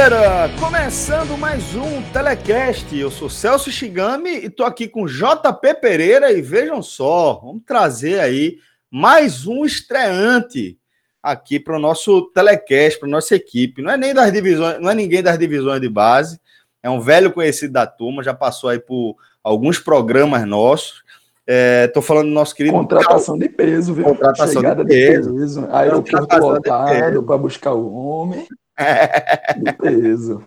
Galera! 0.00 0.48
Começando 0.58 1.36
mais 1.36 1.76
um 1.76 2.00
Telecast. 2.10 2.96
Eu 2.96 3.10
sou 3.10 3.28
Celso 3.28 3.70
Shigami 3.70 4.30
e 4.30 4.48
tô 4.48 4.64
aqui 4.64 4.88
com 4.88 5.04
JP 5.04 5.74
Pereira 5.78 6.32
e 6.32 6.40
vejam 6.40 6.80
só, 6.80 7.34
vamos 7.34 7.62
trazer 7.66 8.18
aí 8.18 8.56
mais 8.90 9.46
um 9.46 9.62
estreante 9.62 10.78
aqui 11.22 11.60
para 11.60 11.76
o 11.76 11.78
nosso 11.78 12.30
Telecast, 12.32 12.98
para 12.98 13.10
nossa 13.10 13.34
equipe. 13.34 13.82
Não 13.82 13.90
é 13.90 13.98
nem 13.98 14.14
das 14.14 14.32
divisões, 14.32 14.80
não 14.80 14.88
é 14.88 14.94
ninguém 14.94 15.22
das 15.22 15.38
divisões 15.38 15.82
de 15.82 15.88
base, 15.90 16.40
é 16.82 16.88
um 16.88 16.98
velho 16.98 17.30
conhecido 17.30 17.74
da 17.74 17.86
turma, 17.86 18.22
já 18.22 18.32
passou 18.32 18.70
aí 18.70 18.78
por 18.78 19.16
alguns 19.44 19.78
programas 19.78 20.46
nossos. 20.46 21.02
Estou 21.46 22.02
é, 22.02 22.06
falando 22.06 22.28
do 22.28 22.32
nosso 22.32 22.54
querido. 22.54 22.74
Contratação 22.74 23.36
de 23.36 23.50
peso, 23.50 23.92
viu? 23.92 24.04
Contratação 24.04 24.62
Chegada 24.62 24.82
de 24.82 24.94
peso. 24.94 25.34
De 25.34 25.40
peso. 25.40 25.68
Aeroporto 25.70 26.36
lotado 26.38 27.22
para 27.22 27.36
buscar 27.36 27.74
o 27.74 27.92
homem. 27.92 28.48
De 29.56 29.72
peso. 29.72 30.44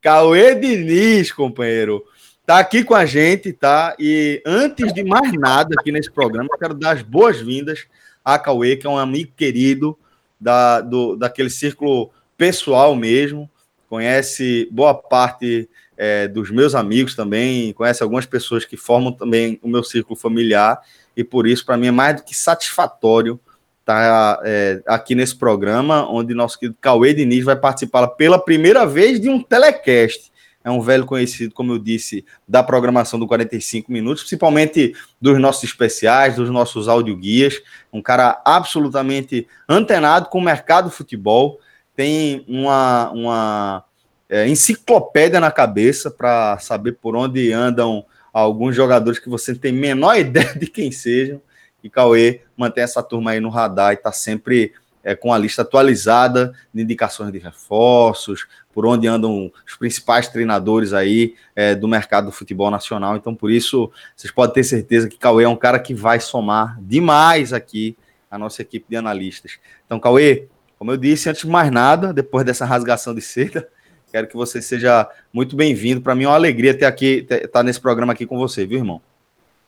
Cauê 0.00 0.54
Diniz, 0.54 1.32
companheiro, 1.32 2.04
tá 2.46 2.58
aqui 2.58 2.84
com 2.84 2.94
a 2.94 3.06
gente, 3.06 3.52
tá? 3.52 3.94
E 3.98 4.42
antes 4.46 4.92
de 4.92 5.02
mais 5.02 5.32
nada 5.32 5.74
aqui 5.78 5.90
nesse 5.90 6.10
programa, 6.10 6.48
eu 6.52 6.58
quero 6.58 6.74
dar 6.74 6.92
as 6.92 7.02
boas-vindas 7.02 7.86
a 8.24 8.38
Cauê, 8.38 8.76
que 8.76 8.86
é 8.86 8.90
um 8.90 8.98
amigo 8.98 9.32
querido 9.36 9.98
da, 10.40 10.80
do, 10.80 11.16
daquele 11.16 11.50
círculo 11.50 12.10
pessoal 12.36 12.94
mesmo, 12.94 13.50
conhece 13.88 14.68
boa 14.70 14.94
parte 14.94 15.68
é, 15.96 16.26
dos 16.26 16.50
meus 16.50 16.74
amigos 16.74 17.14
também, 17.14 17.72
conhece 17.72 18.02
algumas 18.02 18.26
pessoas 18.26 18.64
que 18.64 18.76
formam 18.76 19.12
também 19.12 19.58
o 19.62 19.68
meu 19.68 19.84
círculo 19.84 20.16
familiar, 20.16 20.80
e 21.16 21.22
por 21.22 21.46
isso, 21.46 21.64
para 21.64 21.76
mim, 21.76 21.86
é 21.86 21.92
mais 21.92 22.16
do 22.16 22.24
que 22.24 22.34
satisfatório 22.34 23.38
tá 23.84 24.40
é, 24.44 24.82
aqui 24.86 25.14
nesse 25.14 25.36
programa, 25.36 26.08
onde 26.10 26.34
nosso 26.34 26.58
querido 26.58 26.78
Cauê 26.80 27.12
Diniz 27.12 27.44
vai 27.44 27.56
participar 27.56 28.06
pela 28.08 28.38
primeira 28.38 28.86
vez 28.86 29.20
de 29.20 29.28
um 29.28 29.42
telecast. 29.42 30.32
É 30.64 30.70
um 30.70 30.80
velho 30.80 31.04
conhecido, 31.04 31.52
como 31.52 31.72
eu 31.72 31.78
disse, 31.78 32.24
da 32.48 32.62
programação 32.62 33.20
do 33.20 33.26
45 33.26 33.92
Minutos, 33.92 34.22
principalmente 34.22 34.94
dos 35.20 35.38
nossos 35.38 35.64
especiais, 35.64 36.36
dos 36.36 36.48
nossos 36.48 36.88
audioguias. 36.88 37.60
Um 37.92 38.00
cara 38.00 38.40
absolutamente 38.46 39.46
antenado 39.68 40.30
com 40.30 40.38
o 40.38 40.42
mercado 40.42 40.86
do 40.86 40.90
futebol, 40.90 41.60
tem 41.94 42.44
uma, 42.48 43.10
uma 43.10 43.84
é, 44.26 44.48
enciclopédia 44.48 45.38
na 45.38 45.50
cabeça 45.50 46.10
para 46.10 46.58
saber 46.58 46.92
por 46.92 47.14
onde 47.14 47.52
andam 47.52 48.04
alguns 48.32 48.74
jogadores 48.74 49.18
que 49.18 49.28
você 49.28 49.54
tem 49.54 49.70
menor 49.70 50.16
ideia 50.18 50.54
de 50.54 50.66
quem 50.66 50.90
sejam 50.90 51.42
e 51.84 51.90
Cauê 51.90 52.40
mantém 52.56 52.82
essa 52.82 53.02
turma 53.02 53.32
aí 53.32 53.40
no 53.40 53.50
radar 53.50 53.92
e 53.92 53.94
está 53.94 54.10
sempre 54.10 54.72
é, 55.04 55.14
com 55.14 55.34
a 55.34 55.36
lista 55.36 55.60
atualizada 55.60 56.54
de 56.72 56.82
indicações 56.82 57.30
de 57.30 57.38
reforços, 57.38 58.46
por 58.72 58.86
onde 58.86 59.06
andam 59.06 59.52
os 59.66 59.76
principais 59.76 60.26
treinadores 60.26 60.94
aí 60.94 61.34
é, 61.54 61.74
do 61.74 61.86
mercado 61.86 62.24
do 62.24 62.32
futebol 62.32 62.70
nacional. 62.70 63.16
Então, 63.16 63.34
por 63.34 63.50
isso, 63.50 63.92
vocês 64.16 64.32
podem 64.32 64.54
ter 64.54 64.64
certeza 64.64 65.08
que 65.08 65.18
Cauê 65.18 65.44
é 65.44 65.48
um 65.48 65.56
cara 65.56 65.78
que 65.78 65.92
vai 65.92 66.18
somar 66.18 66.80
demais 66.80 67.52
aqui 67.52 67.96
a 68.30 68.38
nossa 68.38 68.62
equipe 68.62 68.86
de 68.88 68.96
analistas. 68.96 69.58
Então, 69.84 70.00
Cauê, 70.00 70.48
como 70.78 70.90
eu 70.90 70.96
disse, 70.96 71.28
antes 71.28 71.42
de 71.42 71.48
mais 71.48 71.70
nada, 71.70 72.12
depois 72.14 72.46
dessa 72.46 72.64
rasgação 72.64 73.14
de 73.14 73.20
seda, 73.20 73.68
quero 74.10 74.26
que 74.26 74.34
você 74.34 74.62
seja 74.62 75.06
muito 75.30 75.54
bem-vindo. 75.54 76.00
Para 76.00 76.14
mim 76.14 76.24
é 76.24 76.28
uma 76.28 76.34
alegria 76.34 76.72
ter 76.72 76.86
aqui, 76.86 77.26
estar 77.30 77.48
tá 77.48 77.62
nesse 77.62 77.80
programa 77.80 78.14
aqui 78.14 78.24
com 78.24 78.38
você, 78.38 78.64
viu, 78.64 78.78
irmão? 78.78 79.02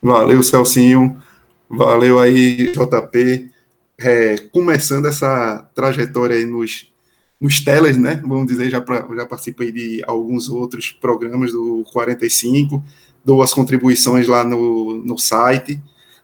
Valeu, 0.03 0.43
Celcinho. 0.43 1.23
Valeu 1.69 2.19
aí, 2.21 2.73
JP. 2.73 3.51
É, 3.99 4.37
começando 4.53 5.07
essa 5.07 5.69
trajetória 5.75 6.37
aí 6.37 6.45
nos, 6.45 6.93
nos 7.41 7.61
telas, 7.61 7.97
né? 7.97 8.21
Vamos 8.25 8.47
dizer, 8.47 8.71
já, 8.71 8.81
pra, 8.81 9.07
já 9.17 9.27
participei 9.27 9.73
de 9.73 10.03
alguns 10.07 10.49
outros 10.49 10.93
programas 10.93 11.53
do 11.53 11.85
45, 11.93 12.85
dou 13.25 13.43
as 13.43 13.53
contribuições 13.53 14.29
lá 14.29 14.45
no, 14.45 15.03
no 15.03 15.19
site, 15.19 15.81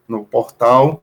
no 0.06 0.24
portal. 0.24 1.02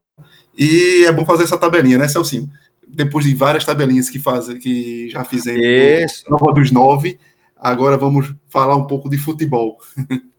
E 0.58 1.06
é 1.06 1.12
bom 1.12 1.26
fazer 1.26 1.44
essa 1.44 1.58
tabelinha, 1.58 1.98
né, 1.98 2.08
Celcinho? 2.08 2.50
Depois 2.88 3.26
de 3.26 3.34
várias 3.36 3.66
tabelinhas 3.66 4.10
que, 4.10 4.20
faz, 4.20 4.48
que 4.54 5.10
já 5.10 5.24
fizemos 5.24 5.62
Isso. 5.62 6.24
Nova 6.30 6.54
dos 6.54 6.72
Nove, 6.72 7.20
agora 7.56 7.98
vamos 7.98 8.34
falar 8.48 8.76
um 8.76 8.88
pouco 8.88 9.10
de 9.10 9.18
futebol. 9.18 9.78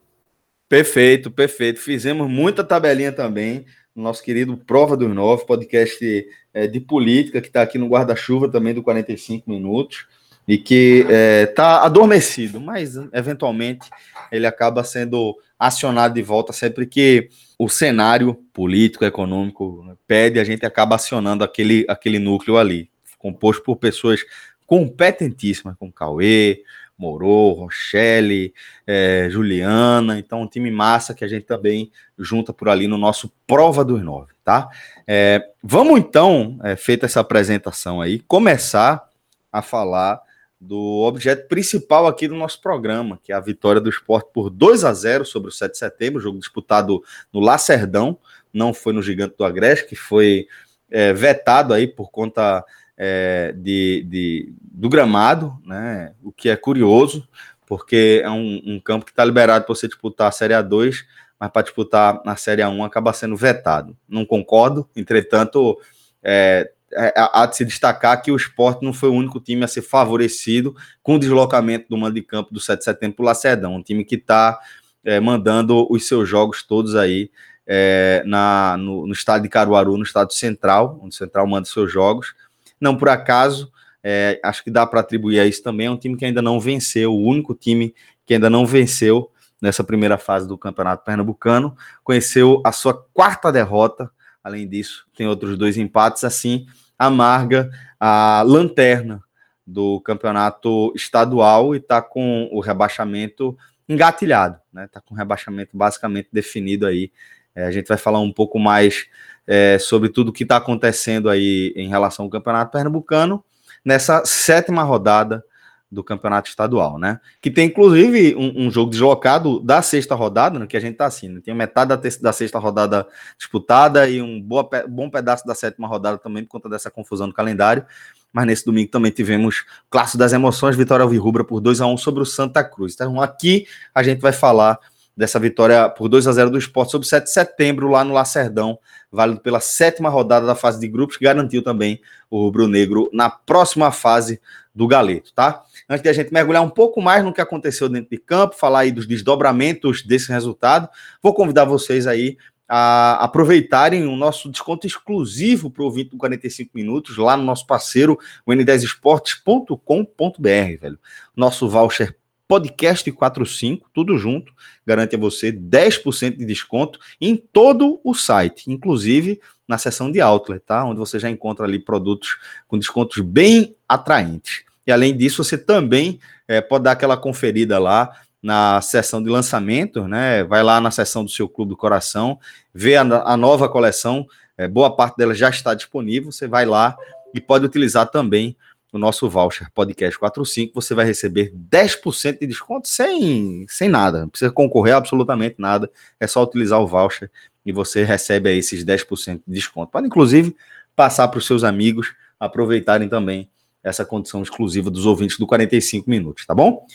Perfeito, 0.68 1.32
perfeito. 1.32 1.80
Fizemos 1.80 2.30
muita 2.30 2.62
tabelinha 2.62 3.10
também 3.10 3.66
nosso 4.00 4.22
querido 4.22 4.56
Prova 4.56 4.96
dos 4.96 5.08
Nove, 5.14 5.46
podcast 5.46 6.26
é, 6.52 6.66
de 6.66 6.80
política, 6.80 7.40
que 7.40 7.48
está 7.48 7.62
aqui 7.62 7.78
no 7.78 7.88
guarda-chuva 7.88 8.48
também 8.48 8.74
do 8.74 8.82
45 8.82 9.48
Minutos, 9.48 10.06
e 10.48 10.58
que 10.58 11.00
está 11.00 11.12
é, 11.12 11.46
tá 11.46 11.84
adormecido, 11.84 12.60
mas 12.60 12.96
eventualmente 13.12 13.88
ele 14.32 14.46
acaba 14.46 14.82
sendo 14.82 15.36
acionado 15.58 16.14
de 16.14 16.22
volta 16.22 16.52
sempre 16.52 16.86
que 16.86 17.28
o 17.58 17.68
cenário 17.68 18.34
político, 18.52 19.04
econômico 19.04 19.84
né, 19.86 19.94
pede, 20.06 20.40
a 20.40 20.44
gente 20.44 20.64
acaba 20.64 20.96
acionando 20.96 21.44
aquele, 21.44 21.84
aquele 21.88 22.18
núcleo 22.18 22.56
ali, 22.56 22.90
composto 23.18 23.62
por 23.62 23.76
pessoas 23.76 24.24
competentíssimas, 24.66 25.76
como 25.78 25.92
Cauê, 25.92 26.62
Morô, 27.00 27.52
Rochelle, 27.52 28.52
é, 28.86 29.26
Juliana, 29.30 30.18
então 30.18 30.42
um 30.42 30.46
time 30.46 30.70
massa 30.70 31.14
que 31.14 31.24
a 31.24 31.28
gente 31.28 31.46
também 31.46 31.90
junta 32.18 32.52
por 32.52 32.68
ali 32.68 32.86
no 32.86 32.98
nosso 32.98 33.32
Prova 33.46 33.82
dos 33.82 34.02
Nove, 34.02 34.34
tá? 34.44 34.68
É, 35.06 35.48
vamos 35.62 35.98
então, 35.98 36.58
é, 36.62 36.76
feita 36.76 37.06
essa 37.06 37.20
apresentação 37.20 38.02
aí, 38.02 38.18
começar 38.28 39.08
a 39.50 39.62
falar 39.62 40.20
do 40.60 41.00
objeto 41.06 41.48
principal 41.48 42.06
aqui 42.06 42.28
do 42.28 42.34
nosso 42.34 42.60
programa, 42.60 43.18
que 43.22 43.32
é 43.32 43.34
a 43.34 43.40
vitória 43.40 43.80
do 43.80 43.88
esporte 43.88 44.28
por 44.30 44.50
2 44.50 44.84
a 44.84 44.92
0 44.92 45.24
sobre 45.24 45.48
o 45.48 45.52
7 45.52 45.72
de 45.72 45.78
setembro, 45.78 46.20
jogo 46.20 46.38
disputado 46.38 47.02
no 47.32 47.40
Lacerdão, 47.40 48.18
não 48.52 48.74
foi 48.74 48.92
no 48.92 49.00
Gigante 49.00 49.36
do 49.38 49.44
Agreste, 49.46 49.86
que 49.86 49.96
foi 49.96 50.46
é, 50.90 51.14
vetado 51.14 51.72
aí 51.72 51.86
por 51.86 52.10
conta 52.10 52.62
é, 53.02 53.54
de, 53.56 54.04
de, 54.06 54.52
do 54.60 54.86
gramado, 54.90 55.58
né? 55.64 56.12
O 56.22 56.30
que 56.30 56.50
é 56.50 56.56
curioso, 56.56 57.26
porque 57.66 58.20
é 58.22 58.28
um, 58.28 58.60
um 58.66 58.78
campo 58.78 59.06
que 59.06 59.10
está 59.10 59.24
liberado 59.24 59.64
para 59.64 59.74
você 59.74 59.88
disputar 59.88 60.28
a 60.28 60.32
Série 60.32 60.52
A2, 60.52 60.96
mas 61.38 61.50
para 61.50 61.62
disputar 61.62 62.20
na 62.26 62.36
Série 62.36 62.60
A1 62.60 62.84
acaba 62.84 63.14
sendo 63.14 63.34
vetado. 63.38 63.96
Não 64.06 64.26
concordo, 64.26 64.86
entretanto, 64.94 65.78
é, 66.22 66.70
é, 66.92 67.14
há 67.16 67.46
de 67.46 67.56
se 67.56 67.64
destacar 67.64 68.20
que 68.20 68.30
o 68.30 68.36
esporte 68.36 68.84
não 68.84 68.92
foi 68.92 69.08
o 69.08 69.14
único 69.14 69.40
time 69.40 69.64
a 69.64 69.68
ser 69.68 69.80
favorecido 69.80 70.76
com 71.02 71.14
o 71.14 71.18
deslocamento 71.18 71.86
do 71.88 71.96
mando 71.96 72.16
de 72.16 72.22
campo 72.22 72.52
do 72.52 72.60
7 72.60 72.80
de 72.80 72.84
setembro 72.84 73.16
para 73.16 73.22
o 73.22 73.26
Lacedão, 73.26 73.76
um 73.76 73.82
time 73.82 74.04
que 74.04 74.16
está 74.16 74.60
é, 75.02 75.18
mandando 75.18 75.90
os 75.90 76.06
seus 76.06 76.28
jogos 76.28 76.62
todos 76.62 76.94
aí 76.94 77.30
é, 77.66 78.22
na, 78.26 78.76
no, 78.76 79.06
no 79.06 79.12
estado 79.14 79.40
de 79.40 79.48
Caruaru, 79.48 79.96
no 79.96 80.02
estado 80.02 80.34
central, 80.34 81.00
onde 81.02 81.14
o 81.14 81.18
Central 81.18 81.46
manda 81.46 81.66
seus 81.66 81.90
jogos, 81.90 82.34
não 82.80 82.96
por 82.96 83.08
acaso, 83.08 83.70
é, 84.02 84.40
acho 84.42 84.64
que 84.64 84.70
dá 84.70 84.86
para 84.86 85.00
atribuir 85.00 85.40
a 85.40 85.46
isso 85.46 85.62
também. 85.62 85.86
É 85.86 85.90
um 85.90 85.96
time 85.96 86.16
que 86.16 86.24
ainda 86.24 86.40
não 86.40 86.58
venceu, 86.58 87.12
o 87.12 87.22
único 87.22 87.54
time 87.54 87.94
que 88.24 88.34
ainda 88.34 88.48
não 88.48 88.64
venceu 88.64 89.30
nessa 89.60 89.84
primeira 89.84 90.16
fase 90.16 90.48
do 90.48 90.56
Campeonato 90.56 91.04
Pernambucano. 91.04 91.76
Conheceu 92.02 92.62
a 92.64 92.72
sua 92.72 92.94
quarta 93.12 93.52
derrota. 93.52 94.10
Além 94.42 94.66
disso, 94.66 95.06
tem 95.14 95.26
outros 95.26 95.58
dois 95.58 95.76
empates. 95.76 96.24
Assim, 96.24 96.66
amarga 96.98 97.70
a 97.98 98.42
lanterna 98.46 99.22
do 99.66 100.00
campeonato 100.00 100.92
estadual 100.96 101.74
e 101.74 101.78
está 101.78 102.02
com 102.02 102.48
o 102.50 102.60
rebaixamento 102.60 103.56
engatilhado, 103.88 104.58
né? 104.72 104.86
Está 104.86 105.00
com 105.00 105.14
o 105.14 105.16
rebaixamento 105.16 105.76
basicamente 105.76 106.28
definido 106.32 106.86
aí. 106.86 107.12
É, 107.54 107.64
a 107.64 107.70
gente 107.70 107.86
vai 107.86 107.98
falar 107.98 108.20
um 108.20 108.32
pouco 108.32 108.58
mais 108.58 109.06
é, 109.52 109.80
sobre 109.80 110.08
tudo 110.08 110.28
o 110.28 110.32
que 110.32 110.44
está 110.44 110.58
acontecendo 110.58 111.28
aí 111.28 111.72
em 111.74 111.88
relação 111.88 112.24
ao 112.24 112.30
Campeonato 112.30 112.70
Pernambucano, 112.70 113.44
nessa 113.84 114.24
sétima 114.24 114.84
rodada 114.84 115.44
do 115.90 116.04
campeonato 116.04 116.48
estadual, 116.48 117.00
né? 117.00 117.18
Que 117.42 117.50
tem 117.50 117.66
inclusive 117.66 118.36
um, 118.36 118.66
um 118.66 118.70
jogo 118.70 118.92
deslocado 118.92 119.58
da 119.58 119.82
sexta 119.82 120.14
rodada, 120.14 120.54
no 120.54 120.60
né? 120.60 120.66
que 120.68 120.76
a 120.76 120.80
gente 120.80 120.94
tá 120.94 121.06
assim, 121.06 121.28
né? 121.28 121.40
tem 121.44 121.52
metade 121.52 121.88
da, 121.88 121.96
da, 121.96 122.32
sexta 122.32 122.60
rodada 122.60 123.04
disputada 123.36 124.08
e 124.08 124.22
um 124.22 124.40
boa, 124.40 124.70
bom 124.88 125.10
pedaço 125.10 125.44
da 125.44 125.52
sétima 125.52 125.88
rodada 125.88 126.16
também 126.16 126.44
por 126.44 126.50
conta 126.50 126.68
dessa 126.68 126.88
confusão 126.88 127.26
no 127.26 127.32
calendário. 127.32 127.84
Mas 128.32 128.46
nesse 128.46 128.64
domingo 128.64 128.88
também 128.88 129.10
tivemos 129.10 129.64
Clássico 129.90 130.18
das 130.18 130.32
Emoções, 130.32 130.76
vitória 130.76 131.02
alvirrubra 131.02 131.42
por 131.42 131.60
2 131.60 131.80
a 131.80 131.86
1 131.86 131.96
sobre 131.96 132.22
o 132.22 132.26
Santa 132.26 132.62
Cruz. 132.62 132.94
Então 132.94 133.20
aqui 133.20 133.66
a 133.92 134.04
gente 134.04 134.20
vai 134.20 134.32
falar 134.32 134.78
dessa 135.16 135.38
vitória 135.38 135.88
por 135.88 136.08
2 136.08 136.26
a 136.26 136.32
0 136.32 136.50
do 136.50 136.58
Esporte 136.58 136.92
sobre 136.92 137.06
7 137.06 137.24
de 137.24 137.32
setembro 137.32 137.88
lá 137.88 138.04
no 138.04 138.14
Lacerdão, 138.14 138.78
válido 139.10 139.40
pela 139.40 139.60
sétima 139.60 140.08
rodada 140.08 140.46
da 140.46 140.54
fase 140.54 140.80
de 140.80 140.88
grupos, 140.88 141.16
que 141.16 141.24
garantiu 141.24 141.62
também 141.62 142.00
o 142.30 142.42
rubro-negro 142.42 143.10
na 143.12 143.28
próxima 143.28 143.90
fase 143.90 144.40
do 144.74 144.86
Galeto, 144.86 145.32
tá? 145.34 145.62
Antes 145.88 146.02
de 146.02 146.08
a 146.08 146.12
gente 146.12 146.32
mergulhar 146.32 146.62
um 146.62 146.70
pouco 146.70 147.02
mais 147.02 147.24
no 147.24 147.32
que 147.32 147.40
aconteceu 147.40 147.88
dentro 147.88 148.10
de 148.10 148.18
campo, 148.18 148.54
falar 148.54 148.80
aí 148.80 148.92
dos 148.92 149.06
desdobramentos 149.06 150.02
desse 150.02 150.30
resultado, 150.30 150.88
vou 151.22 151.34
convidar 151.34 151.64
vocês 151.64 152.06
aí 152.06 152.36
a 152.72 153.24
aproveitarem 153.24 154.06
o 154.06 154.14
nosso 154.14 154.48
desconto 154.48 154.86
exclusivo 154.86 155.72
para 155.72 155.82
o 155.82 155.86
ouvinte 155.86 156.10
do 156.10 156.16
45 156.16 156.70
minutos 156.72 157.16
lá 157.16 157.36
no 157.36 157.42
nosso 157.42 157.66
parceiro, 157.66 158.16
o 158.46 158.52
n10esportes.com.br, 158.52 160.80
velho. 160.80 160.96
Nosso 161.34 161.68
voucher 161.68 162.16
podcast 162.50 163.12
45, 163.12 163.88
tudo 163.94 164.18
junto, 164.18 164.52
garante 164.84 165.14
a 165.14 165.18
você 165.18 165.52
10% 165.52 166.36
de 166.36 166.44
desconto 166.44 166.98
em 167.20 167.36
todo 167.36 168.00
o 168.02 168.12
site, 168.12 168.68
inclusive 168.72 169.40
na 169.68 169.78
seção 169.78 170.10
de 170.10 170.20
outlet, 170.20 170.60
tá? 170.66 170.84
Onde 170.84 170.98
você 170.98 171.16
já 171.20 171.30
encontra 171.30 171.64
ali 171.64 171.78
produtos 171.78 172.38
com 172.66 172.76
descontos 172.76 173.22
bem 173.22 173.76
atraentes. 173.88 174.64
E 174.84 174.90
além 174.90 175.16
disso, 175.16 175.44
você 175.44 175.56
também 175.56 176.18
é, 176.48 176.60
pode 176.60 176.82
dar 176.82 176.90
aquela 176.90 177.16
conferida 177.16 177.78
lá 177.78 178.10
na 178.42 178.80
seção 178.80 179.22
de 179.22 179.30
lançamento, 179.30 180.08
né? 180.08 180.42
Vai 180.42 180.64
lá 180.64 180.80
na 180.80 180.90
seção 180.90 181.24
do 181.24 181.30
seu 181.30 181.48
Clube 181.48 181.68
do 181.68 181.76
Coração, 181.76 182.36
vê 182.74 182.96
a, 182.96 183.02
a 183.02 183.36
nova 183.36 183.68
coleção, 183.68 184.26
é, 184.58 184.66
boa 184.66 184.96
parte 184.96 185.16
dela 185.16 185.34
já 185.34 185.50
está 185.50 185.72
disponível. 185.72 186.32
Você 186.32 186.48
vai 186.48 186.66
lá 186.66 186.96
e 187.32 187.40
pode 187.40 187.64
utilizar 187.64 188.10
também 188.10 188.56
o 188.92 188.98
nosso 188.98 189.28
voucher 189.28 189.70
Podcast 189.72 190.18
45. 190.18 190.74
Você 190.74 190.94
vai 190.94 191.04
receber 191.04 191.52
10% 191.54 192.40
de 192.40 192.46
desconto 192.46 192.88
sem, 192.88 193.66
sem 193.68 193.88
nada, 193.88 194.22
não 194.22 194.28
precisa 194.28 194.50
concorrer 194.50 194.94
a 194.94 194.98
absolutamente 194.98 195.56
nada, 195.58 195.90
é 196.18 196.26
só 196.26 196.42
utilizar 196.42 196.80
o 196.80 196.86
voucher 196.86 197.30
e 197.64 197.72
você 197.72 198.04
recebe 198.04 198.50
aí 198.50 198.58
esses 198.58 198.84
10% 198.84 199.42
de 199.46 199.54
desconto. 199.54 199.92
Pode 199.92 200.06
inclusive 200.06 200.56
passar 200.96 201.28
para 201.28 201.38
os 201.38 201.46
seus 201.46 201.64
amigos 201.64 202.12
aproveitarem 202.38 203.08
também 203.08 203.48
essa 203.82 204.04
condição 204.04 204.42
exclusiva 204.42 204.90
dos 204.90 205.06
ouvintes 205.06 205.38
do 205.38 205.46
45 205.46 206.08
minutos, 206.08 206.46
tá 206.46 206.54
bom? 206.54 206.86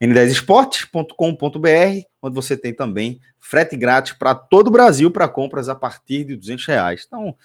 n10esportes.com.br, 0.00 2.06
onde 2.22 2.34
você 2.34 2.56
tem 2.56 2.72
também 2.72 3.20
frete 3.38 3.76
grátis 3.76 4.14
para 4.14 4.34
todo 4.34 4.68
o 4.68 4.70
Brasil 4.70 5.10
para 5.10 5.28
compras 5.28 5.68
a 5.68 5.74
partir 5.74 6.24
de 6.24 6.36
200 6.36 6.66
reais. 6.66 7.04
Então, 7.06 7.36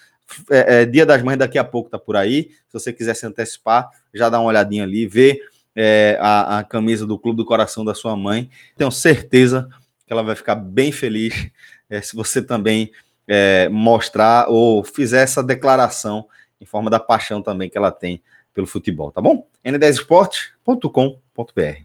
é, 0.50 0.82
é, 0.82 0.84
Dia 0.84 1.06
das 1.06 1.22
Mães 1.22 1.38
daqui 1.38 1.58
a 1.58 1.64
pouco 1.64 1.90
tá 1.90 1.98
por 1.98 2.16
aí. 2.16 2.50
Se 2.68 2.72
você 2.72 2.92
quiser 2.92 3.14
se 3.14 3.26
antecipar, 3.26 3.88
já 4.12 4.28
dá 4.28 4.40
uma 4.40 4.48
olhadinha 4.48 4.84
ali, 4.84 5.06
vê 5.06 5.40
é, 5.74 6.18
a, 6.20 6.58
a, 6.58 6.64
camisa 6.64 7.06
do 7.06 7.18
Clube 7.18 7.36
do 7.36 7.44
Coração 7.44 7.84
da 7.84 7.94
sua 7.94 8.16
mãe. 8.16 8.50
Tenho 8.76 8.90
certeza 8.90 9.68
que 10.06 10.12
ela 10.12 10.22
vai 10.22 10.34
ficar 10.34 10.54
bem 10.54 10.92
feliz 10.92 11.50
é, 11.88 12.00
se 12.00 12.16
você 12.16 12.42
também 12.42 12.90
é, 13.26 13.68
mostrar 13.68 14.48
ou 14.48 14.84
fizer 14.84 15.22
essa 15.22 15.42
declaração 15.42 16.26
em 16.60 16.64
forma 16.64 16.88
da 16.88 17.00
paixão 17.00 17.42
também 17.42 17.68
que 17.68 17.76
ela 17.76 17.90
tem 17.90 18.22
pelo 18.54 18.66
futebol, 18.66 19.12
tá 19.12 19.20
bom? 19.20 19.46
n10esporte.com.br. 19.64 21.82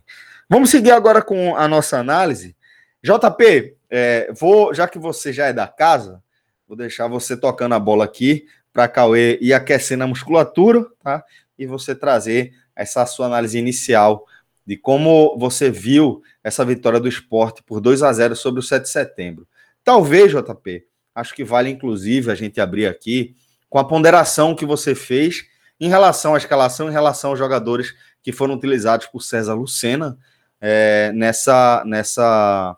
Vamos 0.48 0.70
seguir 0.70 0.92
agora 0.92 1.22
com 1.22 1.54
a 1.56 1.68
nossa 1.68 1.98
análise. 1.98 2.56
JP, 3.04 3.76
é, 3.90 4.32
vou, 4.32 4.74
já 4.74 4.88
que 4.88 4.98
você 4.98 5.34
já 5.34 5.48
é 5.48 5.54
da 5.54 5.68
casa, 5.68 6.24
vou 6.72 6.78
deixar 6.78 7.06
você 7.10 7.36
tocando 7.36 7.76
a 7.76 7.80
bola 7.80 8.06
aqui 8.06 8.46
para 8.72 8.88
Cauê 8.88 9.38
ir 9.42 9.52
aquecendo 9.52 10.06
a 10.06 10.08
musculatura, 10.08 10.86
tá? 11.04 11.22
E 11.60 11.66
você 11.66 11.94
trazer 11.94 12.54
essa 12.74 13.06
sua 13.06 13.26
análise 13.26 13.60
inicial 13.60 14.26
de 14.66 14.78
como 14.78 15.38
você 15.38 15.70
viu 15.70 16.24
essa 16.42 16.64
vitória 16.64 16.98
do 16.98 17.10
esporte 17.10 17.62
por 17.62 17.82
2 17.82 18.02
a 18.04 18.14
0 18.14 18.38
sobre 18.38 18.62
o 18.62 18.64
7 18.64 18.84
de 18.84 18.90
setembro. 18.90 19.46
Talvez, 19.84 20.32
JP, 20.32 20.86
acho 21.14 21.36
que 21.36 21.44
vale 21.44 21.70
inclusive 21.70 22.32
a 22.32 22.36
gente 22.36 22.62
abrir 22.62 22.88
aqui 22.88 23.36
com 23.70 23.78
a 23.78 23.84
ponderação 23.84 24.56
que 24.56 24.66
você 24.66 24.96
fez 24.96 25.44
em 25.78 25.90
relação 25.90 26.36
à 26.36 26.38
escalação, 26.38 26.88
em 26.88 26.94
relação 26.94 27.32
aos 27.32 27.40
jogadores 27.40 27.94
que 28.24 28.32
foram 28.32 28.54
utilizados 28.54 29.08
por 29.08 29.22
César 29.22 29.56
Lucena 29.56 30.18
é, 30.62 31.12
nessa, 31.12 31.84
nessa 31.86 32.78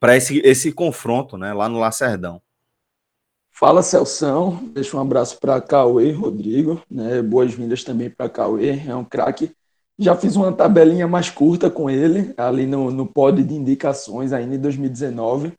para 0.00 0.16
esse, 0.16 0.40
esse 0.40 0.72
confronto, 0.72 1.38
né, 1.38 1.52
lá 1.52 1.68
no 1.68 1.78
Lacerdão. 1.78 2.42
Fala 3.58 3.82
Celção, 3.82 4.68
deixa 4.74 4.98
um 4.98 5.00
abraço 5.00 5.38
para 5.40 5.58
Cauê, 5.62 6.12
Rodrigo, 6.12 6.82
né, 6.90 7.22
boas-vindas 7.22 7.82
também 7.82 8.10
para 8.10 8.28
Cauê, 8.28 8.82
é 8.86 8.94
um 8.94 9.02
craque. 9.02 9.50
Já 9.98 10.14
fiz 10.14 10.36
uma 10.36 10.52
tabelinha 10.52 11.08
mais 11.08 11.30
curta 11.30 11.70
com 11.70 11.88
ele, 11.88 12.34
ali 12.36 12.66
no, 12.66 12.90
no 12.90 13.06
pod 13.06 13.42
de 13.42 13.54
indicações, 13.54 14.34
ainda 14.34 14.56
em 14.56 14.58
2019, 14.58 15.54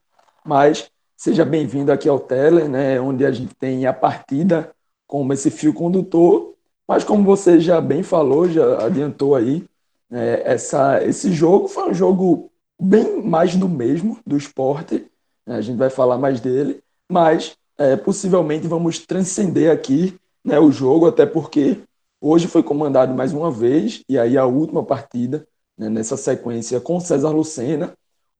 mas 0.46 0.92
seja 1.18 1.44
bem-vindo 1.44 1.92
aqui 1.92 2.08
ao 2.08 2.20
Tele, 2.20 2.68
né, 2.68 3.02
onde 3.02 3.26
a 3.26 3.32
gente 3.32 3.56
tem 3.56 3.88
a 3.88 3.94
partida 3.94 4.72
como 5.08 5.34
esse 5.34 5.50
fio 5.50 5.74
condutor, 5.74 6.54
mas 6.88 7.04
como 7.04 7.24
você 7.24 7.60
já 7.60 7.82
bem 7.82 8.04
falou, 8.04 8.48
já 8.48 8.86
adiantou 8.86 9.34
aí, 9.34 9.66
é, 10.12 10.44
essa, 10.46 11.04
esse 11.04 11.34
jogo 11.34 11.68
foi 11.68 11.90
um 11.90 11.96
jogo 11.96 12.52
bem 12.80 13.24
mais 13.24 13.56
do 13.56 13.68
mesmo 13.68 14.20
do 14.24 14.38
esporte, 14.38 15.08
né, 15.48 15.56
a 15.56 15.62
gente 15.62 15.78
vai 15.78 15.90
falar 15.90 16.20
mais 16.20 16.40
dele, 16.40 16.80
mas 17.10 17.58
é, 17.78 17.96
possivelmente 17.96 18.68
vamos 18.68 19.00
transcender 19.00 19.72
aqui 19.72 20.18
né, 20.44 20.60
o 20.60 20.72
jogo, 20.72 21.08
até 21.08 21.26
porque 21.26 21.80
hoje 22.22 22.48
foi 22.48 22.64
comandado 22.64 23.14
mais 23.14 23.34
uma 23.34 23.52
vez, 23.52 24.04
e 24.10 24.18
aí 24.18 24.38
a 24.38 24.46
última 24.46 24.84
partida 24.84 25.48
né, 25.78 25.90
nessa 25.90 26.18
sequência 26.18 26.80
com 26.82 27.00
César 27.00 27.30
Lucena, 27.30 27.94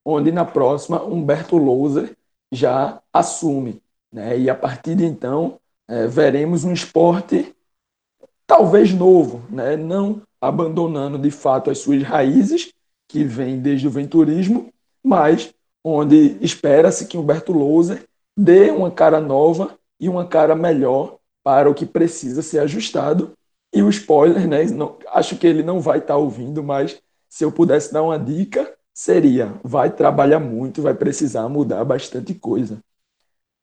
onde 0.04 0.32
na 0.32 0.44
próxima 0.44 1.02
Humberto 1.02 1.56
Louser 1.56 2.16
já 2.50 3.00
assume. 3.12 3.82
Né, 4.12 4.38
e 4.38 4.50
a 4.50 4.54
partir 4.54 4.94
de 4.94 5.04
então 5.04 5.58
é, 5.86 6.06
veremos 6.06 6.64
um 6.64 6.72
esporte 6.72 7.54
talvez 8.48 8.94
novo, 8.94 9.42
né? 9.50 9.76
não 9.76 10.22
abandonando 10.40 11.18
de 11.18 11.30
fato 11.30 11.70
as 11.70 11.78
suas 11.78 12.02
raízes, 12.02 12.72
que 13.06 13.22
vem 13.24 13.60
desde 13.60 13.86
o 13.86 13.90
venturismo, 13.90 14.72
mas 15.02 15.52
onde 15.84 16.36
espera-se 16.40 17.06
que 17.06 17.16
Humberto 17.16 17.52
Louser 17.52 18.04
dê 18.38 18.70
uma 18.70 18.88
cara 18.88 19.20
nova 19.20 19.76
e 19.98 20.08
uma 20.08 20.24
cara 20.24 20.54
melhor 20.54 21.18
para 21.42 21.68
o 21.68 21.74
que 21.74 21.84
precisa 21.84 22.40
ser 22.40 22.60
ajustado. 22.60 23.32
E 23.74 23.82
o 23.82 23.90
spoiler, 23.90 24.46
né? 24.46 24.64
Não, 24.66 24.96
acho 25.08 25.36
que 25.36 25.46
ele 25.46 25.62
não 25.62 25.80
vai 25.80 25.98
estar 25.98 26.16
ouvindo, 26.16 26.62
mas 26.62 27.00
se 27.28 27.44
eu 27.44 27.50
pudesse 27.50 27.92
dar 27.92 28.02
uma 28.02 28.18
dica, 28.18 28.72
seria: 28.94 29.52
vai 29.64 29.90
trabalhar 29.90 30.38
muito, 30.38 30.80
vai 30.80 30.94
precisar 30.94 31.48
mudar 31.48 31.84
bastante 31.84 32.32
coisa. 32.32 32.78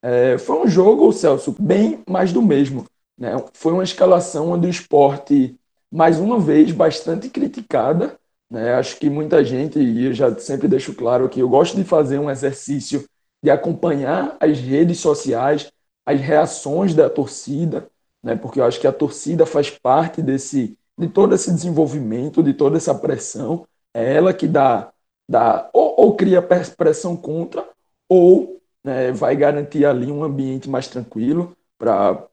É, 0.04 0.38
foi 0.38 0.58
um 0.58 0.68
jogo, 0.68 1.12
Celso, 1.14 1.56
bem 1.58 2.04
mais 2.08 2.34
do 2.34 2.42
mesmo. 2.42 2.86
Né? 3.18 3.32
Foi 3.54 3.72
uma 3.72 3.84
escalação 3.84 4.52
onde 4.52 4.68
o 4.68 4.70
esporte, 4.70 5.58
mais 5.92 6.20
uma 6.20 6.38
vez, 6.38 6.72
bastante 6.72 7.30
criticada. 7.30 8.20
Né? 8.52 8.74
Acho 8.76 8.98
que 9.00 9.10
muita 9.10 9.44
gente, 9.44 9.80
e 9.80 10.06
eu 10.06 10.14
já 10.14 10.38
sempre 10.38 10.68
deixo 10.68 10.94
claro 10.94 11.30
que 11.30 11.40
eu 11.40 11.50
gosto 11.50 11.76
de 11.76 11.84
fazer 11.84 12.20
um 12.20 12.30
exercício 12.30 13.04
de 13.46 13.52
acompanhar 13.52 14.36
as 14.40 14.60
redes 14.60 15.00
sociais, 15.00 15.72
as 16.04 16.20
reações 16.20 16.96
da 16.96 17.08
torcida, 17.08 17.88
né? 18.24 18.36
porque 18.36 18.60
eu 18.60 18.66
acho 18.66 18.80
que 18.80 18.88
a 18.88 18.92
torcida 18.92 19.46
faz 19.46 19.70
parte 19.70 20.20
desse, 20.20 20.76
de 20.98 21.08
todo 21.08 21.36
esse 21.36 21.54
desenvolvimento, 21.54 22.42
de 22.42 22.56
toda 22.56 22.78
essa 22.78 22.96
pressão. 22.96 23.68
É 23.94 24.16
ela 24.16 24.34
que 24.34 24.48
dá, 24.48 24.92
dá 25.30 25.70
ou, 25.72 25.94
ou 25.96 26.16
cria 26.16 26.42
pressão 26.42 27.16
contra, 27.16 27.64
ou 28.10 28.60
né, 28.84 29.12
vai 29.12 29.36
garantir 29.36 29.86
ali 29.86 30.12
um 30.12 30.24
ambiente 30.24 30.68
mais 30.68 30.88
tranquilo 30.88 31.56
para 31.78 32.28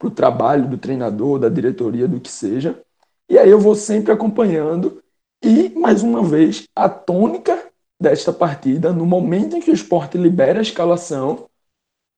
o 0.00 0.10
trabalho 0.10 0.68
do 0.68 0.78
treinador, 0.78 1.40
da 1.40 1.48
diretoria, 1.48 2.06
do 2.06 2.20
que 2.20 2.30
seja. 2.30 2.80
E 3.28 3.36
aí 3.36 3.50
eu 3.50 3.58
vou 3.58 3.74
sempre 3.74 4.12
acompanhando. 4.12 5.02
E, 5.44 5.70
mais 5.70 6.04
uma 6.04 6.22
vez, 6.22 6.68
a 6.72 6.88
tônica 6.88 7.61
desta 8.02 8.32
partida, 8.32 8.92
no 8.92 9.06
momento 9.06 9.56
em 9.56 9.60
que 9.60 9.70
o 9.70 9.74
esporte 9.74 10.18
libera 10.18 10.58
a 10.58 10.62
escalação, 10.62 11.48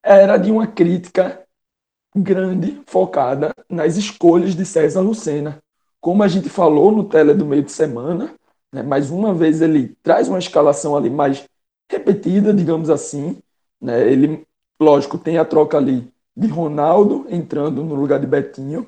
era 0.03 0.37
de 0.37 0.51
uma 0.51 0.67
crítica 0.67 1.45
grande, 2.17 2.81
focada 2.87 3.53
nas 3.69 3.97
escolhas 3.97 4.55
de 4.55 4.65
César 4.65 5.01
Lucena. 5.01 5.59
Como 6.01 6.23
a 6.23 6.29
gente 6.29 6.49
falou 6.49 6.91
no 6.91 7.05
tele 7.05 7.35
do 7.35 7.47
meio 7.47 7.63
de 7.63 7.73
semana, 7.73 8.35
né, 8.73 8.83
mais 8.83 9.11
uma 9.11 9.35
vez 9.35 9.61
ele 9.61 9.97
traz 10.03 10.29
uma 10.29 10.39
escalação 10.39 10.97
ali 10.97 11.11
mais 11.11 11.45
repetida, 11.91 12.53
digamos 12.53 12.91
assim, 12.91 13.39
né? 13.81 14.11
Ele, 14.11 14.47
lógico, 14.81 15.19
tem 15.19 15.39
a 15.39 15.45
troca 15.45 15.77
ali 15.77 16.11
de 16.37 16.49
Ronaldo 16.49 17.27
entrando 17.29 17.85
no 17.85 17.95
lugar 17.95 18.19
de 18.21 18.27
Betinho, 18.27 18.87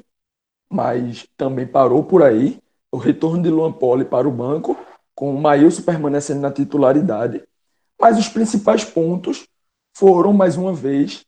mas 0.71 1.27
também 1.37 1.67
parou 1.67 2.03
por 2.03 2.23
aí. 2.23 2.59
O 2.91 2.99
retorno 2.99 3.43
de 3.43 3.51
Luan 3.51 3.73
Poli 3.73 4.05
para 4.05 4.29
o 4.29 4.33
banco, 4.33 4.77
com 5.17 5.35
o 5.35 5.41
Maílson 5.41 5.83
permanecendo 5.83 6.43
na 6.43 6.53
titularidade. 6.53 7.43
Mas 8.01 8.19
os 8.19 8.29
principais 8.29 8.85
pontos 8.85 9.49
foram, 9.97 10.33
mais 10.33 10.59
uma 10.59 10.75
vez, 10.75 11.25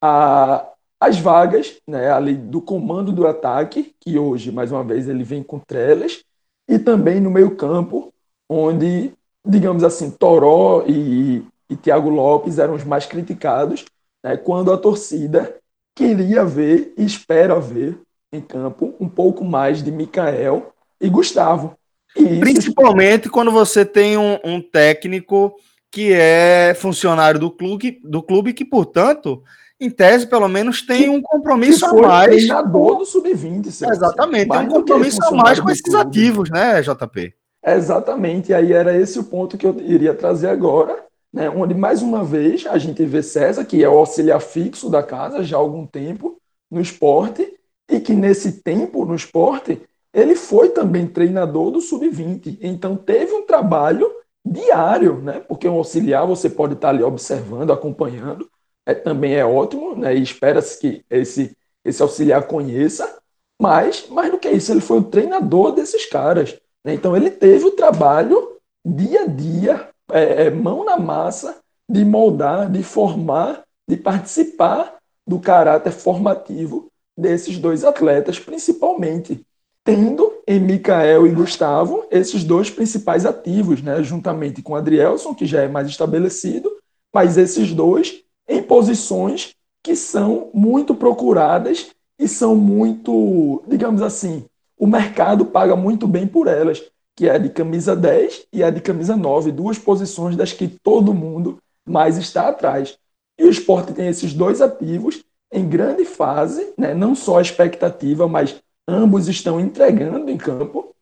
a, 0.00 0.66
as 1.00 1.18
vagas 1.18 1.76
né, 1.86 2.10
ali 2.12 2.34
do 2.34 2.62
comando 2.62 3.10
do 3.10 3.26
ataque, 3.26 3.94
que 4.00 4.16
hoje, 4.16 4.52
mais 4.52 4.70
uma 4.70 4.84
vez, 4.84 5.08
ele 5.08 5.24
vem 5.24 5.42
com 5.42 5.58
Trelas, 5.58 6.24
e 6.68 6.78
também 6.78 7.20
no 7.20 7.30
meio-campo, 7.30 8.14
onde, 8.48 9.12
digamos 9.44 9.82
assim, 9.82 10.10
Toró 10.12 10.84
e, 10.86 11.44
e 11.68 11.76
Thiago 11.76 12.08
Lopes 12.08 12.58
eram 12.58 12.74
os 12.74 12.84
mais 12.84 13.04
criticados, 13.04 13.84
né, 14.22 14.36
quando 14.36 14.72
a 14.72 14.78
torcida 14.78 15.58
queria 15.94 16.44
ver 16.44 16.94
e 16.96 17.04
espera 17.04 17.58
ver 17.58 18.00
em 18.32 18.40
campo 18.40 18.94
um 19.00 19.08
pouco 19.08 19.44
mais 19.44 19.82
de 19.82 19.90
Mikael 19.90 20.72
e 21.00 21.08
Gustavo. 21.08 21.76
Principalmente 22.14 23.28
quando 23.28 23.50
você 23.50 23.84
tem 23.84 24.16
um, 24.16 24.38
um, 24.44 24.60
técnico 24.60 25.54
que 25.90 26.12
é 26.12 26.74
funcionário 26.76 27.40
do 27.40 27.50
clube, 27.50 28.00
do 28.04 28.22
clube 28.22 28.52
que, 28.52 28.64
portanto, 28.64 29.42
em 29.80 29.90
tese, 29.90 30.26
pelo 30.26 30.48
menos, 30.48 30.82
tem 30.82 31.04
que, 31.04 31.08
um 31.08 31.20
compromisso 31.20 31.84
a 31.86 31.92
mais. 31.92 32.36
treinador 32.36 32.98
do 32.98 33.04
sub-20. 33.04 33.66
Exatamente, 33.66 34.48
tem 34.48 34.60
um 34.60 34.68
compromisso 34.68 35.24
a 35.24 35.30
mais 35.32 35.58
com 35.58 35.70
esses 35.70 35.94
ativos, 35.94 36.50
né, 36.50 36.80
JP? 36.80 37.34
Exatamente, 37.66 38.50
e 38.50 38.54
aí 38.54 38.72
era 38.72 38.96
esse 38.96 39.18
o 39.18 39.24
ponto 39.24 39.56
que 39.56 39.66
eu 39.66 39.74
iria 39.80 40.14
trazer 40.14 40.48
agora, 40.48 41.04
né, 41.32 41.50
onde 41.50 41.74
mais 41.74 42.02
uma 42.02 42.22
vez 42.22 42.66
a 42.66 42.78
gente 42.78 43.04
vê 43.04 43.22
César, 43.22 43.64
que 43.64 43.82
é 43.82 43.88
o 43.88 43.98
auxiliar 43.98 44.40
fixo 44.40 44.90
da 44.90 45.02
casa 45.02 45.42
já 45.42 45.56
há 45.56 45.60
algum 45.60 45.86
tempo 45.86 46.38
no 46.70 46.80
esporte, 46.80 47.54
e 47.90 48.00
que 48.00 48.14
nesse 48.14 48.62
tempo 48.62 49.04
no 49.04 49.14
esporte 49.14 49.80
ele 50.14 50.36
foi 50.36 50.70
também 50.70 51.06
treinador 51.06 51.72
do 51.72 51.80
sub-20. 51.80 52.58
Então 52.62 52.96
teve 52.96 53.32
um 53.32 53.44
trabalho 53.44 54.08
diário, 54.46 55.20
né? 55.20 55.40
Porque 55.40 55.68
um 55.68 55.74
auxiliar 55.74 56.26
você 56.26 56.48
pode 56.48 56.74
estar 56.74 56.90
ali 56.90 57.02
observando, 57.02 57.72
acompanhando, 57.72 58.48
é, 58.86 58.94
também 58.94 59.34
é 59.34 59.44
ótimo, 59.44 59.96
né? 59.96 60.14
E 60.14 60.22
espera-se 60.22 60.78
que 60.78 61.04
esse, 61.10 61.56
esse 61.84 62.00
auxiliar 62.00 62.46
conheça, 62.46 63.18
mas 63.60 64.08
mais 64.08 64.30
do 64.30 64.38
que 64.38 64.48
isso, 64.48 64.72
ele 64.72 64.80
foi 64.80 64.98
o 64.98 65.04
treinador 65.04 65.72
desses 65.72 66.06
caras. 66.06 66.58
Né? 66.84 66.94
Então 66.94 67.16
ele 67.16 67.30
teve 67.30 67.64
o 67.64 67.72
trabalho 67.72 68.58
dia 68.86 69.22
a 69.22 69.26
dia, 69.26 69.88
é, 70.12 70.44
é, 70.44 70.50
mão 70.50 70.84
na 70.84 70.96
massa, 70.96 71.60
de 71.88 72.04
moldar, 72.04 72.70
de 72.70 72.82
formar, 72.82 73.64
de 73.88 73.96
participar 73.96 74.96
do 75.26 75.40
caráter 75.40 75.90
formativo 75.90 76.90
desses 77.16 77.58
dois 77.58 77.84
atletas, 77.84 78.38
principalmente 78.38 79.44
tendo 79.84 80.32
em 80.48 80.58
Mikael 80.58 81.26
e 81.26 81.30
Gustavo 81.30 82.06
esses 82.10 82.42
dois 82.42 82.70
principais 82.70 83.26
ativos, 83.26 83.82
né, 83.82 84.02
juntamente 84.02 84.62
com 84.62 84.74
Adrielson, 84.74 85.34
que 85.34 85.44
já 85.44 85.62
é 85.62 85.68
mais 85.68 85.86
estabelecido, 85.88 86.70
mas 87.12 87.36
esses 87.36 87.72
dois 87.72 88.22
em 88.48 88.62
posições 88.62 89.54
que 89.82 89.94
são 89.94 90.50
muito 90.54 90.94
procuradas 90.94 91.90
e 92.18 92.26
são 92.26 92.56
muito, 92.56 93.62
digamos 93.68 94.00
assim, 94.00 94.44
o 94.78 94.86
mercado 94.86 95.44
paga 95.44 95.76
muito 95.76 96.06
bem 96.06 96.26
por 96.26 96.46
elas, 96.46 96.82
que 97.14 97.28
é 97.28 97.32
a 97.32 97.38
de 97.38 97.50
camisa 97.50 97.94
10 97.94 98.46
e 98.52 98.64
a 98.64 98.70
de 98.70 98.80
camisa 98.80 99.16
9, 99.16 99.52
duas 99.52 99.78
posições 99.78 100.34
das 100.34 100.52
que 100.52 100.66
todo 100.66 101.14
mundo 101.14 101.58
mais 101.86 102.16
está 102.16 102.48
atrás. 102.48 102.98
E 103.38 103.44
o 103.44 103.50
esporte 103.50 103.92
tem 103.92 104.08
esses 104.08 104.32
dois 104.32 104.60
ativos 104.60 105.22
em 105.52 105.68
grande 105.68 106.04
fase, 106.04 106.72
né? 106.76 106.94
não 106.94 107.14
só 107.14 107.38
a 107.38 107.42
expectativa, 107.42 108.26
mas 108.26 108.60
ambos 108.88 109.28
estão 109.28 109.60
entregando 109.60 110.30
em 110.30 110.36
campo. 110.36 110.94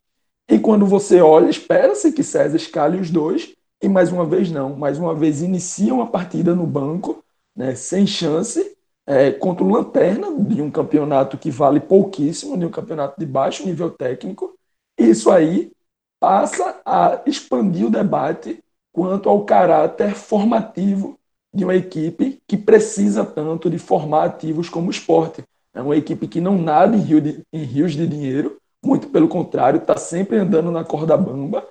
E 0.48 0.58
quando 0.58 0.86
você 0.86 1.20
olha, 1.20 1.48
espera-se 1.48 2.12
que 2.12 2.22
César 2.22 2.56
escale 2.56 2.98
os 2.98 3.10
dois, 3.10 3.54
e 3.82 3.88
mais 3.88 4.12
uma 4.12 4.24
vez 4.24 4.50
não. 4.50 4.76
Mais 4.76 4.98
uma 4.98 5.14
vez 5.14 5.42
iniciam 5.42 6.00
a 6.00 6.06
partida 6.06 6.54
no 6.54 6.66
banco, 6.66 7.24
né, 7.54 7.74
sem 7.74 8.06
chance, 8.06 8.76
é, 9.06 9.30
contra 9.32 9.64
o 9.64 9.70
Lanterna, 9.70 10.28
de 10.38 10.62
um 10.62 10.70
campeonato 10.70 11.36
que 11.36 11.50
vale 11.50 11.80
pouquíssimo, 11.80 12.56
de 12.56 12.64
um 12.64 12.70
campeonato 12.70 13.18
de 13.18 13.26
baixo 13.26 13.66
nível 13.66 13.90
técnico. 13.90 14.56
Isso 14.96 15.30
aí 15.30 15.72
passa 16.20 16.80
a 16.84 17.20
expandir 17.26 17.86
o 17.86 17.90
debate 17.90 18.62
quanto 18.92 19.28
ao 19.28 19.44
caráter 19.44 20.14
formativo 20.14 21.18
de 21.52 21.64
uma 21.64 21.74
equipe 21.74 22.40
que 22.46 22.56
precisa 22.56 23.24
tanto 23.24 23.68
de 23.68 23.78
formar 23.78 24.24
ativos 24.24 24.68
como 24.68 24.88
o 24.88 24.90
esporte. 24.90 25.42
É 25.74 25.80
uma 25.80 25.96
equipe 25.96 26.28
que 26.28 26.40
não 26.40 26.58
nada 26.58 26.96
em, 26.96 27.00
rio 27.00 27.20
de, 27.20 27.42
em 27.52 27.64
rios 27.64 27.92
de 27.92 28.06
dinheiro, 28.06 28.58
muito 28.84 29.08
pelo 29.08 29.28
contrário, 29.28 29.78
está 29.78 29.96
sempre 29.96 30.36
andando 30.36 30.70
na 30.70 30.84
corda 30.84 31.16
bamba. 31.16 31.66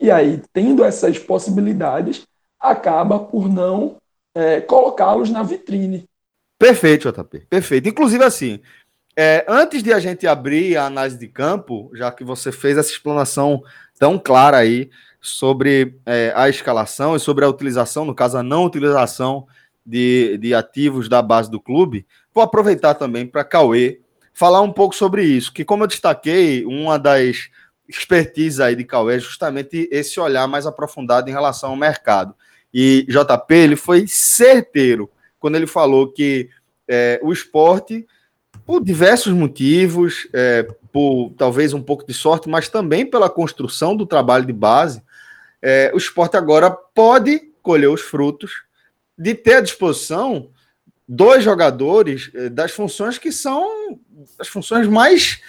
E 0.00 0.10
aí, 0.10 0.42
tendo 0.52 0.82
essas 0.82 1.18
possibilidades, 1.18 2.26
acaba 2.58 3.18
por 3.18 3.48
não 3.48 3.96
é, 4.34 4.60
colocá-los 4.60 5.30
na 5.30 5.42
vitrine. 5.42 6.08
Perfeito, 6.58 7.10
JP. 7.10 7.46
Perfeito. 7.48 7.88
Inclusive, 7.88 8.24
assim, 8.24 8.60
é, 9.16 9.44
antes 9.46 9.82
de 9.82 9.92
a 9.92 10.00
gente 10.00 10.26
abrir 10.26 10.76
a 10.76 10.86
análise 10.86 11.18
de 11.18 11.28
campo, 11.28 11.90
já 11.94 12.10
que 12.10 12.24
você 12.24 12.50
fez 12.50 12.76
essa 12.76 12.90
explanação 12.90 13.62
tão 13.98 14.18
clara 14.18 14.56
aí 14.56 14.90
sobre 15.20 15.96
é, 16.04 16.32
a 16.34 16.48
escalação 16.48 17.14
e 17.14 17.20
sobre 17.20 17.44
a 17.44 17.48
utilização, 17.48 18.04
no 18.04 18.14
caso, 18.14 18.36
a 18.36 18.42
não 18.42 18.64
utilização 18.64 19.46
de, 19.86 20.38
de 20.38 20.54
ativos 20.54 21.08
da 21.08 21.22
base 21.22 21.50
do 21.50 21.60
clube, 21.60 22.06
vou 22.34 22.42
aproveitar 22.42 22.94
também 22.94 23.26
para 23.26 23.44
Cauê 23.44 24.00
falar 24.34 24.60
um 24.60 24.72
pouco 24.72 24.96
sobre 24.96 25.24
isso, 25.24 25.52
que 25.52 25.64
como 25.64 25.84
eu 25.84 25.86
destaquei, 25.86 26.64
uma 26.64 26.98
das 26.98 27.48
expertises 27.88 28.58
aí 28.58 28.74
de 28.74 28.84
Cauê 28.84 29.16
é 29.16 29.20
justamente 29.20 29.88
esse 29.92 30.18
olhar 30.18 30.48
mais 30.48 30.66
aprofundado 30.66 31.30
em 31.30 31.32
relação 31.32 31.70
ao 31.70 31.76
mercado. 31.76 32.34
E 32.72 33.06
JP, 33.08 33.54
ele 33.54 33.76
foi 33.76 34.06
certeiro 34.08 35.08
quando 35.38 35.54
ele 35.54 35.66
falou 35.66 36.10
que 36.10 36.50
é, 36.88 37.20
o 37.22 37.32
esporte, 37.32 38.04
por 38.66 38.82
diversos 38.82 39.32
motivos, 39.32 40.26
é, 40.32 40.66
por 40.90 41.32
talvez 41.36 41.72
um 41.72 41.82
pouco 41.82 42.06
de 42.06 42.14
sorte, 42.14 42.48
mas 42.48 42.68
também 42.68 43.06
pela 43.06 43.30
construção 43.30 43.96
do 43.96 44.06
trabalho 44.06 44.46
de 44.46 44.52
base, 44.52 45.02
é, 45.62 45.92
o 45.94 45.98
esporte 45.98 46.36
agora 46.36 46.70
pode 46.70 47.52
colher 47.62 47.88
os 47.88 48.00
frutos 48.00 48.64
de 49.16 49.34
ter 49.34 49.56
à 49.56 49.60
disposição 49.60 50.50
dois 51.08 51.44
jogadores 51.44 52.30
eh, 52.34 52.48
das 52.48 52.72
funções 52.72 53.18
que 53.18 53.30
são 53.30 53.98
as 54.38 54.48
funções 54.48 54.86
mais 54.86 55.40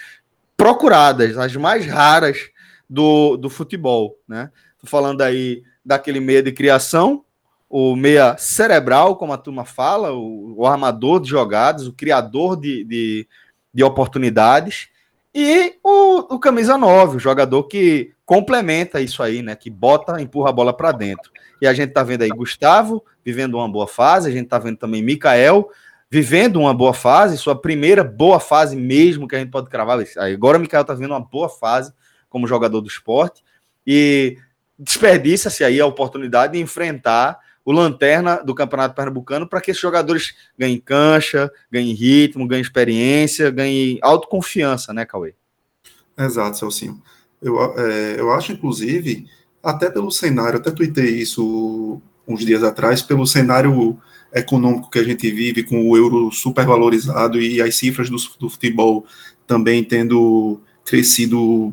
procuradas, 0.56 1.36
as 1.36 1.54
mais 1.56 1.86
raras 1.86 2.50
do, 2.88 3.36
do 3.36 3.50
futebol, 3.50 4.18
né? 4.28 4.50
Tô 4.78 4.86
falando 4.86 5.22
aí 5.22 5.62
daquele 5.84 6.20
meia 6.20 6.42
de 6.42 6.52
criação, 6.52 7.24
o 7.68 7.96
meia 7.96 8.36
cerebral, 8.36 9.16
como 9.16 9.32
a 9.32 9.38
turma 9.38 9.64
fala, 9.64 10.12
o, 10.12 10.54
o 10.58 10.66
armador 10.66 11.20
de 11.20 11.28
jogadas, 11.28 11.86
o 11.86 11.92
criador 11.92 12.58
de, 12.58 12.84
de, 12.84 13.28
de 13.72 13.82
oportunidades, 13.82 14.88
e 15.34 15.74
o, 15.82 16.34
o, 16.34 16.38
camisa 16.38 16.78
9, 16.78 17.16
o 17.16 17.20
jogador 17.20 17.64
que 17.64 18.12
complementa 18.24 19.00
isso 19.00 19.22
aí, 19.22 19.42
né? 19.42 19.54
Que 19.54 19.68
bota, 19.68 20.20
empurra 20.20 20.48
a 20.48 20.52
bola 20.52 20.72
para 20.72 20.92
dentro. 20.92 21.30
E 21.60 21.66
a 21.66 21.74
gente 21.74 21.92
tá 21.92 22.02
vendo 22.02 22.22
aí 22.22 22.30
Gustavo 22.30 23.04
vivendo 23.26 23.54
uma 23.54 23.68
boa 23.68 23.88
fase, 23.88 24.28
a 24.28 24.32
gente 24.32 24.46
tá 24.46 24.56
vendo 24.56 24.76
também 24.76 25.02
Mikael 25.02 25.68
vivendo 26.08 26.60
uma 26.60 26.72
boa 26.72 26.94
fase, 26.94 27.36
sua 27.36 27.60
primeira 27.60 28.04
boa 28.04 28.38
fase 28.38 28.76
mesmo 28.76 29.26
que 29.26 29.34
a 29.34 29.40
gente 29.40 29.50
pode 29.50 29.68
cravar. 29.68 29.98
Agora 30.16 30.60
Mikael 30.60 30.84
tá 30.84 30.94
vendo 30.94 31.10
uma 31.10 31.20
boa 31.20 31.48
fase 31.48 31.92
como 32.30 32.46
jogador 32.46 32.80
do 32.80 32.86
esporte 32.86 33.42
e 33.84 34.38
desperdiça-se 34.78 35.64
aí 35.64 35.80
a 35.80 35.86
oportunidade 35.86 36.52
de 36.52 36.60
enfrentar 36.60 37.40
o 37.64 37.72
lanterna 37.72 38.36
do 38.36 38.54
Campeonato 38.54 38.94
Pernambucano 38.94 39.48
para 39.48 39.60
que 39.60 39.72
esses 39.72 39.82
jogadores 39.82 40.36
ganhem 40.56 40.78
cancha, 40.78 41.50
ganhem 41.68 41.92
ritmo, 41.92 42.46
ganhem 42.46 42.62
experiência, 42.62 43.50
ganhem 43.50 43.98
autoconfiança, 44.00 44.92
né, 44.92 45.04
Cauê? 45.04 45.34
Exato, 46.16 46.58
Celcinho. 46.58 47.02
Eu, 47.42 47.60
é, 47.76 48.20
eu 48.20 48.32
acho, 48.32 48.52
inclusive, 48.52 49.26
até 49.60 49.90
pelo 49.90 50.12
cenário, 50.12 50.60
até 50.60 50.70
tuitei 50.70 51.16
isso 51.16 52.00
uns 52.26 52.44
dias 52.44 52.62
atrás, 52.62 53.02
pelo 53.02 53.26
cenário 53.26 53.98
econômico 54.34 54.90
que 54.90 54.98
a 54.98 55.04
gente 55.04 55.30
vive, 55.30 55.62
com 55.62 55.88
o 55.88 55.96
euro 55.96 56.30
supervalorizado 56.30 57.40
e 57.40 57.60
as 57.62 57.74
cifras 57.76 58.10
do, 58.10 58.16
do 58.38 58.50
futebol 58.50 59.06
também 59.46 59.82
tendo 59.84 60.60
crescido 60.84 61.72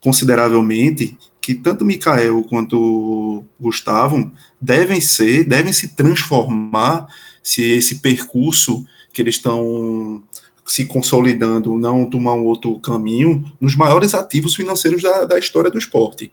consideravelmente, 0.00 1.16
que 1.40 1.54
tanto 1.54 1.84
Mikael 1.84 2.42
quanto 2.44 3.44
Gustavo 3.58 4.30
devem 4.60 5.00
ser, 5.00 5.44
devem 5.44 5.72
se 5.72 5.94
transformar 5.94 7.06
se 7.42 7.62
esse 7.62 7.96
percurso 7.96 8.84
que 9.12 9.22
eles 9.22 9.36
estão 9.36 10.22
se 10.66 10.84
consolidando 10.84 11.78
não 11.78 12.10
tomar 12.10 12.34
um 12.34 12.44
outro 12.44 12.78
caminho 12.80 13.44
nos 13.60 13.76
maiores 13.76 14.14
ativos 14.14 14.54
financeiros 14.56 15.02
da, 15.02 15.24
da 15.24 15.38
história 15.38 15.70
do 15.70 15.78
esporte. 15.78 16.32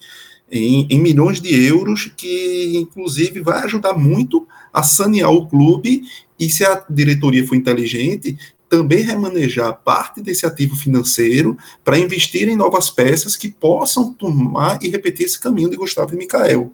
Em, 0.54 0.88
em, 0.90 1.00
milhões 1.00 1.42
de 1.42 1.66
euros, 1.66 2.12
que 2.16 2.78
inclusive 2.78 3.42
vai 3.42 3.64
ajudar 3.64 3.94
muito 3.94 4.48
a 4.72 4.84
sanear 4.84 5.32
o 5.32 5.48
clube 5.48 6.04
e 6.40 6.50
se 6.50 6.64
a 6.64 6.84
diretoria 6.90 7.46
for 7.46 7.56
inteligente, 7.56 8.38
também 8.70 9.04
remanejar 9.04 9.82
parte 9.84 10.22
desse 10.22 10.46
ativo 10.46 10.76
financeiro 10.76 11.58
para 11.84 11.98
investir 11.98 12.48
em 12.48 12.56
novas 12.56 12.90
peças 12.90 13.36
que 13.36 13.50
possam 13.50 14.14
tomar 14.14 14.80
e 14.82 14.90
repetir 14.90 15.26
esse 15.26 15.40
caminho 15.40 15.70
de 15.70 15.76
Gustavo 15.78 16.14
e 16.14 16.18
Mikael. 16.18 16.72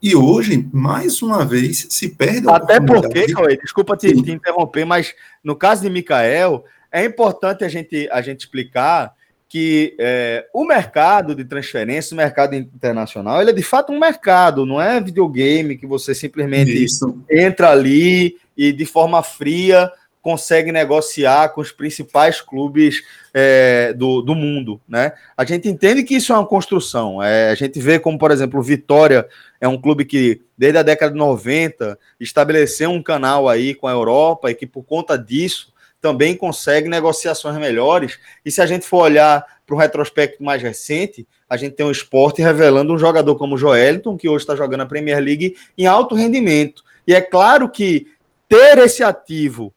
E 0.00 0.14
hoje, 0.14 0.68
mais 0.72 1.20
uma 1.22 1.44
vez, 1.44 1.86
se 1.90 2.08
perde 2.08 2.48
a 2.48 2.56
Até 2.56 2.80
porque, 2.80 3.32
Cauê, 3.32 3.56
desculpa 3.56 3.96
te, 3.96 4.12
te, 4.22 4.30
interromper, 4.30 4.84
mas 4.84 5.12
no 5.42 5.56
caso 5.56 5.82
de 5.82 5.90
Mikael, 5.90 6.64
é 6.90 7.04
importante 7.04 7.64
a 7.64 7.68
gente, 7.68 8.08
a 8.12 8.22
gente 8.22 8.40
explicar 8.40 9.12
que 9.48 9.96
é, 9.98 10.46
o 10.52 10.64
mercado 10.64 11.34
de 11.34 11.44
transferência, 11.44 12.14
o 12.14 12.16
mercado 12.16 12.54
internacional, 12.54 13.40
ele 13.40 13.50
é 13.50 13.54
de 13.54 13.62
fato 13.62 13.92
um 13.92 13.98
mercado, 13.98 14.66
não 14.66 14.80
é 14.80 15.00
videogame 15.00 15.78
que 15.78 15.86
você 15.86 16.14
simplesmente 16.14 16.84
Isso. 16.84 17.18
entra 17.30 17.70
ali 17.70 18.36
e 18.56 18.72
de 18.72 18.84
forma 18.84 19.22
fria 19.22 19.90
consegue 20.20 20.70
negociar 20.70 21.48
com 21.50 21.62
os 21.62 21.72
principais 21.72 22.42
clubes 22.42 23.02
é, 23.32 23.94
do, 23.94 24.20
do 24.20 24.34
mundo, 24.34 24.78
né? 24.86 25.12
A 25.34 25.44
gente 25.44 25.68
entende 25.68 26.02
que 26.02 26.16
isso 26.16 26.32
é 26.32 26.36
uma 26.36 26.44
construção. 26.44 27.22
É, 27.22 27.50
a 27.50 27.54
gente 27.54 27.80
vê 27.80 27.98
como, 27.98 28.18
por 28.18 28.30
exemplo, 28.30 28.60
o 28.60 28.62
Vitória 28.62 29.26
é 29.58 29.66
um 29.66 29.80
clube 29.80 30.04
que, 30.04 30.42
desde 30.56 30.78
a 30.78 30.82
década 30.82 31.12
de 31.12 31.18
90, 31.18 31.98
estabeleceu 32.20 32.90
um 32.90 33.02
canal 33.02 33.48
aí 33.48 33.74
com 33.74 33.86
a 33.86 33.92
Europa 33.92 34.50
e 34.50 34.54
que, 34.54 34.66
por 34.66 34.82
conta 34.82 35.16
disso, 35.16 35.72
também 36.00 36.36
consegue 36.36 36.88
negociações 36.88 37.56
melhores. 37.58 38.18
E 38.44 38.50
se 38.50 38.60
a 38.60 38.66
gente 38.66 38.86
for 38.86 39.02
olhar 39.02 39.44
para 39.66 39.74
o 39.74 39.78
retrospecto 39.78 40.42
mais 40.42 40.62
recente, 40.62 41.26
a 41.48 41.56
gente 41.56 41.74
tem 41.74 41.84
um 41.84 41.90
esporte 41.90 42.40
revelando 42.40 42.94
um 42.94 42.98
jogador 42.98 43.34
como 43.36 43.54
o 43.54 43.58
Joeliton, 43.58 44.16
que 44.16 44.28
hoje 44.28 44.42
está 44.42 44.54
jogando 44.54 44.82
a 44.82 44.86
Premier 44.86 45.18
League 45.18 45.56
em 45.76 45.86
alto 45.86 46.14
rendimento. 46.14 46.82
E 47.06 47.14
é 47.14 47.20
claro 47.20 47.68
que 47.68 48.06
ter 48.48 48.78
esse 48.78 49.02
ativo, 49.02 49.72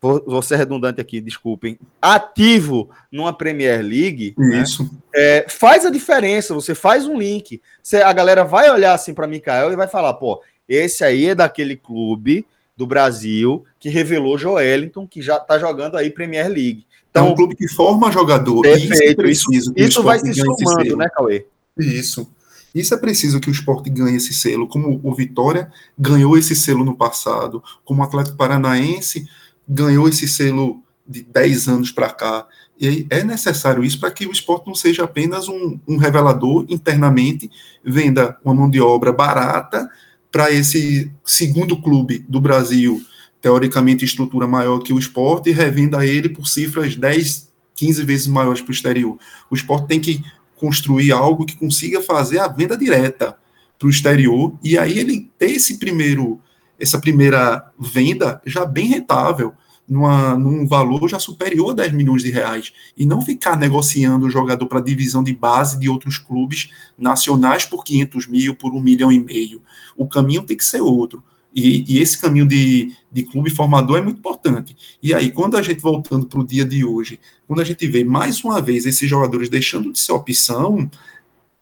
vou, 0.00 0.22
vou 0.26 0.42
ser 0.42 0.56
redundante 0.56 1.00
aqui, 1.00 1.20
desculpem, 1.20 1.78
ativo 2.00 2.90
numa 3.10 3.32
Premier 3.32 3.82
League, 3.82 4.34
né, 4.36 4.62
Isso. 4.62 4.84
Né, 4.84 4.90
é, 5.14 5.46
faz 5.48 5.84
a 5.84 5.90
diferença. 5.90 6.54
Você 6.54 6.74
faz 6.74 7.06
um 7.06 7.18
link. 7.18 7.60
Você, 7.82 7.98
a 7.98 8.12
galera 8.12 8.44
vai 8.44 8.70
olhar 8.70 8.94
assim 8.94 9.14
para 9.14 9.26
Mikael 9.26 9.72
e 9.72 9.76
vai 9.76 9.86
falar: 9.86 10.14
pô, 10.14 10.42
esse 10.68 11.04
aí 11.04 11.26
é 11.26 11.34
daquele 11.34 11.76
clube 11.76 12.46
do 12.76 12.86
Brasil 12.86 13.64
que 13.80 13.88
revelou 13.88 14.36
Joelinton, 14.36 15.06
que 15.06 15.22
já 15.22 15.36
está 15.36 15.58
jogando 15.58 15.96
aí 15.96 16.10
Premier 16.10 16.48
League. 16.48 16.86
Então, 17.10 17.28
é 17.28 17.30
um 17.30 17.34
clube 17.34 17.56
que 17.56 17.66
forma 17.66 18.12
jogador. 18.12 18.60
Perfeito, 18.60 19.26
isso, 19.26 19.52
isso, 19.52 19.72
isso 19.74 20.02
vai 20.02 20.18
se 20.18 20.34
somando, 20.34 20.96
né, 20.96 21.08
Cauê? 21.08 21.46
Isso. 21.78 22.30
Isso 22.74 22.92
é 22.92 22.98
preciso 22.98 23.40
que 23.40 23.48
o 23.48 23.52
esporte 23.52 23.88
ganhe 23.88 24.18
esse 24.18 24.34
selo, 24.34 24.68
como 24.68 25.00
o 25.02 25.14
Vitória 25.14 25.72
ganhou 25.98 26.36
esse 26.36 26.54
selo 26.54 26.84
no 26.84 26.94
passado, 26.94 27.62
como 27.86 28.02
o 28.02 28.04
Atlético 28.04 28.36
Paranaense 28.36 29.26
ganhou 29.66 30.06
esse 30.06 30.28
selo 30.28 30.82
de 31.08 31.22
10 31.22 31.68
anos 31.68 31.90
para 31.90 32.10
cá. 32.10 32.46
E 32.78 33.06
é 33.08 33.24
necessário 33.24 33.82
isso 33.82 33.98
para 33.98 34.10
que 34.10 34.26
o 34.26 34.32
esporte 34.32 34.66
não 34.66 34.74
seja 34.74 35.04
apenas 35.04 35.48
um, 35.48 35.78
um 35.88 35.96
revelador 35.96 36.66
internamente, 36.68 37.50
venda 37.82 38.36
uma 38.44 38.54
mão 38.54 38.68
de 38.68 38.78
obra 38.78 39.10
barata 39.10 39.88
para 40.30 40.50
esse 40.50 41.10
segundo 41.24 41.80
clube 41.80 42.24
do 42.28 42.40
Brasil, 42.40 43.00
teoricamente 43.40 44.04
estrutura 44.04 44.46
maior 44.46 44.80
que 44.80 44.92
o 44.92 44.98
esporte, 44.98 45.50
e 45.50 45.52
revenda 45.52 46.04
ele 46.04 46.28
por 46.28 46.46
cifras 46.46 46.96
10, 46.96 47.50
15 47.74 48.04
vezes 48.04 48.26
maiores 48.26 48.60
para 48.60 48.70
o 48.70 48.74
exterior. 48.74 49.18
O 49.50 49.54
esporte 49.54 49.86
tem 49.86 50.00
que 50.00 50.22
construir 50.56 51.12
algo 51.12 51.46
que 51.46 51.56
consiga 51.56 52.00
fazer 52.00 52.38
a 52.38 52.48
venda 52.48 52.76
direta 52.76 53.36
para 53.78 53.86
o 53.86 53.90
exterior, 53.90 54.54
e 54.62 54.78
aí 54.78 54.98
ele 54.98 55.30
ter 55.38 55.50
esse 55.50 55.78
primeiro, 55.78 56.40
essa 56.80 56.98
primeira 56.98 57.70
venda 57.78 58.40
já 58.46 58.64
bem 58.64 58.86
rentável 58.86 59.52
numa, 59.88 60.36
num 60.36 60.66
valor 60.66 61.08
já 61.08 61.18
superior 61.18 61.70
a 61.70 61.74
10 61.74 61.92
milhões 61.92 62.22
de 62.22 62.30
reais 62.30 62.72
e 62.96 63.06
não 63.06 63.22
ficar 63.22 63.56
negociando 63.56 64.26
o 64.26 64.30
jogador 64.30 64.66
para 64.66 64.80
divisão 64.80 65.22
de 65.22 65.32
base 65.32 65.78
de 65.78 65.88
outros 65.88 66.18
clubes 66.18 66.70
nacionais 66.98 67.64
por 67.64 67.84
500 67.84 68.26
mil, 68.26 68.54
por 68.54 68.74
um 68.74 68.80
milhão 68.80 69.12
e 69.12 69.20
meio. 69.20 69.62
O 69.96 70.06
caminho 70.06 70.42
tem 70.42 70.56
que 70.56 70.64
ser 70.64 70.80
outro. 70.80 71.22
E, 71.54 71.84
e 71.88 72.00
esse 72.00 72.20
caminho 72.20 72.46
de, 72.46 72.92
de 73.10 73.22
clube 73.22 73.48
formador 73.48 73.96
é 73.96 74.02
muito 74.02 74.18
importante. 74.18 74.76
E 75.02 75.14
aí, 75.14 75.30
quando 75.30 75.56
a 75.56 75.62
gente 75.62 75.80
voltando 75.80 76.26
para 76.26 76.40
o 76.40 76.46
dia 76.46 76.66
de 76.66 76.84
hoje, 76.84 77.18
quando 77.46 77.60
a 77.60 77.64
gente 77.64 77.86
vê 77.86 78.04
mais 78.04 78.44
uma 78.44 78.60
vez 78.60 78.84
esses 78.84 79.08
jogadores 79.08 79.48
deixando 79.48 79.90
de 79.90 79.98
ser 79.98 80.12
opção, 80.12 80.90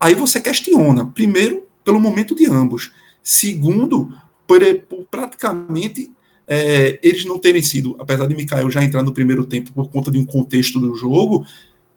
aí 0.01 0.15
você 0.17 0.41
questiona. 0.41 1.07
Primeiro, 1.07 1.63
pelo 1.85 2.01
momento 2.01 2.35
de 2.35 2.47
ambos. 2.47 2.91
Segundo, 3.23 4.13
por, 4.49 4.61
por 4.89 5.05
praticamente 5.05 6.11
é, 6.47 6.99
eles 7.03 7.25
não 7.25 7.39
terem 7.39 7.63
sido, 7.63 7.97
apesar 7.99 8.27
de 8.27 8.35
Mikael 8.35 8.71
já 8.71 8.83
entrar 8.85 9.03
no 9.03 9.13
primeiro 9.13 9.45
tempo 9.45 9.73
por 9.73 9.89
conta 9.89 10.11
de 10.11 10.19
um 10.19 10.25
contexto 10.25 10.79
do 10.79 10.95
jogo, 10.95 11.47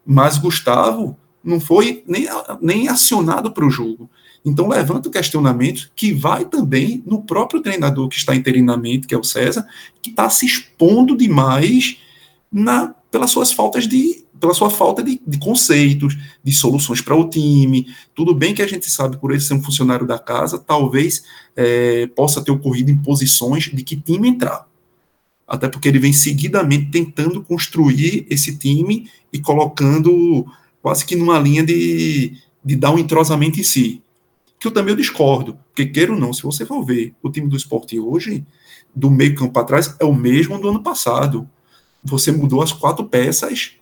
mas 0.05 0.37
Gustavo 0.37 1.17
não 1.43 1.59
foi 1.59 2.03
nem, 2.07 2.27
nem 2.61 2.87
acionado 2.87 3.51
para 3.51 3.65
o 3.65 3.69
jogo. 3.69 4.09
Então 4.43 4.67
levanta 4.67 5.09
o 5.09 5.11
questionamento 5.11 5.91
que 5.95 6.13
vai 6.13 6.45
também 6.45 7.03
no 7.05 7.21
próprio 7.21 7.61
treinador 7.61 8.07
que 8.07 8.15
está 8.15 8.35
interinamente, 8.35 9.07
que 9.07 9.13
é 9.13 9.17
o 9.17 9.23
César, 9.23 9.67
que 10.01 10.09
está 10.09 10.29
se 10.29 10.45
expondo 10.45 11.17
demais 11.17 11.97
na, 12.51 12.95
pelas 13.11 13.31
suas 13.31 13.51
faltas 13.51 13.87
de 13.87 14.25
pela 14.39 14.53
sua 14.53 14.69
falta 14.69 15.03
de, 15.03 15.19
de 15.25 15.39
conceitos, 15.39 16.17
de 16.43 16.51
soluções 16.53 17.01
para 17.01 17.15
o 17.15 17.29
time. 17.29 17.87
Tudo 18.13 18.33
bem 18.33 18.53
que 18.53 18.61
a 18.61 18.67
gente 18.67 18.89
sabe, 18.89 19.17
por 19.17 19.31
ele 19.31 19.39
ser 19.39 19.55
um 19.55 19.63
funcionário 19.63 20.05
da 20.05 20.19
casa, 20.19 20.59
talvez 20.59 21.23
é, 21.55 22.07
possa 22.07 22.41
ter 22.43 22.51
ocorrido 22.51 22.91
imposições 22.91 23.63
de 23.63 23.83
que 23.83 23.95
time 23.95 24.29
entrar. 24.29 24.67
Até 25.47 25.67
porque 25.69 25.87
ele 25.87 25.99
vem 25.99 26.13
seguidamente 26.13 26.91
tentando 26.91 27.41
construir 27.41 28.25
esse 28.29 28.57
time 28.57 29.09
e 29.31 29.39
colocando 29.39 30.45
quase 30.81 31.05
que 31.05 31.15
numa 31.15 31.39
linha 31.39 31.63
de, 31.63 32.37
de 32.63 32.75
dar 32.75 32.91
um 32.91 32.99
entrosamento 32.99 33.59
em 33.59 33.63
si. 33.63 34.03
Que 34.59 34.67
eu 34.67 34.71
também 34.71 34.91
eu 34.91 34.97
discordo, 34.97 35.57
porque 35.67 35.85
queira 35.85 36.11
ou 36.11 36.19
não, 36.19 36.33
se 36.33 36.43
você 36.43 36.65
for 36.65 36.83
ver 36.83 37.13
o 37.21 37.29
time 37.29 37.47
do 37.47 37.55
esporte 37.55 37.99
hoje, 37.99 38.45
do 38.93 39.09
meio 39.09 39.35
campo 39.35 39.53
para 39.53 39.63
trás, 39.63 39.95
é 39.99 40.05
o 40.05 40.13
mesmo 40.13 40.59
do 40.59 40.69
ano 40.69 40.81
passado. 40.81 41.47
Você 42.03 42.31
mudou 42.31 42.61
as 42.61 42.71
quatro 42.71 43.05
peças 43.05 43.73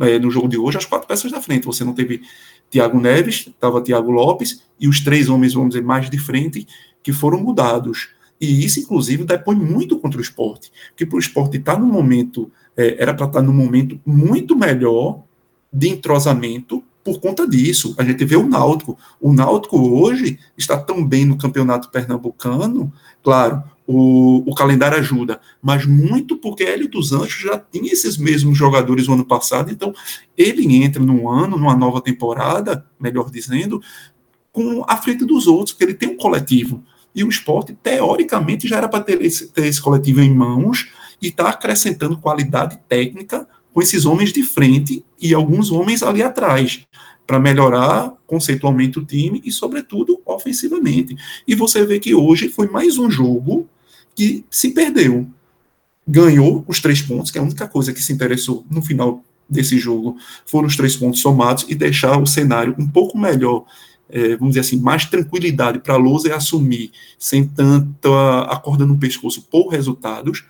é, 0.00 0.18
no 0.18 0.30
jogo 0.30 0.48
de 0.48 0.58
hoje 0.58 0.78
as 0.78 0.84
quatro 0.84 1.06
peças 1.06 1.30
da 1.30 1.40
frente. 1.40 1.66
Você 1.66 1.84
não 1.84 1.92
teve 1.92 2.22
Thiago 2.70 3.00
Neves, 3.00 3.46
estava 3.48 3.82
Thiago 3.82 4.10
Lopes 4.10 4.62
e 4.78 4.88
os 4.88 5.00
três 5.00 5.28
homens, 5.28 5.54
vamos 5.54 5.70
dizer, 5.70 5.82
mais 5.82 6.08
de 6.08 6.18
frente, 6.18 6.66
que 7.02 7.12
foram 7.12 7.38
mudados. 7.38 8.08
E 8.40 8.64
isso, 8.64 8.80
inclusive, 8.80 9.24
depõe 9.24 9.54
muito 9.54 9.98
contra 9.98 10.18
o 10.18 10.22
esporte. 10.22 10.72
Porque 10.88 11.06
para 11.06 11.16
o 11.16 11.20
esporte 11.20 11.58
estar 11.58 11.74
tá 11.74 11.78
no 11.78 11.86
momento, 11.86 12.50
é, 12.76 13.00
era 13.00 13.14
para 13.14 13.26
estar 13.26 13.40
tá 13.40 13.46
momento 13.46 14.00
muito 14.04 14.56
melhor 14.56 15.22
de 15.72 15.88
entrosamento 15.88 16.82
por 17.04 17.20
conta 17.20 17.46
disso. 17.46 17.94
A 17.98 18.04
gente 18.04 18.24
vê 18.24 18.36
o 18.36 18.48
Náutico. 18.48 18.98
O 19.20 19.32
Náutico 19.32 19.78
hoje 19.78 20.38
está 20.56 20.76
tão 20.76 21.04
bem 21.04 21.24
no 21.24 21.36
campeonato 21.36 21.90
pernambucano, 21.90 22.92
claro, 23.22 23.62
o, 23.86 24.48
o 24.50 24.54
calendário 24.54 24.98
ajuda, 24.98 25.40
mas 25.60 25.84
muito 25.84 26.36
porque 26.36 26.64
Hélio 26.64 26.88
dos 26.88 27.12
Anjos 27.12 27.40
já 27.40 27.58
tinha 27.58 27.92
esses 27.92 28.16
mesmos 28.16 28.56
jogadores 28.56 29.08
no 29.08 29.14
ano 29.14 29.24
passado, 29.24 29.70
então 29.70 29.92
ele 30.36 30.76
entra 30.76 31.02
num 31.02 31.28
ano, 31.28 31.56
numa 31.56 31.76
nova 31.76 32.00
temporada, 32.00 32.86
melhor 33.00 33.30
dizendo, 33.30 33.82
com 34.52 34.84
a 34.86 34.96
frente 34.96 35.24
dos 35.24 35.46
outros, 35.46 35.72
porque 35.72 35.84
ele 35.84 35.94
tem 35.94 36.10
um 36.10 36.16
coletivo. 36.16 36.82
E 37.14 37.24
o 37.24 37.28
esporte, 37.28 37.76
teoricamente, 37.82 38.68
já 38.68 38.78
era 38.78 38.88
para 38.88 39.04
ter 39.04 39.20
esse, 39.22 39.48
ter 39.48 39.66
esse 39.66 39.80
coletivo 39.80 40.20
em 40.20 40.32
mãos 40.32 40.90
e 41.20 41.28
está 41.28 41.48
acrescentando 41.48 42.16
qualidade 42.16 42.78
técnica 42.88 43.46
com 43.72 43.82
esses 43.82 44.04
homens 44.04 44.32
de 44.32 44.42
frente 44.42 45.04
e 45.20 45.34
alguns 45.34 45.70
homens 45.70 46.02
ali 46.02 46.22
atrás 46.22 46.84
para 47.26 47.38
melhorar 47.38 48.12
conceitualmente 48.26 48.98
o 48.98 49.04
time 49.04 49.40
e, 49.44 49.52
sobretudo, 49.52 50.20
ofensivamente. 50.26 51.16
E 51.46 51.54
você 51.54 51.84
vê 51.84 52.00
que 52.00 52.14
hoje 52.14 52.48
foi 52.48 52.68
mais 52.68 52.98
um 52.98 53.10
jogo 53.10 53.68
que 54.14 54.44
se 54.50 54.70
perdeu. 54.70 55.26
Ganhou 56.06 56.64
os 56.66 56.80
três 56.80 57.00
pontos, 57.00 57.30
que 57.30 57.38
é 57.38 57.40
a 57.40 57.44
única 57.44 57.68
coisa 57.68 57.92
que 57.92 58.02
se 58.02 58.12
interessou 58.12 58.64
no 58.70 58.82
final 58.82 59.24
desse 59.48 59.78
jogo 59.78 60.16
foram 60.46 60.66
os 60.66 60.76
três 60.76 60.96
pontos 60.96 61.20
somados 61.20 61.66
e 61.68 61.74
deixar 61.74 62.18
o 62.18 62.26
cenário 62.26 62.74
um 62.78 62.88
pouco 62.88 63.18
melhor, 63.18 63.64
é, 64.08 64.36
vamos 64.36 64.54
dizer 64.54 64.60
assim, 64.60 64.80
mais 64.80 65.04
tranquilidade 65.04 65.78
para 65.78 65.94
a 65.94 65.98
Lousa 65.98 66.34
assumir, 66.34 66.90
sem 67.18 67.46
tanta 67.46 68.40
acorda 68.44 68.86
no 68.86 68.98
pescoço 68.98 69.42
por 69.50 69.68
resultados, 69.68 70.44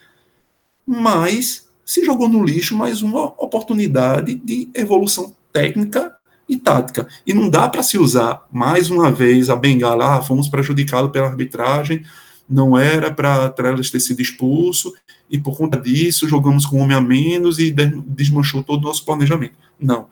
mas 0.87 1.69
se 1.85 2.05
jogou 2.05 2.29
no 2.29 2.45
lixo 2.45 2.77
mais 2.77 3.03
uma 3.03 3.25
oportunidade 3.43 4.35
de 4.37 4.69
evolução 4.75 5.35
técnica 5.53 6.17
e 6.53 6.59
tática. 6.59 7.09
E 7.27 7.33
não 7.33 7.49
dá 7.49 7.69
para 7.69 7.83
se 7.83 7.99
usar 7.99 8.47
mais 8.53 8.91
uma 8.91 9.11
vez 9.11 9.49
a 9.49 9.57
bengala, 9.57 10.17
ah, 10.17 10.23
fomos 10.23 10.49
prejudicados 10.49 11.11
pela 11.11 11.29
arbitragem, 11.29 12.05
não 12.49 12.77
era 12.77 13.11
para 13.11 13.49
Trellis 13.49 13.91
ter 13.91 14.01
sido 14.01 14.21
expulso, 14.21 14.93
e 15.31 15.39
por 15.39 15.57
conta 15.57 15.81
disso 15.81 16.29
jogamos 16.29 16.67
com 16.67 16.79
um 16.79 16.83
homem 16.83 16.97
a 16.97 17.01
menos 17.01 17.59
e 17.59 17.71
desmanchou 18.07 18.63
todo 18.63 18.83
o 18.83 18.87
nosso 18.87 19.05
planejamento. 19.05 19.55
Não. 19.81 20.07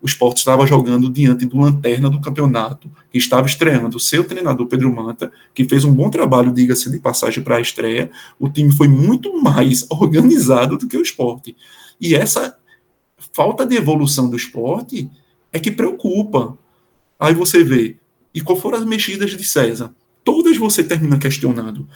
o 0.00 0.06
esporte 0.06 0.38
estava 0.38 0.66
jogando 0.66 1.10
diante 1.10 1.44
do 1.44 1.58
lanterna 1.58 2.08
do 2.08 2.20
campeonato, 2.20 2.90
que 3.12 3.18
estava 3.18 3.46
estreando 3.46 3.96
o 3.96 4.00
seu 4.00 4.24
treinador 4.24 4.66
Pedro 4.66 4.94
Manta, 4.94 5.30
que 5.52 5.68
fez 5.68 5.84
um 5.84 5.92
bom 5.92 6.08
trabalho, 6.08 6.52
diga-se 6.52 6.90
de 6.90 6.98
passagem, 7.00 7.42
para 7.42 7.56
a 7.56 7.60
estreia. 7.60 8.10
O 8.38 8.48
time 8.48 8.72
foi 8.72 8.88
muito 8.88 9.42
mais 9.42 9.84
organizado 9.90 10.78
do 10.78 10.86
que 10.86 10.96
o 10.96 11.02
esporte. 11.02 11.54
E 12.00 12.14
essa 12.14 12.56
falta 13.32 13.66
de 13.66 13.76
evolução 13.76 14.30
do 14.30 14.36
esporte 14.36 15.10
é 15.52 15.58
que 15.58 15.70
preocupa. 15.70 16.58
Aí 17.18 17.34
você 17.34 17.62
vê, 17.62 17.96
e 18.34 18.40
qual 18.40 18.58
foram 18.58 18.78
as 18.78 18.84
mexidas 18.84 19.30
de 19.30 19.44
César? 19.44 19.94
Todas 20.24 20.56
você 20.56 20.82
termina 20.84 21.18
questionando. 21.18 21.88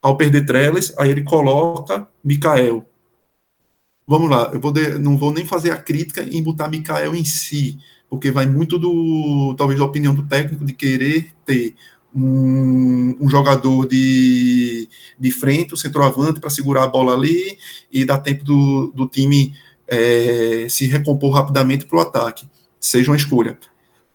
Ao 0.00 0.16
perder 0.16 0.46
Trellis, 0.46 0.92
aí 0.96 1.10
ele 1.10 1.24
coloca 1.24 2.08
Mikael, 2.22 2.86
vamos 4.06 4.30
lá, 4.30 4.50
eu 4.54 4.60
vou 4.60 4.72
de, 4.72 4.98
não 4.98 5.18
vou 5.18 5.32
nem 5.32 5.44
fazer 5.44 5.70
a 5.70 5.76
crítica 5.76 6.22
em 6.22 6.42
botar 6.42 6.68
Mikael 6.68 7.14
em 7.14 7.24
si, 7.24 7.78
porque 8.08 8.30
vai 8.30 8.46
muito 8.46 8.78
do, 8.78 9.54
talvez, 9.58 9.78
da 9.78 9.84
opinião 9.84 10.14
do 10.14 10.26
técnico 10.26 10.64
de 10.64 10.72
querer 10.72 11.32
ter 11.44 11.74
um, 12.14 13.16
um 13.20 13.28
jogador 13.28 13.86
de, 13.86 14.88
de 15.18 15.30
frente, 15.30 15.72
o 15.72 15.74
um 15.74 15.76
centroavante, 15.76 16.40
para 16.40 16.48
segurar 16.48 16.84
a 16.84 16.88
bola 16.88 17.12
ali 17.12 17.58
e 17.92 18.04
dar 18.04 18.18
tempo 18.18 18.44
do, 18.44 18.92
do 18.94 19.06
time 19.06 19.54
é, 19.86 20.66
se 20.70 20.86
recompor 20.86 21.32
rapidamente 21.32 21.84
para 21.84 21.98
o 21.98 22.00
ataque. 22.00 22.46
Seja 22.80 23.10
uma 23.10 23.16
escolha. 23.16 23.58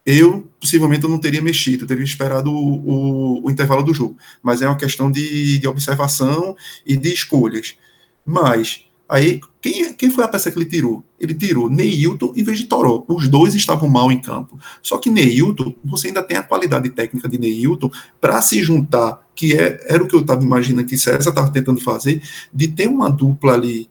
Eu, 0.06 0.50
possivelmente, 0.60 1.04
eu 1.04 1.10
não 1.10 1.18
teria 1.18 1.40
mexido, 1.40 1.84
eu 1.84 1.88
teria 1.88 2.04
esperado 2.04 2.52
o, 2.52 2.56
o, 2.56 3.46
o, 3.46 3.50
intervalo 3.50 3.82
do 3.82 3.94
jogo. 3.94 4.16
Mas 4.42 4.60
é 4.60 4.68
uma 4.68 4.76
questão 4.76 5.10
de, 5.10 5.58
de 5.58 5.66
observação 5.66 6.56
e 6.84 6.96
de 6.96 7.12
escolhas. 7.12 7.76
Mas 8.24 8.84
Aí, 9.06 9.38
quem, 9.60 9.92
quem 9.92 10.10
foi 10.10 10.24
a 10.24 10.28
peça 10.28 10.50
que 10.50 10.58
ele 10.58 10.64
tirou? 10.64 11.04
Ele 11.20 11.34
tirou 11.34 11.68
Neilton 11.68 12.32
em 12.34 12.42
vez 12.42 12.58
de 12.58 12.64
Toró. 12.64 13.04
Os 13.06 13.28
dois 13.28 13.54
estavam 13.54 13.88
mal 13.88 14.10
em 14.10 14.20
campo. 14.20 14.58
Só 14.82 14.96
que 14.96 15.10
Neilton, 15.10 15.74
você 15.84 16.08
ainda 16.08 16.22
tem 16.22 16.38
a 16.38 16.42
qualidade 16.42 16.88
técnica 16.88 17.28
de 17.28 17.38
Neilton 17.38 17.90
para 18.20 18.40
se 18.40 18.62
juntar, 18.62 19.20
que 19.34 19.54
é, 19.54 19.78
era 19.88 20.02
o 20.02 20.08
que 20.08 20.16
eu 20.16 20.20
estava 20.20 20.42
imaginando 20.42 20.88
que 20.88 20.96
César 20.96 21.28
estava 21.28 21.50
tentando 21.50 21.80
fazer, 21.80 22.22
de 22.52 22.68
ter 22.68 22.88
uma 22.88 23.10
dupla 23.10 23.52
ali 23.54 23.90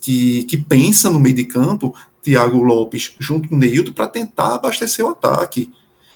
que, 0.00 0.44
que 0.44 0.56
pensa 0.56 1.10
no 1.10 1.18
meio 1.18 1.34
de 1.34 1.44
campo, 1.44 1.92
Thiago 2.22 2.62
Lopes 2.62 3.14
junto 3.18 3.48
com 3.48 3.56
Neilton, 3.56 3.92
para 3.92 4.06
tentar 4.06 4.54
abastecer 4.54 5.04
o 5.04 5.08
ataque. 5.08 5.70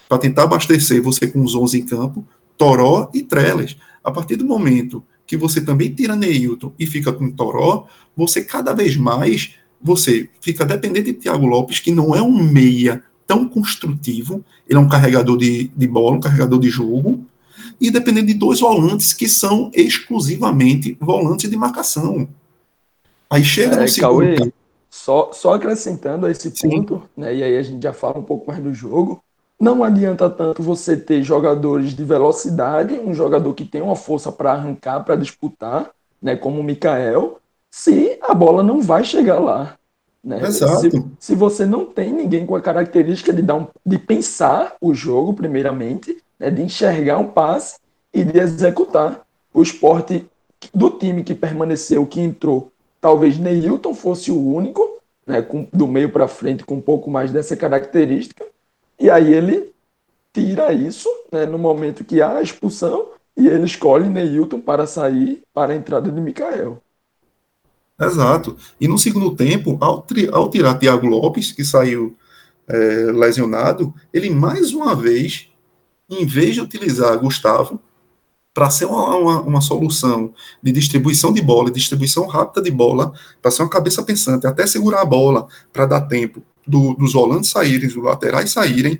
Para 0.07 0.17
tentar 0.17 0.43
abastecer 0.43 1.01
você 1.01 1.27
com 1.27 1.43
os 1.43 1.53
11 1.53 1.79
em 1.79 1.85
campo, 1.85 2.25
Toró 2.57 3.11
e 3.13 3.21
Trellis. 3.21 3.75
A 4.03 4.09
partir 4.09 4.37
do 4.37 4.45
momento 4.45 5.03
que 5.25 5.35
você 5.35 5.59
também 5.59 5.93
tira 5.93 6.15
Neilton 6.15 6.73
e 6.79 6.85
fica 6.85 7.11
com 7.11 7.29
Toró, 7.29 7.87
você 8.15 8.41
cada 8.41 8.73
vez 8.73 8.95
mais 8.95 9.55
você 9.81 10.29
fica 10.41 10.65
dependente 10.65 11.11
de 11.11 11.19
Thiago 11.19 11.45
Lopes, 11.45 11.79
que 11.79 11.91
não 11.91 12.15
é 12.15 12.21
um 12.21 12.43
meia 12.43 13.03
tão 13.27 13.47
construtivo, 13.47 14.43
ele 14.67 14.79
é 14.79 14.81
um 14.81 14.87
carregador 14.87 15.37
de, 15.37 15.69
de 15.75 15.87
bola, 15.87 16.15
um 16.15 16.19
carregador 16.19 16.59
de 16.59 16.69
jogo, 16.69 17.25
e 17.79 17.91
dependendo 17.91 18.27
de 18.27 18.33
dois 18.33 18.61
volantes 18.61 19.13
que 19.13 19.27
são 19.27 19.69
exclusivamente 19.75 20.97
volantes 20.99 21.49
de 21.49 21.57
marcação. 21.57 22.27
Aí 23.29 23.43
chega 23.43 23.75
é, 23.75 23.81
no 23.81 23.87
segundo... 23.87 24.37
Cauê, 24.37 24.53
só, 24.89 25.31
só 25.33 25.53
acrescentando 25.53 26.25
a 26.25 26.31
esse 26.31 26.51
ponto, 26.51 27.03
né, 27.15 27.35
e 27.35 27.43
aí 27.43 27.57
a 27.57 27.63
gente 27.63 27.83
já 27.83 27.93
fala 27.93 28.19
um 28.19 28.23
pouco 28.23 28.47
mais 28.47 28.61
do 28.61 28.73
jogo, 28.73 29.23
não 29.59 29.83
adianta 29.83 30.29
tanto 30.29 30.61
você 30.61 30.95
ter 30.95 31.23
jogadores 31.23 31.95
de 31.95 32.03
velocidade, 32.03 32.93
um 32.93 33.13
jogador 33.13 33.53
que 33.53 33.65
tem 33.65 33.81
uma 33.81 33.95
força 33.95 34.31
para 34.31 34.51
arrancar, 34.53 35.03
para 35.03 35.15
disputar, 35.15 35.89
né, 36.21 36.35
como 36.35 36.59
o 36.59 36.63
Mikael, 36.63 37.39
se 37.71 38.17
a 38.21 38.33
bola 38.33 38.63
não 38.63 38.81
vai 38.81 39.03
chegar 39.03 39.39
lá. 39.39 39.77
Né? 40.23 40.41
Exato. 40.43 40.81
Se, 40.81 41.05
se 41.19 41.35
você 41.35 41.65
não 41.65 41.85
tem 41.85 42.11
ninguém 42.11 42.45
com 42.45 42.55
a 42.55 42.61
característica 42.61 43.31
de, 43.31 43.41
dar 43.41 43.55
um, 43.55 43.67
de 43.85 43.97
pensar 43.97 44.75
o 44.81 44.93
jogo, 44.93 45.33
primeiramente, 45.33 46.17
né, 46.39 46.51
de 46.51 46.61
enxergar 46.61 47.17
um 47.17 47.27
passe 47.27 47.79
e 48.13 48.23
de 48.23 48.39
executar. 48.39 49.25
O 49.53 49.61
esporte 49.61 50.27
do 50.73 50.89
time 50.91 51.23
que 51.23 51.33
permaneceu, 51.33 52.05
que 52.05 52.19
entrou, 52.19 52.71
talvez 52.99 53.37
Neilton 53.37 53.93
fosse 53.93 54.31
o 54.31 54.39
único, 54.39 54.99
né, 55.25 55.41
com, 55.41 55.67
do 55.73 55.87
meio 55.87 56.09
para 56.09 56.27
frente, 56.27 56.65
com 56.65 56.75
um 56.75 56.81
pouco 56.81 57.09
mais 57.09 57.31
dessa 57.31 57.55
característica 57.55 58.45
e 58.99 59.09
aí 59.09 59.33
ele 59.33 59.71
tira 60.33 60.73
isso 60.73 61.09
né, 61.31 61.45
no 61.45 61.57
momento 61.57 62.03
que 62.03 62.21
há 62.21 62.37
a 62.37 62.41
expulsão 62.41 63.09
e 63.35 63.47
ele 63.47 63.65
escolhe 63.65 64.09
Neilton 64.09 64.59
para 64.59 64.87
sair 64.87 65.43
para 65.53 65.73
a 65.73 65.75
entrada 65.75 66.11
de 66.11 66.19
Mikael. 66.19 66.81
Exato. 67.99 68.57
E 68.79 68.87
no 68.87 68.97
segundo 68.97 69.35
tempo, 69.35 69.77
ao, 69.79 70.05
ao 70.31 70.49
tirar 70.49 70.75
Thiago 70.75 71.07
Lopes, 71.07 71.51
que 71.51 71.63
saiu 71.63 72.15
é, 72.67 72.75
lesionado, 73.11 73.93
ele 74.11 74.29
mais 74.29 74.73
uma 74.73 74.95
vez, 74.95 75.49
em 76.09 76.25
vez 76.25 76.55
de 76.55 76.61
utilizar 76.61 77.17
Gustavo 77.19 77.79
para 78.57 78.71
ser 78.71 78.85
uma, 78.85 79.15
uma, 79.15 79.41
uma, 79.41 79.61
solução 79.61 80.33
de 80.63 80.71
distribuição 80.71 81.31
de 81.31 81.43
bola, 81.43 81.69
distribuição 81.69 82.25
rápida 82.25 82.59
de 82.59 82.71
bola, 82.71 83.13
para 83.39 83.51
ser 83.51 83.61
uma 83.61 83.69
cabeça 83.69 84.01
pensante, 84.01 84.47
até 84.47 84.65
segurar 84.65 85.01
a 85.01 85.05
bola 85.05 85.45
para 85.71 85.85
dar 85.85 86.01
tempo 86.01 86.41
do, 86.65 86.95
dos 86.95 87.13
volantes 87.13 87.51
saírem, 87.51 87.87
dos 87.87 88.03
laterais 88.03 88.49
saírem 88.49 88.99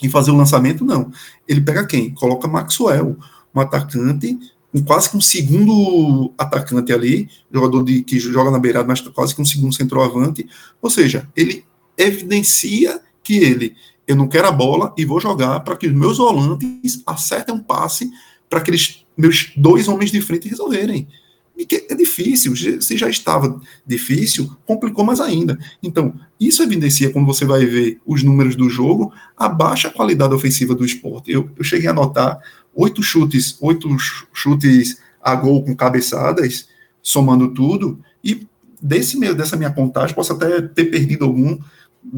e 0.00 0.08
fazer 0.08 0.30
o 0.30 0.36
lançamento, 0.36 0.84
não. 0.84 1.10
Ele 1.48 1.60
pega 1.60 1.84
quem? 1.84 2.14
Coloca 2.14 2.46
Maxwell, 2.46 3.18
um 3.52 3.60
atacante, 3.60 4.38
um, 4.72 4.80
quase 4.80 5.10
que 5.10 5.16
um 5.16 5.20
segundo 5.20 6.32
atacante 6.38 6.92
ali, 6.92 7.28
jogador 7.52 7.82
de, 7.82 8.04
que 8.04 8.20
joga 8.20 8.52
na 8.52 8.60
beirada, 8.60 8.86
mas 8.86 9.00
quase 9.00 9.34
que 9.34 9.42
um 9.42 9.44
segundo 9.44 9.74
centroavante. 9.74 10.48
Ou 10.80 10.88
seja, 10.88 11.28
ele 11.34 11.64
evidencia 11.98 13.00
que 13.24 13.38
ele, 13.38 13.74
eu 14.06 14.14
não 14.14 14.28
quero 14.28 14.46
a 14.46 14.52
bola 14.52 14.94
e 14.96 15.04
vou 15.04 15.18
jogar 15.18 15.58
para 15.64 15.76
que 15.76 15.88
os 15.88 15.92
meus 15.92 16.18
volantes 16.18 17.02
acertem 17.04 17.56
um 17.56 17.60
passe 17.60 18.08
para 18.48 18.58
aqueles 18.58 19.04
meus 19.16 19.52
dois 19.56 19.88
homens 19.88 20.10
de 20.10 20.20
frente 20.20 20.48
resolverem 20.48 21.08
é 21.56 21.94
difícil, 21.94 22.54
se 22.56 22.96
já 22.96 23.08
estava 23.08 23.60
difícil, 23.86 24.50
complicou 24.66 25.04
mais 25.04 25.20
ainda. 25.20 25.56
Então, 25.80 26.12
isso 26.38 26.62
evidencia, 26.62 27.10
quando 27.10 27.26
você 27.26 27.44
vai 27.44 27.64
ver 27.64 28.00
os 28.04 28.24
números 28.24 28.56
do 28.56 28.68
jogo, 28.68 29.12
a 29.36 29.48
baixa 29.48 29.88
qualidade 29.88 30.34
ofensiva 30.34 30.74
do 30.74 30.84
esporte. 30.84 31.30
Eu, 31.30 31.48
eu 31.56 31.62
cheguei 31.62 31.88
a 31.88 31.92
notar 31.92 32.40
oito 32.74 33.02
chutes, 33.02 33.56
oito 33.60 33.88
chutes 34.32 34.98
a 35.22 35.34
gol 35.36 35.64
com 35.64 35.76
cabeçadas, 35.76 36.68
somando 37.00 37.54
tudo, 37.54 38.00
e 38.22 38.46
desse 38.82 39.16
meio 39.16 39.34
dessa 39.34 39.56
minha 39.56 39.70
contagem, 39.70 40.14
posso 40.14 40.32
até 40.32 40.60
ter 40.60 40.86
perdido 40.86 41.24
algum 41.24 41.56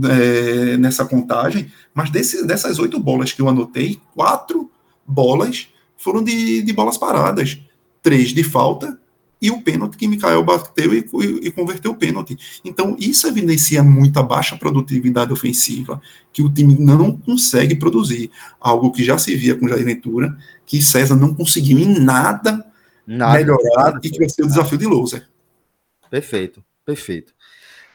é, 0.04 0.76
nessa 0.78 1.04
contagem, 1.04 1.70
mas 1.94 2.10
desse, 2.10 2.44
dessas 2.46 2.78
oito 2.78 2.98
bolas 2.98 3.32
que 3.32 3.42
eu 3.42 3.48
anotei, 3.48 4.00
quatro 4.14 4.70
bolas 5.06 5.68
foram 5.96 6.22
de, 6.22 6.62
de 6.62 6.72
bolas 6.72 6.96
paradas, 6.96 7.58
três 8.02 8.30
de 8.30 8.44
falta 8.44 8.98
e 9.40 9.50
o 9.50 9.60
pênalti 9.60 9.96
que 9.96 10.08
Mikael 10.08 10.42
bateu 10.42 10.94
e, 10.94 10.98
e, 10.98 11.46
e, 11.48 11.50
converteu 11.50 11.92
o 11.92 11.96
pênalti. 11.96 12.36
Então, 12.64 12.96
isso 12.98 13.26
evidencia 13.26 13.82
muita 13.82 14.22
baixa 14.22 14.56
produtividade 14.56 15.32
ofensiva, 15.32 16.00
que 16.32 16.42
o 16.42 16.52
time 16.52 16.74
não 16.78 17.16
consegue 17.16 17.74
produzir. 17.74 18.30
Algo 18.58 18.90
que 18.92 19.04
já 19.04 19.18
se 19.18 19.36
via 19.36 19.54
com 19.54 19.68
Jair 19.68 19.84
Ventura, 19.84 20.36
que 20.64 20.80
César 20.80 21.16
não 21.16 21.34
conseguiu 21.34 21.78
em 21.78 22.00
nada, 22.00 22.64
nada 23.06 23.38
melhorar 23.38 23.84
nada, 23.92 24.00
e 24.02 24.10
que 24.10 24.18
vai 24.18 24.28
ser 24.28 24.42
o 24.42 24.46
desafio 24.46 24.78
de 24.78 24.86
Louser. 24.86 25.28
Perfeito, 26.10 26.64
perfeito. 26.84 27.34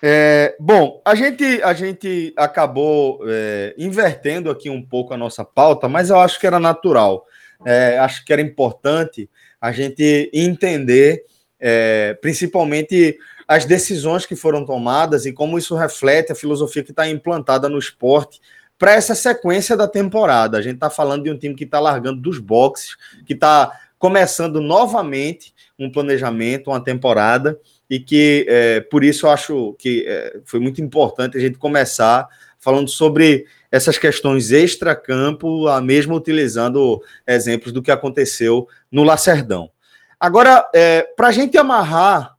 É, 0.04 0.56
bom, 0.60 1.02
a 1.06 1.14
gente, 1.16 1.44
a 1.64 1.74
gente 1.74 2.34
acabou 2.36 3.20
é, 3.28 3.76
invertendo 3.78 4.50
aqui 4.50 4.70
um 4.70 4.82
pouco 4.82 5.14
a 5.14 5.18
nossa 5.18 5.44
pauta, 5.44 5.88
mas 5.88 6.10
eu 6.10 6.20
acho 6.20 6.40
que 6.40 6.48
era 6.48 6.60
natural. 6.60 7.26
É, 7.66 7.98
acho 8.00 8.26
que 8.26 8.34
era 8.34 8.42
importante 8.42 9.30
a 9.60 9.72
gente 9.72 10.30
entender 10.34 11.24
é, 11.60 12.18
principalmente 12.22 13.18
as 13.48 13.66
decisões 13.66 14.26
que 14.26 14.36
foram 14.36 14.66
tomadas 14.66 15.26
e 15.26 15.34
como 15.34 15.58
isso 15.58 15.76
reflete 15.76 16.32
a 16.32 16.36
filosofia 16.36 16.84
que 16.84 16.92
está 16.92 17.08
implantada 17.08 17.70
no 17.70 17.78
esporte 17.78 18.40
para 18.78 18.94
essa 18.94 19.14
sequência 19.14 19.78
da 19.78 19.88
temporada. 19.88 20.58
A 20.58 20.62
gente 20.62 20.76
está 20.76 20.90
falando 20.90 21.24
de 21.26 21.30
um 21.30 21.38
time 21.38 21.54
que 21.54 21.66
está 21.66 21.80
largando 21.80 22.20
dos 22.20 22.40
boxes, 22.40 22.96
que 23.26 23.34
está 23.34 23.72
começando 24.00 24.60
novamente 24.60 25.54
um 25.78 25.92
planejamento, 25.92 26.72
uma 26.72 26.84
temporada, 26.84 27.60
e 27.88 28.00
que 28.00 28.46
é, 28.48 28.80
por 28.80 29.04
isso 29.04 29.28
eu 29.28 29.30
acho 29.30 29.76
que 29.78 30.06
é, 30.08 30.40
foi 30.46 30.60
muito 30.60 30.82
importante 30.82 31.38
a 31.38 31.42
gente 31.42 31.60
começar 31.60 32.28
falando 32.62 32.90
sobre 32.90 33.46
essas 33.72 33.98
questões 33.98 34.52
extra-campo, 34.52 35.66
mesmo 35.82 36.16
utilizando 36.16 37.02
exemplos 37.28 37.74
do 37.74 37.82
que 37.82 37.90
aconteceu 37.90 38.68
no 38.92 39.04
Lacerdão. 39.04 39.72
Agora, 40.20 40.70
é, 40.74 41.02
para 41.02 41.30
a 41.30 41.32
gente 41.32 41.58
amarrar, 41.58 42.38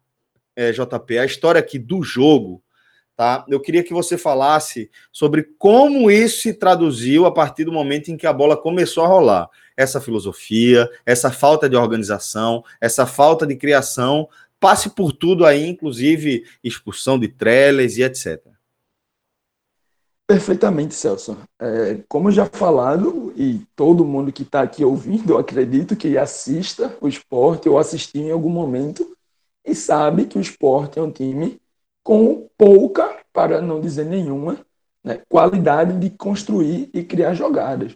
é, 0.54 0.70
JP, 0.70 1.18
a 1.18 1.24
história 1.24 1.58
aqui 1.58 1.78
do 1.78 2.02
jogo, 2.04 2.62
tá? 3.16 3.44
Eu 3.48 3.58
queria 3.58 3.82
que 3.82 3.92
você 3.92 4.16
falasse 4.16 4.88
sobre 5.10 5.42
como 5.58 6.08
isso 6.08 6.42
se 6.42 6.54
traduziu 6.54 7.26
a 7.26 7.32
partir 7.32 7.64
do 7.64 7.72
momento 7.72 8.12
em 8.12 8.16
que 8.16 8.26
a 8.26 8.32
bola 8.32 8.56
começou 8.56 9.04
a 9.04 9.08
rolar. 9.08 9.48
Essa 9.76 10.00
filosofia, 10.00 10.88
essa 11.04 11.32
falta 11.32 11.68
de 11.68 11.74
organização, 11.74 12.62
essa 12.80 13.06
falta 13.06 13.44
de 13.44 13.56
criação, 13.56 14.28
passe 14.60 14.90
por 14.90 15.12
tudo 15.12 15.44
aí, 15.44 15.66
inclusive 15.66 16.44
expulsão 16.62 17.18
de 17.18 17.26
treles 17.26 17.96
e 17.96 18.04
etc. 18.04 18.51
Perfeitamente, 20.32 20.94
Celso. 20.94 21.36
É, 21.60 22.02
como 22.08 22.30
já 22.30 22.46
falado, 22.46 23.34
e 23.36 23.66
todo 23.76 24.02
mundo 24.02 24.32
que 24.32 24.44
está 24.44 24.62
aqui 24.62 24.82
ouvindo, 24.82 25.34
eu 25.34 25.38
acredito 25.38 25.94
que 25.94 26.16
assista 26.16 26.96
o 27.02 27.06
esporte 27.06 27.68
ou 27.68 27.78
assistiu 27.78 28.22
em 28.22 28.30
algum 28.30 28.48
momento 28.48 29.14
e 29.62 29.74
sabe 29.74 30.24
que 30.24 30.38
o 30.38 30.40
esporte 30.40 30.98
é 30.98 31.02
um 31.02 31.10
time 31.10 31.60
com 32.02 32.48
pouca, 32.56 33.14
para 33.30 33.60
não 33.60 33.78
dizer 33.78 34.06
nenhuma, 34.06 34.58
né, 35.04 35.20
qualidade 35.28 35.98
de 35.98 36.08
construir 36.08 36.88
e 36.94 37.04
criar 37.04 37.34
jogadas. 37.34 37.94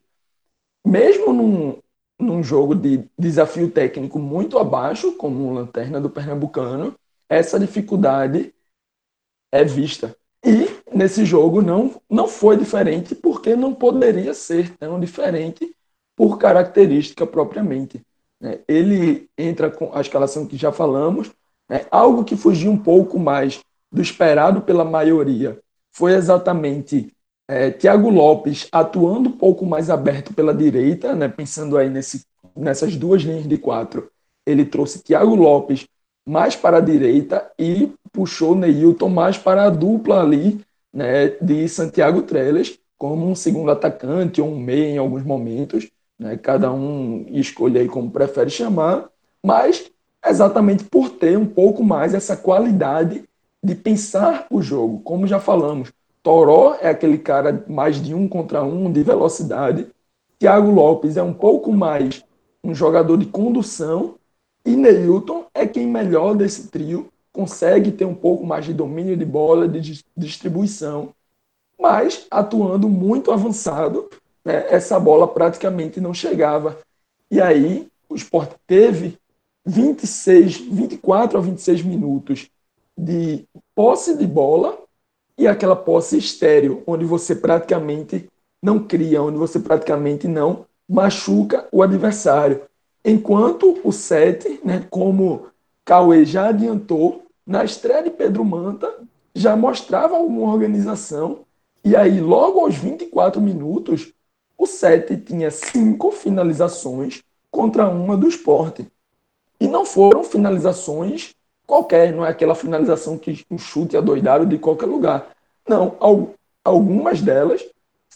Mesmo 0.87 1.33
num, 1.33 1.79
num 2.21 2.43
jogo 2.43 2.75
de 2.75 3.09
desafio 3.19 3.71
técnico 3.71 4.19
muito 4.19 4.59
abaixo, 4.59 5.13
como 5.13 5.43
o 5.43 5.55
Lanterna 5.55 6.03
do 6.03 6.11
Pernambucano, 6.11 6.95
essa 7.31 7.59
dificuldade 7.59 8.55
é 9.51 9.65
vista. 9.65 10.15
E 10.45 10.69
nesse 10.95 11.25
jogo 11.25 11.61
não, 11.61 12.01
não 12.09 12.29
foi 12.29 12.57
diferente, 12.57 13.15
porque 13.15 13.57
não 13.57 13.75
poderia 13.75 14.33
ser 14.35 14.77
tão 14.77 14.99
diferente 15.01 15.75
por 16.15 16.39
característica 16.39 17.27
propriamente. 17.27 18.01
Né. 18.41 18.61
Ele 18.69 19.29
entra 19.37 19.71
com 19.71 19.91
a 19.95 20.01
escalação 20.01 20.47
que 20.47 20.57
já 20.57 20.71
falamos, 20.71 21.31
né, 21.69 21.87
algo 21.91 22.25
que 22.25 22.37
fugiu 22.37 22.71
um 22.71 22.79
pouco 22.79 23.19
mais 23.19 23.61
do 23.91 24.01
esperado 24.01 24.63
pela 24.63 24.85
maioria 24.85 25.61
foi 25.97 26.13
exatamente 26.13 27.11
é, 27.49 27.71
Thiago 27.71 28.11
Lopes 28.11 28.69
atuando 28.71 29.31
um 29.31 29.33
pouco 29.33 29.65
mais 29.65 29.89
aberto 29.89 30.35
pela 30.35 30.53
direita, 30.53 31.15
né, 31.15 31.27
pensando 31.27 31.79
aí 31.79 31.89
nesse, 31.89 32.27
nessas 32.55 32.97
duas 32.97 33.23
linhas 33.23 33.49
de 33.49 33.57
quatro. 33.57 34.11
Ele 34.45 34.67
trouxe 34.67 35.03
Thiago 35.03 35.35
Lopes 35.35 35.87
mais 36.29 36.55
para 36.55 36.77
a 36.77 36.83
direita 36.83 37.51
e 37.59 37.91
puxou 38.17 38.55
Neilton 38.55 39.11
mais 39.11 39.37
para 39.37 39.65
a 39.65 39.71
dupla 39.71 40.23
ali 40.23 40.59
né, 40.91 41.29
de 41.43 41.69
Santiago 41.69 42.23
Trellis 42.23 42.79
como 42.97 43.29
um 43.29 43.35
segundo 43.35 43.71
atacante 43.71 44.41
ou 44.41 44.49
um 44.49 44.59
meia 44.59 44.95
em 44.95 44.97
alguns 44.97 45.23
momentos. 45.23 45.91
Né, 46.19 46.39
cada 46.39 46.73
um 46.73 47.27
escolhe 47.29 47.79
aí 47.79 47.87
como 47.87 48.11
prefere 48.11 48.49
chamar, 48.49 49.11
mas 49.45 49.91
exatamente 50.27 50.85
por 50.85 51.11
ter 51.11 51.37
um 51.37 51.45
pouco 51.45 51.85
mais 51.85 52.15
essa 52.15 52.35
qualidade 52.35 53.25
de 53.63 53.75
pensar 53.75 54.47
o 54.51 54.63
jogo. 54.63 55.01
Como 55.01 55.27
já 55.27 55.39
falamos, 55.39 55.93
Toró 56.23 56.79
é 56.81 56.89
aquele 56.89 57.19
cara 57.19 57.65
mais 57.69 58.03
de 58.03 58.15
um 58.15 58.27
contra 58.27 58.65
um, 58.65 58.91
de 58.91 59.03
velocidade. 59.03 59.89
Thiago 60.39 60.71
Lopes 60.71 61.19
é 61.19 61.23
um 61.23 61.35
pouco 61.35 61.71
mais 61.71 62.25
um 62.65 62.75
jogador 62.75 63.19
de 63.19 63.27
condução. 63.27 64.15
E 64.65 64.75
Neilton 64.75 65.45
é 65.55 65.67
quem 65.67 65.87
melhor 65.87 66.35
desse 66.35 66.69
trio 66.69 67.09
consegue 67.37 67.93
ter 67.93 68.07
um 68.07 68.15
pouco 68.15 68.47
mais 68.47 68.65
de 68.65 68.73
domínio 68.73 69.15
de 69.15 69.25
bola, 69.27 69.69
de 69.69 70.03
distribuição, 70.17 71.11
mas 71.79 72.27
atuando 72.31 72.89
muito 72.89 73.31
avançado, 73.31 74.09
né, 74.43 74.65
essa 74.71 74.99
bola 74.99 75.29
praticamente 75.29 76.01
não 76.01 76.15
chegava. 76.15 76.79
E 77.31 77.39
aí 77.39 77.89
o 78.09 78.15
Sport 78.15 78.53
teve 78.67 79.19
26, 79.67 80.57
24 80.57 81.37
a 81.37 81.41
26 81.43 81.83
minutos 81.83 82.49
de 82.97 83.45
posse 83.75 84.17
de 84.17 84.27
bola 84.27 84.79
e 85.37 85.47
aquela 85.47 85.77
posse 85.77 86.17
estéreo, 86.17 86.83
onde 86.87 87.05
você 87.05 87.35
praticamente 87.35 88.31
não 88.63 88.79
cria, 88.79 89.23
onde 89.23 89.37
você 89.37 89.61
praticamente 89.61 90.27
não 90.27 90.65
machuca 90.89 91.69
o 91.71 91.83
adversário. 91.83 92.63
Enquanto 93.05 93.79
o 93.85 93.93
7, 93.93 94.61
né, 94.65 94.87
como 94.89 95.49
Cauê 95.85 96.25
já 96.25 96.49
adiantou, 96.49 97.26
na 97.47 97.65
estreia 97.65 98.03
de 98.03 98.11
Pedro 98.11 98.45
Manta, 98.45 98.93
já 99.35 99.55
mostrava 99.55 100.17
alguma 100.17 100.53
organização. 100.53 101.41
E 101.85 101.95
aí, 101.95 102.21
logo 102.21 102.61
aos 102.61 102.75
24 102.75 103.41
minutos, 103.41 104.13
o 104.59 104.67
7 104.67 105.17
tinha 105.19 105.51
cinco 105.51 106.11
finalizações 106.11 107.23
contra 107.51 107.89
uma 107.89 108.17
do 108.17 108.29
esporte. 108.29 108.87
E 109.61 109.69
não 109.69 109.87
foram 109.87 110.25
finalizações 110.25 111.35
qualquer, 111.67 112.13
não 112.13 112.25
é 112.25 112.31
aquela 112.31 112.55
finalização 112.55 113.19
que 113.19 113.45
um 113.51 113.59
chute 113.59 113.97
adoidado 113.97 114.47
de 114.47 114.59
qualquer 114.59 114.87
lugar. 114.87 115.31
Não, 115.69 115.97
algumas 116.65 117.21
delas 117.21 117.65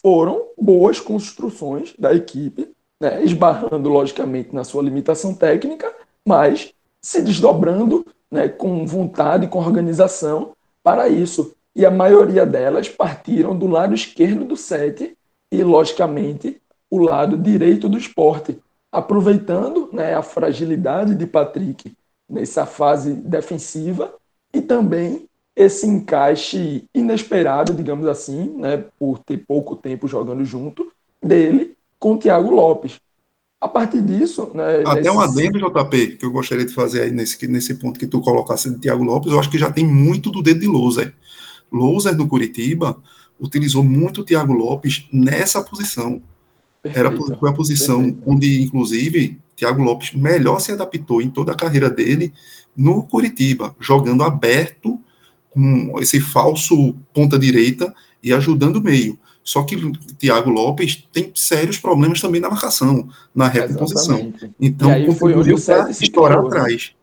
foram 0.01 0.47
boas 0.57 0.99
construções 0.99 1.93
da 1.97 2.13
equipe, 2.13 2.71
né, 2.99 3.23
esbarrando 3.23 3.89
logicamente 3.89 4.53
na 4.53 4.63
sua 4.63 4.81
limitação 4.81 5.33
técnica, 5.33 5.93
mas 6.25 6.73
se 7.01 7.21
desdobrando 7.21 8.05
né, 8.31 8.47
com 8.47 8.85
vontade, 8.85 9.47
com 9.47 9.59
organização 9.59 10.53
para 10.81 11.09
isso. 11.09 11.53
E 11.75 11.85
a 11.85 11.91
maioria 11.91 12.45
delas 12.45 12.89
partiram 12.89 13.57
do 13.57 13.67
lado 13.67 13.93
esquerdo 13.93 14.45
do 14.45 14.55
set 14.55 15.15
e, 15.51 15.63
logicamente, 15.63 16.61
o 16.89 16.97
lado 16.97 17.37
direito 17.37 17.87
do 17.87 17.97
esporte, 17.97 18.59
aproveitando 18.91 19.89
né, 19.93 20.15
a 20.15 20.21
fragilidade 20.21 21.15
de 21.15 21.25
Patrick 21.25 21.93
nessa 22.29 22.65
fase 22.65 23.13
defensiva 23.13 24.13
e 24.53 24.61
também 24.61 25.27
esse 25.55 25.85
encaixe 25.85 26.85
inesperado, 26.93 27.73
digamos 27.73 28.07
assim, 28.07 28.53
né, 28.57 28.85
por 28.97 29.19
ter 29.19 29.37
pouco 29.37 29.75
tempo 29.75 30.07
jogando 30.07 30.43
junto, 30.43 30.91
dele 31.21 31.75
com 31.99 32.17
Thiago 32.17 32.49
Lopes. 32.49 32.99
A 33.61 33.67
partir 33.67 34.01
disso. 34.01 34.49
Né, 34.55 34.81
Até 34.83 35.01
nesse... 35.01 35.09
um 35.11 35.19
adendo, 35.19 35.59
JP, 35.59 36.17
que 36.17 36.25
eu 36.25 36.31
gostaria 36.31 36.65
de 36.65 36.73
fazer 36.73 37.03
aí 37.03 37.11
nesse, 37.11 37.47
nesse 37.47 37.75
ponto 37.75 37.99
que 37.99 38.07
tu 38.07 38.19
colocasse 38.19 38.71
de 38.71 38.79
Thiago 38.79 39.03
Lopes, 39.03 39.31
eu 39.31 39.39
acho 39.39 39.51
que 39.51 39.59
já 39.59 39.71
tem 39.71 39.85
muito 39.85 40.31
do 40.31 40.41
dedo 40.41 40.61
de 40.61 40.67
Loser. 40.67 41.13
Loser 41.71 42.15
do 42.15 42.27
Curitiba 42.27 42.97
utilizou 43.39 43.83
muito 43.83 44.21
o 44.21 44.23
Thiago 44.23 44.51
Lopes 44.51 45.07
nessa 45.13 45.61
posição. 45.61 46.21
Perfeito. 46.81 47.07
Era, 47.07 47.37
foi 47.37 47.49
a 47.49 47.53
posição 47.53 48.01
Perfeito. 48.01 48.23
onde, 48.25 48.63
inclusive, 48.63 49.39
Thiago 49.55 49.83
Lopes 49.83 50.13
melhor 50.13 50.59
se 50.59 50.71
adaptou 50.71 51.21
em 51.21 51.29
toda 51.29 51.51
a 51.51 51.55
carreira 51.55 51.87
dele 51.87 52.33
no 52.75 53.03
Curitiba, 53.03 53.75
jogando 53.79 54.23
aberto, 54.23 54.99
com 55.51 55.99
esse 55.99 56.19
falso 56.19 56.95
ponta-direita 57.13 57.93
e 58.23 58.33
ajudando 58.33 58.77
o 58.77 58.81
meio. 58.81 59.19
Só 59.43 59.63
que 59.63 59.75
o 59.75 59.91
Thiago 60.19 60.49
Lopes 60.49 61.07
tem 61.11 61.31
sérios 61.35 61.77
problemas 61.77 62.21
também 62.21 62.39
na 62.39 62.49
marcação, 62.49 63.09
na 63.33 63.47
recomposição. 63.47 64.33
Então, 64.59 64.89
e 64.89 64.93
aí 64.93 65.15
foi 65.15 65.33
onde 65.33 65.53
o 65.53 65.57
estourar 65.89 66.39
atrás. 66.39 66.93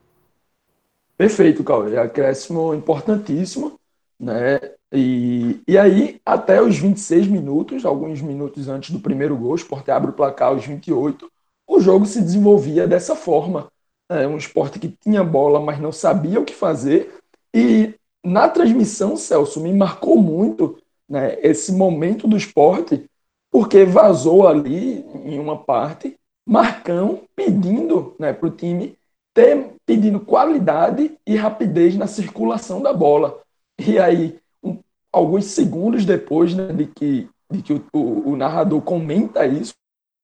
Perfeito, 1.17 1.65
Cauê. 1.65 1.99
Acréscimo 1.99 2.73
importantíssimo. 2.75 3.79
Né? 4.21 4.61
E, 4.93 5.61
e 5.67 5.77
aí, 5.77 6.21
até 6.25 6.63
os 6.63 6.79
26 6.79 7.27
minutos, 7.27 7.85
alguns 7.85 8.21
minutos 8.23 8.69
antes 8.69 8.91
do 8.91 9.01
primeiro 9.01 9.37
gol, 9.37 9.53
o 9.53 9.57
Sport 9.57 9.89
abre 9.89 10.11
o 10.11 10.15
placar 10.15 10.49
aos 10.49 10.65
28, 10.65 11.31
o 11.67 11.81
jogo 11.81 12.07
se 12.07 12.21
desenvolvia 12.21 12.87
dessa 12.87 13.15
forma. 13.15 13.69
É 14.09 14.27
um 14.27 14.39
esporte 14.39 14.79
que 14.79 14.89
tinha 14.89 15.23
bola, 15.23 15.61
mas 15.61 15.79
não 15.79 15.93
sabia 15.93 16.41
o 16.41 16.45
que 16.45 16.55
fazer. 16.55 17.15
E 17.55 17.95
na 18.25 18.49
transmissão, 18.49 19.17
Celso, 19.17 19.61
me 19.61 19.73
marcou 19.73 20.17
muito 20.17 20.79
né, 21.09 21.39
esse 21.43 21.73
momento 21.73 22.29
do 22.29 22.37
esporte, 22.37 23.05
porque 23.51 23.85
vazou 23.85 24.47
ali, 24.47 25.05
em 25.25 25.39
uma 25.39 25.57
parte, 25.57 26.17
Marcão 26.47 27.23
pedindo 27.37 28.15
né, 28.19 28.33
para 28.33 28.49
o 28.49 28.51
time 28.51 28.97
ter, 29.35 29.73
pedindo 29.87 30.21
qualidade 30.21 31.17
e 31.27 31.37
rapidez 31.37 31.97
na 31.97 32.07
circulação 32.07 32.83
da 32.83 32.93
bola. 32.93 33.41
E 33.79 33.99
aí, 33.99 34.39
um, 34.63 34.79
alguns 35.13 35.47
segundos 35.47 36.05
depois 36.05 36.55
né, 36.55 36.73
de 36.73 36.87
que, 36.87 37.29
de 37.51 37.63
que 37.63 37.73
o, 37.73 37.85
o, 37.93 38.31
o 38.31 38.37
narrador 38.37 38.81
comenta 38.83 39.47
isso, 39.47 39.75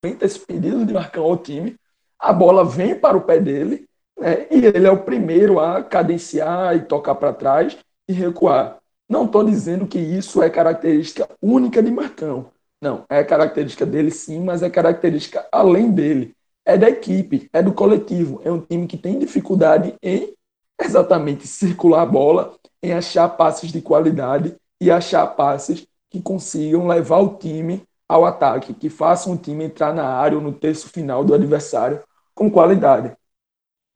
feito 0.04 0.24
esse 0.24 0.38
pedido 0.38 0.84
de 0.84 0.92
Marcão 0.92 1.24
ao 1.24 1.36
time, 1.36 1.76
a 2.18 2.32
bola 2.32 2.64
vem 2.64 2.98
para 2.98 3.16
o 3.16 3.22
pé 3.22 3.38
dele, 3.38 3.86
né, 4.18 4.46
e 4.50 4.64
ele 4.64 4.86
é 4.86 4.90
o 4.90 5.02
primeiro 5.02 5.60
a 5.60 5.82
cadenciar 5.82 6.76
e 6.76 6.82
tocar 6.82 7.14
para 7.14 7.32
trás 7.32 7.76
e 8.08 8.12
recuar. 8.12 8.78
Não 9.08 9.26
estou 9.26 9.44
dizendo 9.44 9.86
que 9.86 9.98
isso 9.98 10.42
é 10.42 10.48
característica 10.48 11.28
única 11.40 11.82
de 11.82 11.90
Marcão. 11.90 12.50
Não, 12.80 13.04
é 13.08 13.22
característica 13.22 13.86
dele 13.86 14.10
sim, 14.10 14.40
mas 14.40 14.62
é 14.62 14.70
característica 14.70 15.46
além 15.52 15.90
dele. 15.90 16.34
É 16.64 16.78
da 16.78 16.88
equipe, 16.88 17.48
é 17.52 17.62
do 17.62 17.72
coletivo. 17.72 18.40
É 18.44 18.50
um 18.50 18.60
time 18.60 18.86
que 18.86 18.96
tem 18.96 19.18
dificuldade 19.18 19.94
em 20.02 20.34
exatamente 20.80 21.46
circular 21.46 22.02
a 22.02 22.06
bola, 22.06 22.54
em 22.82 22.92
achar 22.92 23.28
passes 23.28 23.70
de 23.70 23.80
qualidade 23.80 24.56
e 24.80 24.90
achar 24.90 25.26
passes 25.28 25.86
que 26.10 26.20
consigam 26.20 26.86
levar 26.86 27.18
o 27.18 27.36
time 27.36 27.82
ao 28.08 28.24
ataque, 28.24 28.74
que 28.74 28.88
façam 28.88 29.34
o 29.34 29.38
time 29.38 29.64
entrar 29.64 29.94
na 29.94 30.06
área 30.06 30.36
ou 30.36 30.44
no 30.44 30.52
terço 30.52 30.88
final 30.88 31.24
do 31.24 31.34
adversário 31.34 32.02
com 32.34 32.50
qualidade. 32.50 33.16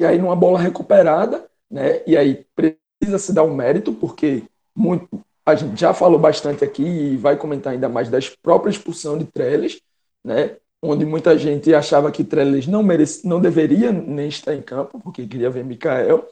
E 0.00 0.04
aí, 0.04 0.18
numa 0.18 0.36
bola 0.36 0.58
recuperada, 0.58 1.46
né, 1.70 2.02
e 2.06 2.16
aí 2.16 2.46
precisa 2.54 3.18
se 3.18 3.32
dar 3.32 3.44
um 3.44 3.54
mérito, 3.54 3.92
porque 3.92 4.44
muito, 4.78 5.08
a 5.44 5.54
gente 5.54 5.80
já 5.80 5.92
falou 5.92 6.18
bastante 6.18 6.64
aqui 6.64 6.84
e 6.84 7.16
vai 7.16 7.36
comentar 7.36 7.72
ainda 7.72 7.88
mais 7.88 8.08
da 8.08 8.18
própria 8.42 8.70
expulsão 8.70 9.18
de 9.18 9.24
Trellis, 9.24 9.80
né, 10.24 10.56
onde 10.82 11.04
muita 11.04 11.36
gente 11.36 11.74
achava 11.74 12.12
que 12.12 12.22
Trellis 12.22 12.66
não, 12.66 12.82
merece, 12.82 13.26
não 13.26 13.40
deveria 13.40 13.90
nem 13.90 14.28
estar 14.28 14.54
em 14.54 14.62
campo, 14.62 15.00
porque 15.00 15.26
queria 15.26 15.50
ver 15.50 15.64
Mikael, 15.64 16.28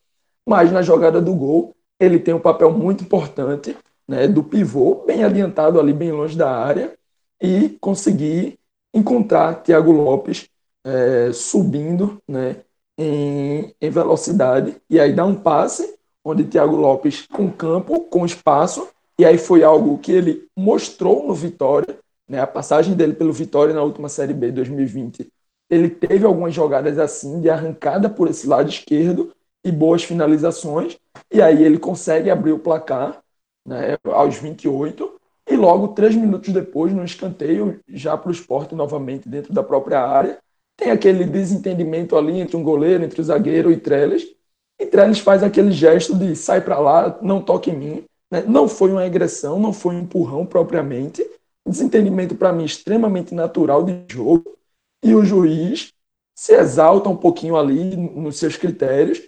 mas 0.47 0.71
na 0.71 0.83
jogada 0.83 1.21
do 1.21 1.35
gol 1.35 1.75
ele 1.99 2.19
tem 2.19 2.35
um 2.35 2.41
papel 2.41 2.71
muito 2.71 3.03
importante, 3.03 3.77
né, 4.07 4.29
do 4.29 4.43
pivô, 4.43 5.05
bem 5.07 5.25
adiantado 5.25 5.81
ali, 5.81 5.93
bem 5.93 6.13
longe 6.13 6.37
da 6.37 6.51
área, 6.51 6.95
e 7.43 7.77
conseguir 7.81 8.59
encontrar 8.95 9.63
Thiago 9.63 9.91
Lopes 9.91 10.49
é, 10.85 11.33
subindo 11.33 12.23
né, 12.29 12.57
em, 12.97 13.75
em, 13.81 13.91
velocidade, 13.91 14.77
e 14.89 15.01
aí 15.01 15.13
dá 15.13 15.25
um 15.25 15.35
passe, 15.35 15.96
onde 16.29 16.43
Thiago 16.43 16.75
Lopes 16.75 17.25
com 17.33 17.49
campo, 17.49 18.01
com 18.01 18.27
espaço, 18.27 18.89
e 19.17 19.25
aí 19.25 19.39
foi 19.39 19.63
algo 19.63 19.97
que 19.99 20.11
ele 20.11 20.49
mostrou 20.57 21.25
no 21.25 21.33
Vitória, 21.33 22.01
né, 22.29 22.41
a 22.41 22.47
passagem 22.49 22.95
dele 22.95 23.13
pelo 23.13 23.33
Vitória 23.33 23.73
na 23.73 23.83
última 23.85 24.09
Série 24.09 24.35
B 24.35 24.51
2020, 24.51 25.29
ele 25.71 25.89
teve 25.89 26.27
algumas 26.27 26.53
jogadas 26.53 26.99
assim, 26.99 27.41
de 27.41 27.49
arrancada 27.49 28.11
por 28.11 28.29
esse 28.29 28.45
lado 28.49 28.69
esquerdo, 28.69 29.33
e 29.65 29.71
boas 29.71 30.03
finalizações, 30.03 30.99
e 31.33 31.41
aí 31.41 31.63
ele 31.63 31.79
consegue 31.79 32.29
abrir 32.29 32.53
o 32.53 32.59
placar 32.59 33.23
né, 33.65 33.97
aos 34.05 34.37
28, 34.37 35.21
e 35.49 35.57
logo 35.57 35.89
três 35.89 36.17
minutos 36.17 36.53
depois, 36.53 36.93
no 36.93 37.05
escanteio, 37.05 37.79
já 37.89 38.17
para 38.17 38.31
o 38.31 38.33
esporte 38.33 38.75
novamente 38.75 39.29
dentro 39.29 39.53
da 39.53 39.63
própria 39.63 40.01
área, 40.01 40.39
tem 40.77 40.91
aquele 40.91 41.25
desentendimento 41.25 42.17
ali 42.17 42.41
entre 42.41 42.57
um 42.57 42.65
goleiro, 42.65 43.05
entre 43.05 43.21
o 43.21 43.25
zagueiro 43.25 43.71
e 43.71 43.77
Trellis, 43.77 44.35
e 44.79 44.87
Trellis 44.87 45.19
faz 45.19 45.43
aquele 45.43 45.73
gesto 45.73 46.15
de 46.15 46.37
sai 46.37 46.61
para 46.61 46.79
lá, 46.79 47.19
não 47.23 47.41
toque 47.41 47.71
em 47.71 47.77
mim. 47.77 48.05
Né? 48.31 48.45
Não 48.47 48.69
foi 48.69 48.91
uma 48.91 49.05
agressão, 49.05 49.59
não 49.59 49.73
foi 49.73 49.95
um 49.95 50.01
empurrão 50.01 50.45
propriamente, 50.45 51.25
desentendimento 51.67 52.35
para 52.35 52.53
mim 52.53 52.65
extremamente 52.65 53.35
natural 53.35 53.85
de 53.85 54.05
jogo, 54.09 54.57
e 55.03 55.15
o 55.15 55.25
juiz 55.25 55.93
se 56.35 56.55
exalta 56.55 57.09
um 57.09 57.17
pouquinho 57.17 57.57
ali 57.57 57.97
nos 57.97 58.39
seus 58.39 58.57
critérios 58.57 59.23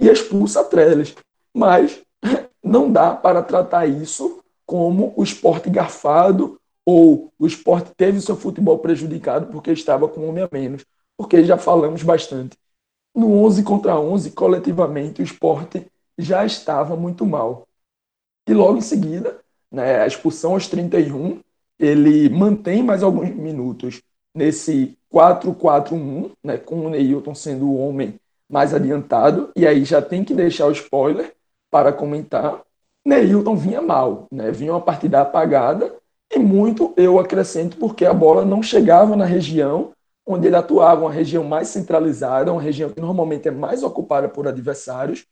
e 0.00 0.08
expulsa 0.08 0.64
Trellis. 0.64 1.14
Mas 1.54 2.00
não 2.62 2.90
dá 2.90 3.14
para 3.14 3.42
tratar 3.42 3.86
isso 3.86 4.40
como 4.66 5.12
o 5.16 5.22
esporte 5.22 5.70
garfado 5.70 6.58
ou 6.84 7.32
o 7.38 7.46
esporte 7.46 7.92
teve 7.96 8.20
seu 8.20 8.36
futebol 8.36 8.78
prejudicado 8.78 9.46
porque 9.52 9.70
estava 9.70 10.08
com 10.08 10.20
um 10.20 10.28
homem 10.30 10.44
a 10.44 10.48
menos. 10.50 10.84
Porque 11.16 11.44
já 11.44 11.56
falamos 11.56 12.02
bastante. 12.02 12.56
No 13.18 13.32
11 13.42 13.64
contra 13.64 13.98
11, 13.98 14.30
coletivamente, 14.30 15.20
o 15.20 15.24
esporte 15.24 15.84
já 16.16 16.46
estava 16.46 16.94
muito 16.94 17.26
mal. 17.26 17.66
E 18.48 18.54
logo 18.54 18.78
em 18.78 18.80
seguida, 18.80 19.40
né, 19.72 20.02
a 20.02 20.06
expulsão 20.06 20.52
aos 20.52 20.68
31, 20.68 21.40
ele 21.80 22.28
mantém 22.28 22.80
mais 22.80 23.02
alguns 23.02 23.30
minutos 23.30 24.00
nesse 24.32 24.96
4-4-1, 25.12 26.30
né, 26.44 26.58
com 26.58 26.86
o 26.86 26.90
Neilton 26.90 27.34
sendo 27.34 27.66
o 27.68 27.76
homem 27.78 28.20
mais 28.48 28.72
adiantado, 28.72 29.50
e 29.56 29.66
aí 29.66 29.84
já 29.84 30.00
tem 30.00 30.22
que 30.22 30.32
deixar 30.32 30.66
o 30.66 30.72
spoiler 30.72 31.34
para 31.72 31.92
comentar. 31.92 32.62
Neilton 33.04 33.56
vinha 33.56 33.82
mal, 33.82 34.28
né? 34.30 34.52
vinha 34.52 34.74
uma 34.74 34.80
partida 34.80 35.22
apagada, 35.22 35.92
e 36.32 36.38
muito 36.38 36.94
eu 36.96 37.18
acrescento 37.18 37.78
porque 37.78 38.04
a 38.04 38.14
bola 38.14 38.44
não 38.44 38.62
chegava 38.62 39.16
na 39.16 39.24
região 39.24 39.92
onde 40.28 40.46
ele 40.46 40.56
atuava, 40.56 41.00
uma 41.00 41.10
região 41.10 41.42
mais 41.42 41.68
centralizada, 41.68 42.52
uma 42.52 42.60
região 42.60 42.90
que 42.90 43.00
normalmente 43.00 43.48
é 43.48 43.50
mais 43.50 43.82
ocupada 43.82 44.28
por 44.28 44.46
adversários, 44.46 45.26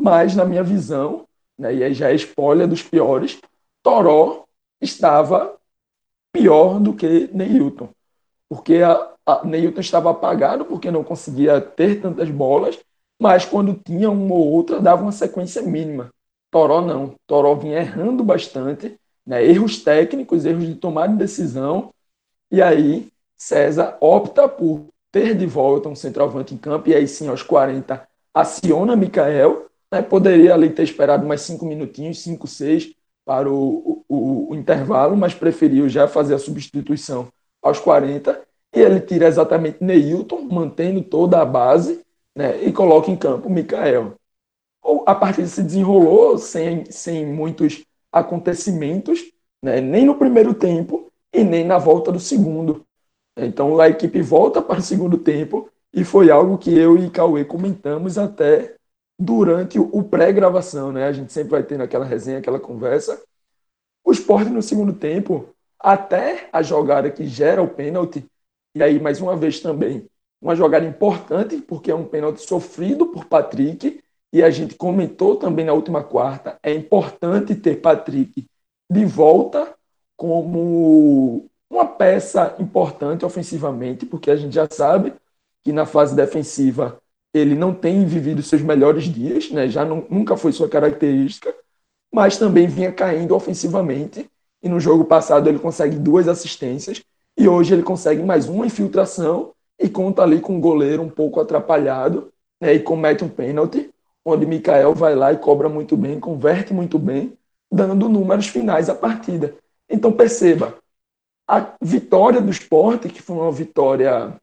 mas 0.00 0.36
na 0.36 0.44
minha 0.44 0.62
visão, 0.62 1.26
né, 1.58 1.74
e 1.74 1.82
aí 1.82 1.92
já 1.92 2.08
é 2.12 2.14
spoiler 2.14 2.68
dos 2.68 2.80
piores, 2.80 3.40
Toró 3.82 4.44
estava 4.80 5.56
pior 6.32 6.78
do 6.78 6.94
que 6.94 7.28
Neilton, 7.34 7.88
porque 8.48 8.76
a, 8.76 9.12
a 9.26 9.44
Neilton 9.44 9.80
estava 9.80 10.12
apagado 10.12 10.64
porque 10.64 10.88
não 10.88 11.02
conseguia 11.02 11.60
ter 11.60 12.00
tantas 12.00 12.30
bolas, 12.30 12.78
mas 13.20 13.44
quando 13.44 13.74
tinha 13.74 14.08
uma 14.08 14.36
ou 14.36 14.52
outra 14.52 14.80
dava 14.80 15.02
uma 15.02 15.10
sequência 15.10 15.62
mínima. 15.62 16.10
Toró 16.48 16.80
não, 16.80 17.16
Toró 17.26 17.56
vinha 17.56 17.78
errando 17.78 18.22
bastante, 18.22 18.96
né, 19.26 19.44
erros 19.44 19.82
técnicos, 19.82 20.44
erros 20.44 20.64
de 20.64 20.76
tomada 20.76 21.12
de 21.12 21.18
decisão, 21.18 21.92
e 22.52 22.62
aí 22.62 23.08
César 23.38 23.96
opta 24.00 24.48
por 24.48 24.88
ter 25.12 25.34
de 25.34 25.46
volta 25.46 25.88
um 25.88 25.94
centroavante 25.94 26.52
em 26.52 26.58
campo, 26.58 26.90
e 26.90 26.94
aí 26.94 27.06
sim, 27.06 27.28
aos 27.28 27.42
40, 27.42 28.06
aciona 28.34 28.96
Mikael. 28.96 29.66
Né? 29.90 30.02
Poderia 30.02 30.52
ali 30.52 30.70
ter 30.70 30.82
esperado 30.82 31.26
mais 31.26 31.42
cinco 31.42 31.64
minutinhos, 31.64 32.20
cinco, 32.20 32.46
seis, 32.46 32.92
para 33.24 33.48
o, 33.50 34.04
o, 34.08 34.50
o, 34.50 34.54
intervalo, 34.54 35.16
mas 35.16 35.34
preferiu 35.34 35.88
já 35.88 36.08
fazer 36.08 36.34
a 36.34 36.38
substituição 36.38 37.28
aos 37.62 37.78
40. 37.78 38.40
E 38.74 38.80
ele 38.80 39.00
tira 39.00 39.26
exatamente 39.26 39.82
Neilton, 39.82 40.42
mantendo 40.42 41.02
toda 41.02 41.40
a 41.40 41.44
base, 41.44 42.02
né? 42.36 42.62
e 42.62 42.72
coloca 42.72 43.10
em 43.10 43.16
campo 43.16 43.48
Mikael. 43.48 44.14
A 45.06 45.14
partida 45.14 45.46
se 45.46 45.62
desenrolou 45.62 46.38
sem, 46.38 46.90
sem 46.90 47.26
muitos 47.26 47.84
acontecimentos, 48.10 49.20
né? 49.62 49.80
nem 49.80 50.04
no 50.04 50.14
primeiro 50.14 50.54
tempo 50.54 51.10
e 51.32 51.44
nem 51.44 51.64
na 51.64 51.78
volta 51.78 52.10
do 52.10 52.20
segundo. 52.20 52.86
Então 53.38 53.78
a 53.80 53.88
equipe 53.88 54.20
volta 54.20 54.60
para 54.60 54.80
o 54.80 54.82
segundo 54.82 55.18
tempo 55.18 55.68
e 55.92 56.04
foi 56.04 56.30
algo 56.30 56.58
que 56.58 56.76
eu 56.76 56.98
e 56.98 57.08
Cauê 57.08 57.44
comentamos 57.44 58.18
até 58.18 58.74
durante 59.18 59.78
o 59.78 60.02
pré-gravação, 60.02 60.92
né? 60.92 61.06
A 61.06 61.12
gente 61.12 61.32
sempre 61.32 61.50
vai 61.50 61.62
tendo 61.62 61.82
aquela 61.82 62.04
resenha, 62.04 62.38
aquela 62.38 62.60
conversa. 62.60 63.20
O 64.04 64.12
esporte 64.12 64.50
no 64.50 64.62
segundo 64.62 64.92
tempo, 64.92 65.48
até 65.78 66.48
a 66.52 66.62
jogada 66.62 67.10
que 67.10 67.26
gera 67.26 67.62
o 67.62 67.68
pênalti, 67.68 68.24
e 68.74 68.82
aí 68.82 69.00
mais 69.00 69.20
uma 69.20 69.36
vez 69.36 69.60
também, 69.60 70.08
uma 70.40 70.54
jogada 70.54 70.86
importante, 70.86 71.56
porque 71.56 71.90
é 71.90 71.94
um 71.94 72.04
pênalti 72.04 72.38
sofrido 72.38 73.06
por 73.06 73.24
Patrick, 73.24 74.00
e 74.32 74.42
a 74.42 74.50
gente 74.50 74.74
comentou 74.74 75.36
também 75.36 75.64
na 75.64 75.72
última 75.72 76.02
quarta, 76.02 76.58
é 76.62 76.72
importante 76.72 77.54
ter 77.54 77.80
Patrick 77.80 78.46
de 78.90 79.04
volta 79.04 79.74
como 80.16 81.48
uma 81.78 81.86
peça 81.86 82.56
importante 82.58 83.24
ofensivamente, 83.24 84.04
porque 84.04 84.30
a 84.30 84.36
gente 84.36 84.54
já 84.54 84.66
sabe 84.68 85.12
que 85.64 85.72
na 85.72 85.86
fase 85.86 86.14
defensiva 86.14 86.98
ele 87.32 87.54
não 87.54 87.72
tem 87.72 88.04
vivido 88.04 88.42
seus 88.42 88.62
melhores 88.62 89.04
dias, 89.04 89.50
né? 89.50 89.68
já 89.68 89.84
não, 89.84 90.04
nunca 90.10 90.36
foi 90.36 90.50
sua 90.50 90.68
característica, 90.68 91.54
mas 92.12 92.36
também 92.36 92.66
vinha 92.66 92.90
caindo 92.90 93.34
ofensivamente. 93.34 94.28
E 94.60 94.68
no 94.68 94.80
jogo 94.80 95.04
passado 95.04 95.48
ele 95.48 95.58
consegue 95.58 95.96
duas 95.96 96.26
assistências, 96.26 97.00
e 97.38 97.48
hoje 97.48 97.74
ele 97.74 97.84
consegue 97.84 98.22
mais 98.22 98.48
uma 98.48 98.66
infiltração 98.66 99.52
e 99.78 99.88
conta 99.88 100.22
ali 100.22 100.40
com 100.40 100.56
um 100.56 100.60
goleiro 100.60 101.02
um 101.02 101.08
pouco 101.08 101.38
atrapalhado 101.38 102.32
né? 102.60 102.74
e 102.74 102.80
comete 102.80 103.22
um 103.22 103.28
pênalti, 103.28 103.88
onde 104.24 104.44
Mikael 104.44 104.92
vai 104.94 105.14
lá 105.14 105.32
e 105.32 105.36
cobra 105.36 105.68
muito 105.68 105.96
bem, 105.96 106.18
converte 106.18 106.74
muito 106.74 106.98
bem, 106.98 107.34
dando 107.70 108.08
números 108.08 108.48
finais 108.48 108.88
à 108.90 108.94
partida. 108.96 109.54
Então 109.88 110.10
perceba, 110.10 110.74
a 111.48 111.74
vitória 111.80 112.42
do 112.42 112.50
esporte, 112.50 113.08
que 113.08 113.22
foi 113.22 113.36
uma 113.36 113.50
vitória 113.50 114.38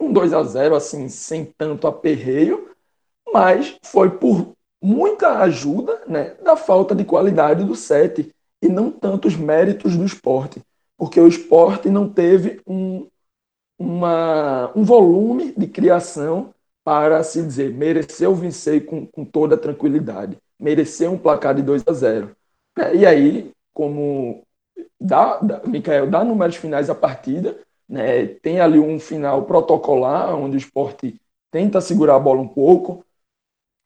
um 0.00 0.12
2 0.12 0.32
a 0.32 0.42
0 0.42 0.74
assim, 0.74 1.08
sem 1.08 1.44
tanto 1.44 1.86
aperreio, 1.86 2.70
mas 3.32 3.78
foi 3.84 4.10
por 4.10 4.52
muita 4.82 5.38
ajuda 5.40 6.02
né, 6.08 6.34
da 6.42 6.56
falta 6.56 6.94
de 6.94 7.04
qualidade 7.04 7.64
do 7.64 7.76
set 7.76 8.34
e 8.62 8.68
não 8.68 8.90
tantos 8.90 9.36
méritos 9.36 9.96
do 9.96 10.04
esporte, 10.04 10.60
porque 10.96 11.20
o 11.20 11.28
esporte 11.28 11.88
não 11.88 12.08
teve 12.08 12.60
um, 12.66 13.06
uma, 13.78 14.72
um 14.74 14.82
volume 14.82 15.52
de 15.56 15.66
criação 15.66 16.52
para 16.82 17.22
se 17.22 17.42
dizer 17.42 17.72
mereceu 17.72 18.34
vencer 18.34 18.86
com, 18.86 19.06
com 19.06 19.24
toda 19.24 19.56
tranquilidade, 19.56 20.36
mereceu 20.58 21.12
um 21.12 21.18
placar 21.18 21.54
de 21.54 21.62
2 21.62 21.84
a 21.86 21.92
0. 21.92 22.34
É, 22.78 22.96
e 22.96 23.06
aí, 23.06 23.50
como 23.72 24.42
dá, 25.00 25.38
dá, 25.38 25.62
Mikael 25.66 26.08
dá 26.08 26.24
números 26.24 26.56
finais 26.56 26.90
à 26.90 26.94
partida, 26.94 27.58
né? 27.88 28.26
tem 28.26 28.60
ali 28.60 28.78
um 28.78 28.98
final 28.98 29.44
protocolar, 29.44 30.34
onde 30.34 30.56
o 30.56 30.58
esporte 30.58 31.20
tenta 31.50 31.80
segurar 31.80 32.16
a 32.16 32.20
bola 32.20 32.40
um 32.40 32.48
pouco, 32.48 33.04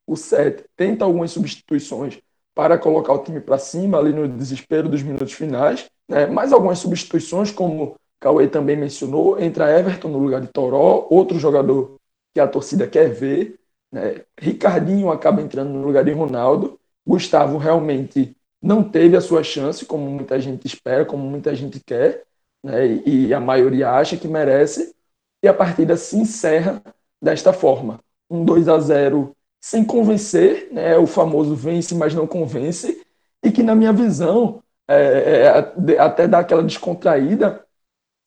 o 0.06 0.16
Sete 0.16 0.64
tenta 0.76 1.04
algumas 1.04 1.30
substituições 1.30 2.20
para 2.54 2.78
colocar 2.78 3.12
o 3.14 3.24
time 3.24 3.40
para 3.40 3.58
cima, 3.58 3.98
ali 3.98 4.12
no 4.12 4.28
desespero 4.28 4.88
dos 4.88 5.02
minutos 5.02 5.32
finais, 5.32 5.88
né? 6.08 6.26
mais 6.26 6.52
algumas 6.52 6.78
substituições, 6.78 7.50
como 7.50 7.96
Cauê 8.20 8.46
também 8.48 8.76
mencionou, 8.76 9.40
entra 9.40 9.76
Everton 9.78 10.08
no 10.08 10.18
lugar 10.18 10.40
de 10.40 10.48
Toró, 10.48 11.06
outro 11.10 11.38
jogador 11.38 11.96
que 12.32 12.40
a 12.40 12.48
torcida 12.48 12.86
quer 12.86 13.08
ver, 13.10 13.58
né? 13.92 14.22
Ricardinho 14.40 15.10
acaba 15.10 15.40
entrando 15.40 15.70
no 15.70 15.86
lugar 15.86 16.04
de 16.04 16.10
Ronaldo, 16.10 16.78
Gustavo 17.06 17.58
realmente 17.58 18.33
não 18.64 18.82
teve 18.82 19.14
a 19.14 19.20
sua 19.20 19.42
chance, 19.42 19.84
como 19.84 20.10
muita 20.10 20.40
gente 20.40 20.66
espera, 20.66 21.04
como 21.04 21.22
muita 21.22 21.54
gente 21.54 21.78
quer, 21.78 22.24
né? 22.62 22.86
e 23.04 23.34
a 23.34 23.38
maioria 23.38 23.90
acha 23.90 24.16
que 24.16 24.26
merece, 24.26 24.94
e 25.42 25.48
a 25.48 25.52
partida 25.52 25.98
se 25.98 26.16
encerra 26.16 26.82
desta 27.20 27.52
forma. 27.52 28.00
Um 28.30 28.42
2 28.42 28.66
a 28.70 28.78
0 28.78 29.36
sem 29.60 29.84
convencer, 29.84 30.68
né? 30.72 30.96
o 30.96 31.06
famoso 31.06 31.54
vence, 31.54 31.94
mas 31.94 32.14
não 32.14 32.26
convence, 32.26 33.02
e 33.42 33.52
que, 33.52 33.62
na 33.62 33.74
minha 33.74 33.92
visão, 33.92 34.62
é, 34.88 35.42
é, 35.42 35.98
até 35.98 36.26
dar 36.26 36.38
aquela 36.38 36.62
descontraída, 36.62 37.62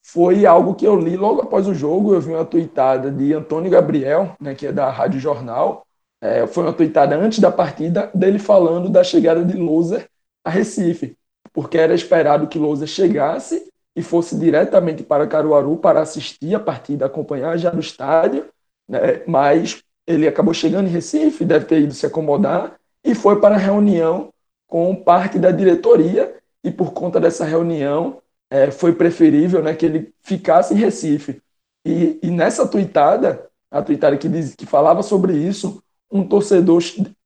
foi 0.05 0.45
algo 0.45 0.75
que 0.75 0.85
eu 0.85 0.95
li 0.99 1.17
logo 1.17 1.41
após 1.41 1.67
o 1.67 1.73
jogo. 1.73 2.13
Eu 2.13 2.21
vi 2.21 2.31
uma 2.31 2.45
tuitada 2.45 3.11
de 3.11 3.33
Antônio 3.33 3.71
Gabriel, 3.71 4.35
né, 4.39 4.53
que 4.53 4.67
é 4.67 4.71
da 4.71 4.89
Rádio 4.91 5.19
Jornal. 5.19 5.85
É, 6.21 6.45
foi 6.45 6.63
uma 6.63 6.73
tuitada 6.73 7.15
antes 7.17 7.39
da 7.39 7.51
partida 7.51 8.11
dele 8.13 8.37
falando 8.37 8.87
da 8.87 9.03
chegada 9.03 9.43
de 9.43 9.57
Loser 9.57 10.07
a 10.47 10.49
Recife, 10.49 11.17
porque 11.51 11.77
era 11.77 11.93
esperado 11.93 12.47
que 12.47 12.57
Lousa 12.57 12.87
chegasse 12.87 13.69
e 13.93 14.01
fosse 14.01 14.37
diretamente 14.37 15.03
para 15.03 15.27
Caruaru 15.27 15.75
para 15.77 16.01
assistir 16.01 16.55
a 16.55 16.59
partida, 16.59 17.05
acompanhar 17.05 17.57
já 17.57 17.71
no 17.71 17.81
estádio, 17.81 18.45
né? 18.87 19.23
mas 19.27 19.83
ele 20.05 20.25
acabou 20.25 20.53
chegando 20.53 20.87
em 20.87 20.91
Recife, 20.91 21.43
deve 21.43 21.65
ter 21.65 21.81
ido 21.81 21.93
se 21.93 22.05
acomodar 22.05 22.79
e 23.03 23.13
foi 23.13 23.41
para 23.41 23.55
a 23.55 23.57
reunião 23.57 24.31
com 24.65 24.95
parte 24.95 25.37
da 25.37 25.51
diretoria 25.51 26.33
e 26.63 26.71
por 26.71 26.93
conta 26.93 27.19
dessa 27.19 27.43
reunião 27.43 28.21
é, 28.49 28.71
foi 28.71 28.93
preferível 28.93 29.61
né, 29.61 29.75
que 29.75 29.85
ele 29.85 30.13
ficasse 30.21 30.73
em 30.73 30.77
Recife. 30.77 31.41
E, 31.85 32.17
e 32.23 32.31
nessa 32.31 32.65
tuitada, 32.65 33.49
a 33.69 33.81
tuitada 33.81 34.15
que, 34.15 34.29
diz, 34.29 34.55
que 34.55 34.65
falava 34.65 35.03
sobre 35.03 35.33
isso, 35.35 35.83
um 36.09 36.25
torcedor 36.25 36.81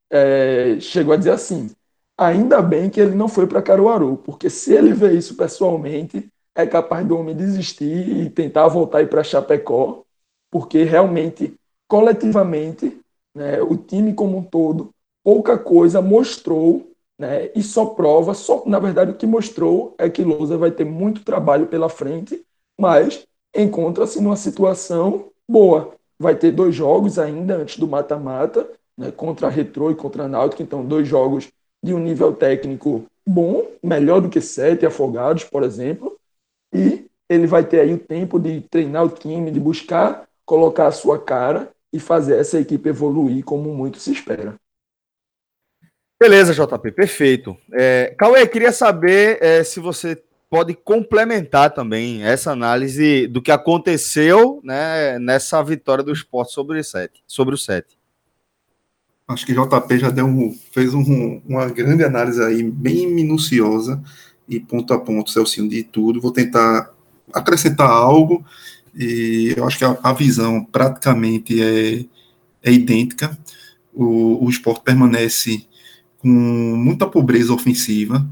é, 0.10 0.78
chegou 0.80 1.14
a 1.14 1.18
dizer 1.18 1.32
assim: 1.32 1.70
ainda 2.18 2.62
bem 2.62 2.90
que 2.90 3.00
ele 3.00 3.16
não 3.16 3.28
foi 3.28 3.48
para 3.48 3.62
Caruaru, 3.62 4.18
porque 4.18 4.50
se 4.50 4.74
ele 4.74 4.94
vê 4.94 5.14
isso 5.14 5.36
pessoalmente, 5.36 6.30
é 6.56 6.66
capaz 6.66 7.06
do 7.08 7.18
homem 7.18 7.36
desistir 7.36 8.10
e 8.10 8.30
tentar 8.30 8.68
voltar 8.68 9.08
para 9.08 9.24
Chapecó, 9.24 10.04
porque 10.50 10.84
realmente, 10.84 11.56
coletivamente, 11.88 13.00
né, 13.34 13.62
o 13.62 13.78
time 13.78 14.14
como 14.14 14.38
um 14.38 14.44
todo, 14.44 14.92
pouca 15.24 15.58
coisa 15.58 16.02
mostrou 16.02 16.92
né? 17.22 17.52
E 17.56 17.62
só 17.62 17.86
prova, 17.86 18.34
só 18.34 18.64
na 18.66 18.80
verdade 18.80 19.12
o 19.12 19.16
que 19.16 19.28
mostrou 19.28 19.94
é 20.00 20.10
que 20.10 20.24
Lousa 20.24 20.58
vai 20.58 20.72
ter 20.72 20.84
muito 20.84 21.24
trabalho 21.24 21.68
pela 21.68 21.88
frente, 21.88 22.44
mas 22.80 23.28
encontra-se 23.56 24.20
numa 24.20 24.36
situação 24.36 25.28
boa. 25.48 25.94
Vai 26.20 26.36
ter 26.36 26.52
dois 26.52 26.74
jogos 26.74 27.20
ainda 27.20 27.58
antes 27.58 27.78
do 27.78 27.88
mata-mata, 27.88 28.68
né? 28.98 29.12
contra 29.12 29.46
a 29.46 29.50
Retro 29.52 29.92
e 29.92 29.96
contra 29.96 30.24
a 30.24 30.28
Náutico, 30.28 30.64
então 30.64 30.84
dois 30.84 31.08
jogos 31.08 31.52
de 31.84 31.94
um 31.94 32.00
nível 32.00 32.34
técnico 32.34 33.06
bom, 33.26 33.66
melhor 33.84 34.22
do 34.22 34.30
que 34.30 34.42
sete 34.42 34.86
afogados, 34.86 35.44
por 35.44 35.64
exemplo, 35.64 36.18
e 36.74 37.06
ele 37.30 37.48
vai 37.48 37.64
ter 37.64 37.80
aí 37.80 37.94
o 37.94 38.00
tempo 38.00 38.40
de 38.40 38.62
treinar 38.62 39.06
o 39.06 39.10
time, 39.10 39.52
de 39.52 39.60
buscar 39.60 40.28
colocar 40.46 40.88
a 40.88 40.92
sua 40.92 41.18
cara 41.18 41.72
e 41.94 42.00
fazer 42.00 42.38
essa 42.38 42.60
equipe 42.60 42.90
evoluir 42.90 43.44
como 43.44 43.74
muito 43.74 44.00
se 44.00 44.12
espera. 44.12 44.56
Beleza, 46.22 46.54
JP, 46.54 46.92
perfeito. 46.92 47.58
É, 47.74 48.14
Cauê, 48.18 48.46
queria 48.46 48.72
saber 48.72 49.42
é, 49.42 49.64
se 49.64 49.80
você 49.80 50.22
pode 50.50 50.74
complementar 50.76 51.74
também 51.74 52.24
essa 52.24 52.52
análise 52.52 53.28
do 53.28 53.42
que 53.42 53.52
aconteceu 53.52 54.60
né, 54.62 55.18
nessa 55.18 55.64
vitória 55.64 56.04
do 56.04 56.12
esporte 56.12 56.52
sobre 56.52 56.80
o 56.80 56.84
7. 56.84 57.24
Sobre 57.26 57.56
o 57.56 57.58
7. 57.58 57.98
Acho 59.32 59.46
que 59.46 59.54
JP 59.54 60.00
já 60.00 60.10
deu 60.10 60.26
um, 60.26 60.58
fez 60.72 60.94
um, 60.94 61.42
uma 61.48 61.66
grande 61.68 62.04
análise 62.04 62.42
aí, 62.44 62.64
bem 62.64 63.08
minuciosa 63.08 64.02
e 64.48 64.60
ponto 64.60 64.94
a 64.94 65.00
ponto, 65.00 65.32
Celcinho, 65.32 65.70
de 65.70 65.84
tudo. 65.84 66.22
Vou 66.22 66.32
tentar 66.32 66.92
acrescentar 67.34 67.90
algo 67.90 68.46
e 68.96 69.54
eu 69.56 69.66
acho 69.66 69.78
que 69.78 69.86
a, 69.86 69.98
a 70.04 70.14
visão 70.14 70.64
praticamente 70.64 71.62
é, 71.62 72.06
é 72.64 72.72
idêntica. 72.72 73.38
O, 73.94 74.46
o 74.46 74.50
esporte 74.50 74.84
permanece 74.84 75.66
com 76.20 76.28
muita 76.28 77.08
pobreza 77.08 77.54
ofensiva. 77.54 78.28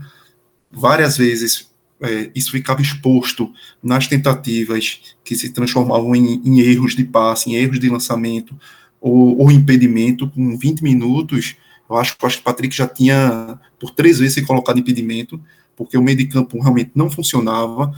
Várias 0.71 1.17
vezes 1.17 1.69
é, 2.01 2.29
isso 2.33 2.51
ficava 2.51 2.81
exposto 2.81 3.51
nas 3.83 4.07
tentativas 4.07 5.15
que 5.23 5.35
se 5.35 5.49
transformavam 5.49 6.15
em, 6.15 6.41
em 6.45 6.59
erros 6.59 6.95
de 6.95 7.03
passe, 7.03 7.49
em 7.49 7.55
erros 7.55 7.79
de 7.79 7.89
lançamento 7.89 8.55
ou, 8.99 9.39
ou, 9.41 9.51
impedimento. 9.51 10.29
Com 10.29 10.57
20 10.57 10.81
minutos, 10.81 11.55
eu 11.89 11.97
acho, 11.97 12.15
eu 12.21 12.27
acho 12.27 12.37
que 12.37 12.41
o 12.41 12.45
Patrick 12.45 12.75
já 12.75 12.87
tinha 12.87 13.59
por 13.79 13.91
três 13.91 14.19
vezes 14.19 14.35
se 14.35 14.45
colocado 14.45 14.79
impedimento, 14.79 15.41
porque 15.75 15.97
o 15.97 16.01
meio 16.01 16.17
de 16.17 16.27
campo 16.27 16.59
realmente 16.59 16.91
não 16.95 17.09
funcionava. 17.09 17.91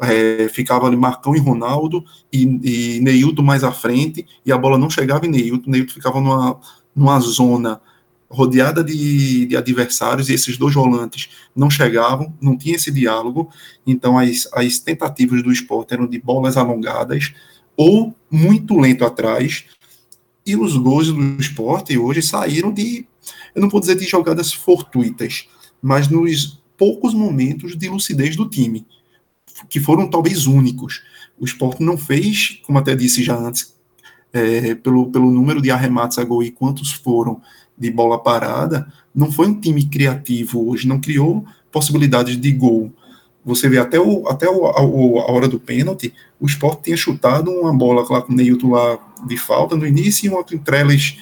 É, 0.00 0.48
ficava 0.50 0.86
ali 0.86 0.96
Marcão 0.96 1.34
e 1.34 1.40
Ronaldo 1.40 2.04
e, 2.32 2.42
e 2.44 3.00
Neilton 3.00 3.42
mais 3.42 3.64
à 3.64 3.72
frente, 3.72 4.24
e 4.46 4.52
a 4.52 4.56
bola 4.56 4.78
não 4.78 4.88
chegava 4.88 5.26
em 5.26 5.28
Neilton, 5.28 5.68
Neilton 5.68 5.92
ficava 5.92 6.20
numa, 6.20 6.60
numa 6.94 7.18
zona 7.18 7.80
rodeada 8.30 8.84
de, 8.84 9.46
de, 9.46 9.56
adversários, 9.56 10.28
e 10.28 10.34
esses 10.34 10.56
dois 10.56 10.74
volantes 10.74 11.28
não 11.56 11.70
chegavam, 11.70 12.32
não 12.40 12.56
tinha 12.56 12.76
esse 12.76 12.90
diálogo, 12.90 13.50
então 13.86 14.18
as, 14.18 14.48
as 14.52 14.78
tentativas 14.78 15.42
do 15.42 15.50
esporte 15.50 15.94
eram 15.94 16.06
de 16.06 16.20
bolas 16.20 16.56
alongadas 16.56 17.32
ou 17.76 18.14
muito 18.30 18.78
lento 18.78 19.04
atrás, 19.04 19.64
e 20.48 20.56
os 20.56 20.74
gols 20.76 21.12
do 21.12 21.38
esporte 21.38 21.98
hoje 21.98 22.22
saíram 22.22 22.72
de, 22.72 23.06
eu 23.54 23.60
não 23.60 23.68
vou 23.68 23.80
dizer 23.80 23.96
de 23.96 24.06
jogadas 24.06 24.50
fortuitas, 24.50 25.46
mas 25.82 26.08
nos 26.08 26.58
poucos 26.74 27.12
momentos 27.12 27.76
de 27.76 27.86
lucidez 27.88 28.34
do 28.34 28.48
time, 28.48 28.86
que 29.68 29.78
foram 29.78 30.08
talvez 30.08 30.46
únicos. 30.46 31.02
O 31.38 31.44
esporte 31.44 31.82
não 31.82 31.98
fez, 31.98 32.62
como 32.66 32.78
até 32.78 32.96
disse 32.96 33.22
já 33.22 33.36
antes, 33.36 33.74
é, 34.32 34.74
pelo, 34.74 35.10
pelo 35.10 35.30
número 35.30 35.60
de 35.60 35.70
arremates 35.70 36.18
a 36.18 36.24
gol 36.24 36.42
e 36.42 36.50
quantos 36.50 36.92
foram 36.92 37.42
de 37.76 37.90
bola 37.90 38.18
parada, 38.18 38.90
não 39.14 39.30
foi 39.30 39.48
um 39.48 39.60
time 39.60 39.84
criativo 39.84 40.70
hoje, 40.70 40.88
não 40.88 40.98
criou 40.98 41.44
possibilidades 41.70 42.40
de 42.40 42.52
gol. 42.52 42.90
Você 43.48 43.66
vê 43.66 43.78
até, 43.78 43.98
o, 43.98 44.28
até 44.28 44.46
o, 44.46 44.66
a, 44.66 44.78
a, 44.78 45.32
hora 45.32 45.48
do 45.48 45.58
pênalti, 45.58 46.12
o 46.38 46.44
Sport 46.44 46.82
tinha 46.82 46.98
chutado 46.98 47.50
uma 47.50 47.72
bola 47.72 48.06
lá 48.10 48.20
com 48.20 48.30
o 48.30 48.36
Neilton 48.36 48.72
lá 48.72 48.98
de 49.26 49.38
falta 49.38 49.74
no 49.74 49.86
início 49.86 50.26
e 50.26 50.28
um 50.30 50.34
outro 50.34 50.58
Trellis 50.58 51.16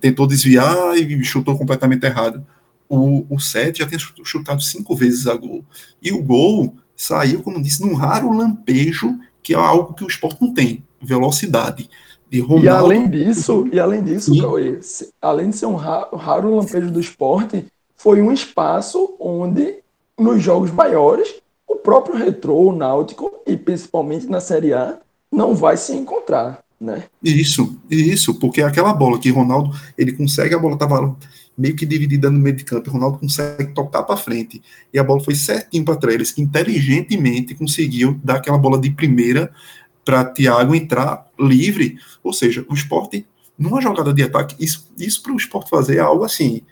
tentou 0.00 0.26
desviar 0.26 0.96
e 0.96 1.22
chutou 1.22 1.56
completamente 1.56 2.04
errado. 2.04 2.44
O, 2.88 3.24
o 3.30 3.38
Sete 3.38 3.78
já 3.78 3.86
tinha 3.86 4.00
chutado 4.24 4.60
cinco 4.60 4.96
vezes 4.96 5.28
a 5.28 5.36
gol. 5.36 5.64
E 6.02 6.10
o 6.10 6.20
gol 6.20 6.74
saiu, 6.96 7.40
como 7.40 7.62
disse, 7.62 7.86
num 7.86 7.94
raro 7.94 8.36
lampejo, 8.36 9.16
que 9.40 9.54
é 9.54 9.56
algo 9.56 9.94
que 9.94 10.02
o 10.02 10.08
Sport 10.08 10.40
não 10.40 10.52
tem, 10.52 10.82
velocidade. 11.00 11.88
E 12.32 12.68
além 12.68 13.08
disso, 13.08 13.68
e 13.72 13.78
além 13.78 14.02
disso, 14.02 14.36
Cauê, 14.40 14.80
além 15.22 15.50
de 15.50 15.56
ser 15.56 15.66
um 15.66 15.76
raro, 15.76 16.16
raro 16.16 16.56
lampejo 16.56 16.90
do 16.90 16.98
esporte, 16.98 17.64
foi 17.96 18.20
um 18.20 18.32
espaço 18.32 19.14
onde, 19.20 19.76
nos 20.18 20.42
jogos 20.42 20.72
maiores, 20.72 21.40
o 21.70 21.76
próprio 21.76 22.16
Retrô, 22.16 22.68
o 22.68 22.76
Náutico, 22.76 23.32
e 23.46 23.56
principalmente 23.56 24.26
na 24.26 24.40
Série 24.40 24.72
A, 24.72 24.98
não 25.30 25.54
vai 25.54 25.76
se 25.76 25.94
encontrar, 25.94 26.58
né? 26.80 27.04
Isso, 27.22 27.78
isso, 27.88 28.34
porque 28.40 28.60
aquela 28.60 28.92
bola 28.92 29.20
que 29.20 29.30
Ronaldo, 29.30 29.70
ele 29.96 30.12
consegue, 30.12 30.52
a 30.52 30.58
bola 30.58 30.74
estava 30.74 31.16
meio 31.56 31.76
que 31.76 31.86
dividida 31.86 32.28
no 32.28 32.40
meio 32.40 32.56
de 32.56 32.64
campo, 32.64 32.90
Ronaldo 32.90 33.18
consegue 33.18 33.72
tocar 33.72 34.02
para 34.02 34.16
frente, 34.16 34.60
e 34.92 34.98
a 34.98 35.04
bola 35.04 35.20
foi 35.20 35.36
certinho 35.36 35.84
para 35.84 35.96
trás, 35.96 36.36
inteligentemente 36.36 37.54
conseguiu 37.54 38.18
dar 38.24 38.36
aquela 38.36 38.58
bola 38.58 38.78
de 38.78 38.90
primeira 38.90 39.52
para 40.04 40.24
Thiago 40.24 40.74
entrar 40.74 41.26
livre. 41.38 41.98
Ou 42.24 42.32
seja, 42.32 42.64
o 42.68 42.74
esporte, 42.74 43.26
numa 43.56 43.80
jogada 43.80 44.12
de 44.12 44.24
ataque, 44.24 44.56
isso, 44.58 44.90
isso 44.98 45.22
para 45.22 45.32
o 45.32 45.36
esporte 45.36 45.70
fazer 45.70 45.98
é 45.98 46.00
algo 46.00 46.24
assim. 46.24 46.62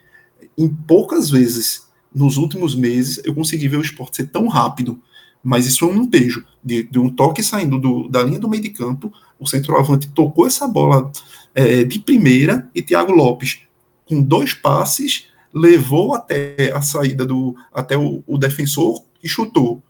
Em 0.57 0.67
poucas 0.67 1.29
vezes, 1.29 1.87
nos 2.13 2.37
últimos 2.37 2.75
meses, 2.75 3.21
eu 3.23 3.33
consegui 3.33 3.67
ver 3.67 3.77
o 3.77 3.81
esporte 3.81 4.17
ser 4.17 4.27
tão 4.27 4.47
rápido. 4.47 5.01
Mas 5.43 5.65
isso 5.65 5.85
é 5.85 5.87
um 5.87 6.05
beijo 6.05 6.45
de, 6.63 6.83
de 6.83 6.99
um 6.99 7.09
toque 7.09 7.41
saindo 7.41 7.79
do, 7.79 8.09
da 8.09 8.21
linha 8.23 8.39
do 8.39 8.49
meio 8.49 8.63
de 8.63 8.69
campo. 8.69 9.11
O 9.39 9.47
centroavante 9.47 10.09
tocou 10.09 10.45
essa 10.45 10.67
bola 10.67 11.11
é, 11.55 11.83
de 11.83 11.99
primeira 11.99 12.69
e 12.75 12.81
Thiago 12.81 13.13
Lopes, 13.13 13.61
com 14.05 14.21
dois 14.21 14.53
passes, 14.53 15.27
levou 15.53 16.13
até 16.13 16.71
a 16.73 16.81
saída 16.81 17.25
do 17.25 17.55
até 17.73 17.97
o, 17.97 18.23
o 18.27 18.37
defensor 18.37 19.03
e 19.23 19.29
chutou 19.29 19.81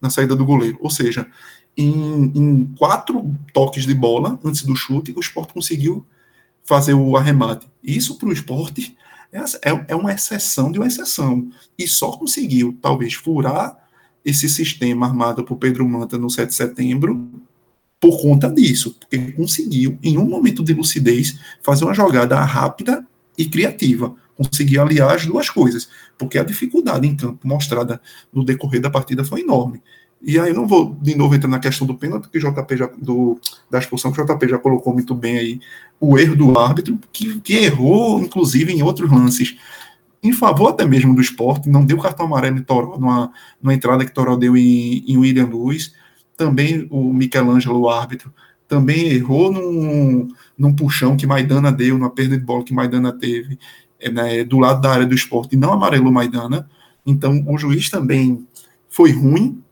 na 0.00 0.10
saída 0.10 0.36
do 0.36 0.44
goleiro. 0.44 0.78
Ou 0.80 0.90
seja, 0.90 1.26
em, 1.76 2.32
em, 2.34 2.74
quatro 2.76 3.34
toques 3.52 3.86
de 3.86 3.94
bola 3.94 4.38
antes 4.44 4.62
do 4.62 4.76
chute, 4.76 5.12
o 5.16 5.20
esporte 5.20 5.54
conseguiu 5.54 6.04
fazer 6.64 6.94
o 6.94 7.16
arremate. 7.16 7.66
Isso 7.82 8.18
para 8.18 8.28
o 8.28 8.32
esporte 8.32 8.96
é, 9.32 9.38
é, 9.38 9.84
é, 9.88 9.96
uma 9.96 10.12
exceção 10.12 10.72
de 10.72 10.78
uma 10.78 10.86
exceção. 10.86 11.48
E 11.78 11.86
só 11.86 12.12
conseguiu, 12.12 12.76
talvez, 12.80 13.14
furar 13.14 13.76
esse 14.24 14.48
sistema 14.48 15.06
armado 15.06 15.44
por 15.44 15.56
Pedro 15.56 15.88
Manta 15.88 16.18
no 16.18 16.30
7 16.30 16.48
de 16.48 16.54
setembro 16.54 17.30
por 18.00 18.20
conta 18.20 18.50
disso. 18.50 18.96
Porque 18.98 19.32
conseguiu, 19.32 19.98
em 20.02 20.18
um 20.18 20.24
momento 20.24 20.62
de 20.62 20.72
lucidez, 20.72 21.38
fazer 21.62 21.84
uma 21.84 21.94
jogada 21.94 22.40
rápida 22.40 23.06
e 23.36 23.46
criativa. 23.46 24.14
Conseguiu 24.34 24.82
aliar 24.82 25.14
as 25.14 25.26
duas 25.26 25.50
coisas. 25.50 25.88
Porque 26.16 26.38
a 26.38 26.44
dificuldade 26.44 27.06
em 27.06 27.16
campo 27.16 27.46
mostrada 27.46 28.00
no 28.32 28.44
decorrer 28.44 28.80
da 28.80 28.90
partida 28.90 29.24
foi 29.24 29.40
enorme. 29.40 29.82
E 30.20 30.38
aí 30.38 30.52
não 30.52 30.66
vou 30.66 30.96
de 31.00 31.14
novo 31.14 31.34
entrar 31.34 31.48
na 31.48 31.60
questão 31.60 31.86
do 31.86 31.94
pênalti, 31.94 32.28
que 32.28 32.38
JP 32.38 32.76
já, 32.76 32.90
do, 32.98 33.40
da 33.70 33.78
expulsão, 33.78 34.12
que 34.12 34.20
o 34.20 34.24
JP 34.24 34.48
já 34.48 34.58
colocou 34.58 34.92
muito 34.92 35.14
bem 35.14 35.38
aí, 35.38 35.60
o 36.00 36.18
erro 36.18 36.34
do 36.34 36.58
árbitro, 36.58 36.98
que, 37.12 37.40
que 37.40 37.54
errou, 37.54 38.20
inclusive, 38.20 38.72
em 38.72 38.82
outros 38.82 39.10
lances, 39.10 39.56
em 40.22 40.32
favor 40.32 40.70
até 40.70 40.84
mesmo 40.84 41.14
do 41.14 41.20
esporte, 41.20 41.68
não 41.68 41.84
deu 41.84 41.98
cartão 41.98 42.26
amarelo 42.26 42.58
em 42.58 42.62
Toró, 42.62 42.98
numa, 42.98 43.32
numa 43.62 43.74
entrada 43.74 44.04
que 44.04 44.12
Toró 44.12 44.36
deu 44.36 44.56
em, 44.56 45.04
em 45.06 45.16
William 45.16 45.46
Luz, 45.46 45.94
também 46.36 46.86
o 46.90 47.12
Michelangelo, 47.12 47.80
o 47.80 47.88
árbitro, 47.88 48.32
também 48.66 49.08
errou 49.08 49.52
num, 49.52 50.28
num 50.56 50.74
puxão 50.74 51.16
que 51.16 51.26
Maidana 51.26 51.72
deu, 51.72 51.96
numa 51.96 52.10
perda 52.10 52.36
de 52.36 52.44
bola 52.44 52.64
que 52.64 52.74
Maidana 52.74 53.12
teve, 53.12 53.58
é, 54.00 54.10
né, 54.10 54.44
do 54.44 54.58
lado 54.58 54.80
da 54.80 54.90
área 54.90 55.06
do 55.06 55.14
esporte, 55.14 55.54
e 55.54 55.58
não 55.58 55.72
amarelou 55.72 56.12
Maidana, 56.12 56.68
Então, 57.06 57.44
o 57.46 57.56
juiz 57.56 57.88
também 57.88 58.46
foi 58.88 59.12
ruim, 59.12 59.62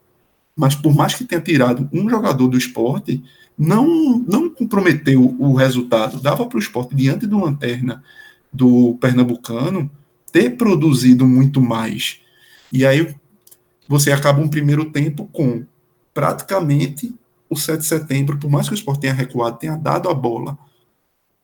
mas 0.56 0.74
por 0.74 0.94
mais 0.94 1.14
que 1.14 1.24
tenha 1.24 1.40
tirado 1.40 1.88
um 1.92 2.08
jogador 2.08 2.48
do 2.48 2.56
esporte, 2.56 3.22
não, 3.58 4.18
não 4.18 4.48
comprometeu 4.48 5.36
o 5.38 5.54
resultado. 5.54 6.20
Dava 6.20 6.46
para 6.46 6.56
o 6.56 6.60
esporte, 6.60 6.94
diante 6.94 7.26
do 7.26 7.38
Lanterna 7.38 8.02
do 8.52 8.96
Pernambucano, 9.00 9.90
ter 10.32 10.56
produzido 10.56 11.26
muito 11.26 11.60
mais. 11.60 12.20
E 12.72 12.86
aí 12.86 13.14
você 13.86 14.10
acaba 14.12 14.40
um 14.40 14.48
primeiro 14.48 14.86
tempo 14.90 15.28
com 15.32 15.64
praticamente 16.14 17.14
o 17.48 17.56
7 17.56 17.80
de 17.80 17.86
setembro, 17.86 18.38
por 18.38 18.50
mais 18.50 18.66
que 18.66 18.74
o 18.74 18.76
esporte 18.76 19.02
tenha 19.02 19.12
recuado, 19.12 19.58
tenha 19.58 19.76
dado 19.76 20.08
a 20.08 20.14
bola 20.14 20.58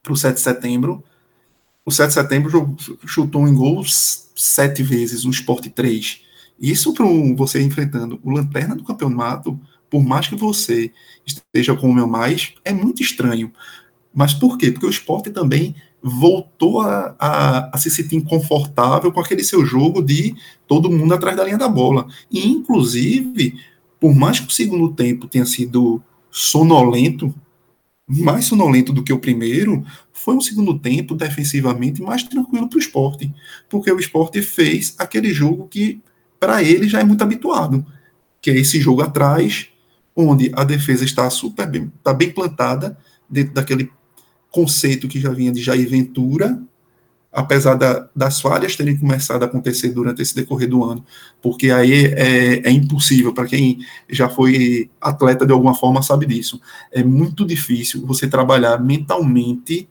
para 0.02 0.12
o 0.12 0.16
7 0.16 0.34
de 0.34 0.40
setembro, 0.40 1.04
o 1.84 1.90
7 1.90 2.08
de 2.08 2.14
setembro 2.14 2.76
chutou 3.06 3.46
em 3.46 3.54
gols 3.54 4.30
sete 4.34 4.82
vezes, 4.82 5.24
o 5.24 5.30
esporte 5.30 5.68
três. 5.68 6.21
Isso 6.62 6.94
para 6.94 7.04
você 7.34 7.60
enfrentando 7.60 8.20
o 8.22 8.30
lanterna 8.30 8.76
do 8.76 8.84
campeonato, 8.84 9.58
por 9.90 10.04
mais 10.04 10.28
que 10.28 10.36
você 10.36 10.92
esteja 11.26 11.74
com 11.74 11.90
o 11.90 11.94
meu 11.94 12.06
mais, 12.06 12.54
é 12.64 12.72
muito 12.72 13.02
estranho. 13.02 13.52
Mas 14.14 14.32
por 14.32 14.56
quê? 14.56 14.70
Porque 14.70 14.86
o 14.86 14.90
esporte 14.90 15.30
também 15.30 15.74
voltou 16.00 16.80
a, 16.80 17.16
a, 17.18 17.76
a, 17.76 17.78
se 17.78 17.90
sentir 17.90 18.16
inconfortável 18.16 19.10
com 19.10 19.20
aquele 19.20 19.42
seu 19.42 19.66
jogo 19.66 20.00
de 20.00 20.36
todo 20.66 20.90
mundo 20.90 21.12
atrás 21.14 21.36
da 21.36 21.44
linha 21.44 21.58
da 21.58 21.68
bola. 21.68 22.06
E, 22.30 22.46
inclusive, 22.48 23.58
por 23.98 24.14
mais 24.14 24.38
que 24.38 24.48
o 24.48 24.50
segundo 24.50 24.92
tempo 24.92 25.26
tenha 25.26 25.46
sido 25.46 26.00
sonolento, 26.30 27.34
mais 28.06 28.44
sonolento 28.44 28.92
do 28.92 29.02
que 29.02 29.12
o 29.12 29.18
primeiro, 29.18 29.84
foi 30.12 30.34
um 30.34 30.40
segundo 30.40 30.78
tempo 30.78 31.14
defensivamente 31.14 32.02
mais 32.02 32.22
tranquilo 32.22 32.68
para 32.68 32.76
o 32.76 32.80
esporte, 32.80 33.32
porque 33.68 33.90
o 33.90 33.98
esporte 33.98 34.42
fez 34.42 34.94
aquele 34.98 35.32
jogo 35.32 35.68
que 35.68 36.00
para 36.42 36.60
ele 36.60 36.88
já 36.88 36.98
é 36.98 37.04
muito 37.04 37.22
habituado, 37.22 37.86
que 38.40 38.50
é 38.50 38.56
esse 38.56 38.80
jogo 38.80 39.00
atrás, 39.00 39.68
onde 40.16 40.50
a 40.56 40.64
defesa 40.64 41.04
está 41.04 41.30
super 41.30 41.70
bem, 41.70 41.92
está 41.96 42.12
bem 42.12 42.32
plantada 42.32 42.98
dentro 43.30 43.54
daquele 43.54 43.88
conceito 44.50 45.06
que 45.06 45.20
já 45.20 45.30
vinha 45.30 45.52
de 45.52 45.62
Jair 45.62 45.88
Ventura, 45.88 46.60
apesar 47.32 47.74
da, 47.74 48.08
das 48.14 48.40
falhas 48.40 48.74
terem 48.74 48.98
começado 48.98 49.44
a 49.44 49.46
acontecer 49.46 49.90
durante 49.90 50.20
esse 50.20 50.34
decorrer 50.34 50.68
do 50.68 50.82
ano, 50.82 51.06
porque 51.40 51.70
aí 51.70 52.06
é, 52.06 52.68
é 52.68 52.70
impossível, 52.72 53.32
para 53.32 53.46
quem 53.46 53.78
já 54.10 54.28
foi 54.28 54.90
atleta 55.00 55.46
de 55.46 55.52
alguma 55.52 55.76
forma 55.76 56.02
sabe 56.02 56.26
disso, 56.26 56.60
é 56.90 57.04
muito 57.04 57.46
difícil 57.46 58.04
você 58.04 58.26
trabalhar 58.26 58.82
mentalmente 58.82 59.88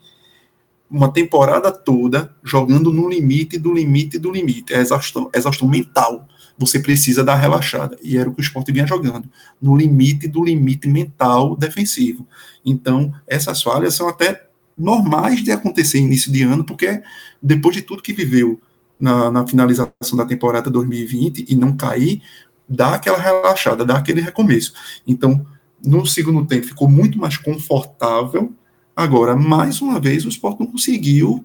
uma 0.92 1.12
temporada 1.12 1.72
toda 1.72 2.36
jogando 2.44 2.92
no 2.92 3.10
limite 3.10 3.58
do 3.58 3.74
limite 3.74 4.20
do 4.20 4.30
limite, 4.30 4.74
é 4.74 4.82
exaustão, 4.82 5.30
exaustão 5.34 5.68
mental, 5.68 6.28
você 6.58 6.80
precisa 6.80 7.24
dar 7.24 7.36
relaxada, 7.36 7.98
e 8.04 8.18
era 8.18 8.30
o 8.30 8.34
que 8.34 8.42
o 8.42 8.44
esporte 8.44 8.72
vinha 8.72 8.86
jogando, 8.86 9.30
no 9.62 9.76
limite 9.76 10.28
do 10.28 10.44
limite 10.44 10.88
mental 10.88 11.56
defensivo. 11.56 12.28
Então, 12.64 13.14
essas 13.26 13.64
falhas 13.64 13.96
são 13.96 14.08
até 14.08 14.48
normais 14.78 15.44
de 15.44 15.52
acontecer 15.52 16.00
início 16.00 16.32
de 16.32 16.44
ano, 16.44 16.64
porque 16.64 17.02
depois 17.42 17.76
de 17.76 17.82
tudo 17.82 18.04
que 18.04 18.14
viveu 18.14 18.60
na, 19.00 19.32
na, 19.32 19.48
finalização 19.48 20.16
da 20.16 20.26
temporada 20.26 20.70
2020 20.70 21.46
e 21.48 21.56
não 21.56 21.76
cair, 21.76 22.22
dá 22.68 22.96
aquela 22.96 23.18
relaxada, 23.18 23.86
dá 23.86 23.98
aquele 23.98 24.22
recomeço. 24.22 24.74
Então, 25.08 25.46
no 25.84 26.06
segundo 26.06 26.46
tempo 26.46 26.68
ficou 26.68 26.88
muito 26.88 27.18
mais 27.18 27.38
confortável. 27.38 28.54
Agora, 28.96 29.36
mais 29.36 29.82
uma 29.82 30.00
vez, 30.00 30.26
o 30.26 30.30
Sport 30.30 30.60
não 30.60 30.68
conseguiu 30.68 31.44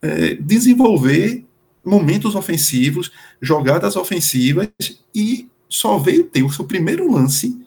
é, 0.00 0.34
desenvolver 0.34 1.44
momentos 1.84 2.34
ofensivos, 2.34 3.10
jogadas 3.40 3.96
ofensivas 3.96 4.68
e 5.14 5.48
só 5.68 5.98
veio 5.98 6.24
ter 6.24 6.42
o 6.42 6.50
seu 6.50 6.64
primeiro 6.64 7.10
lance 7.10 7.58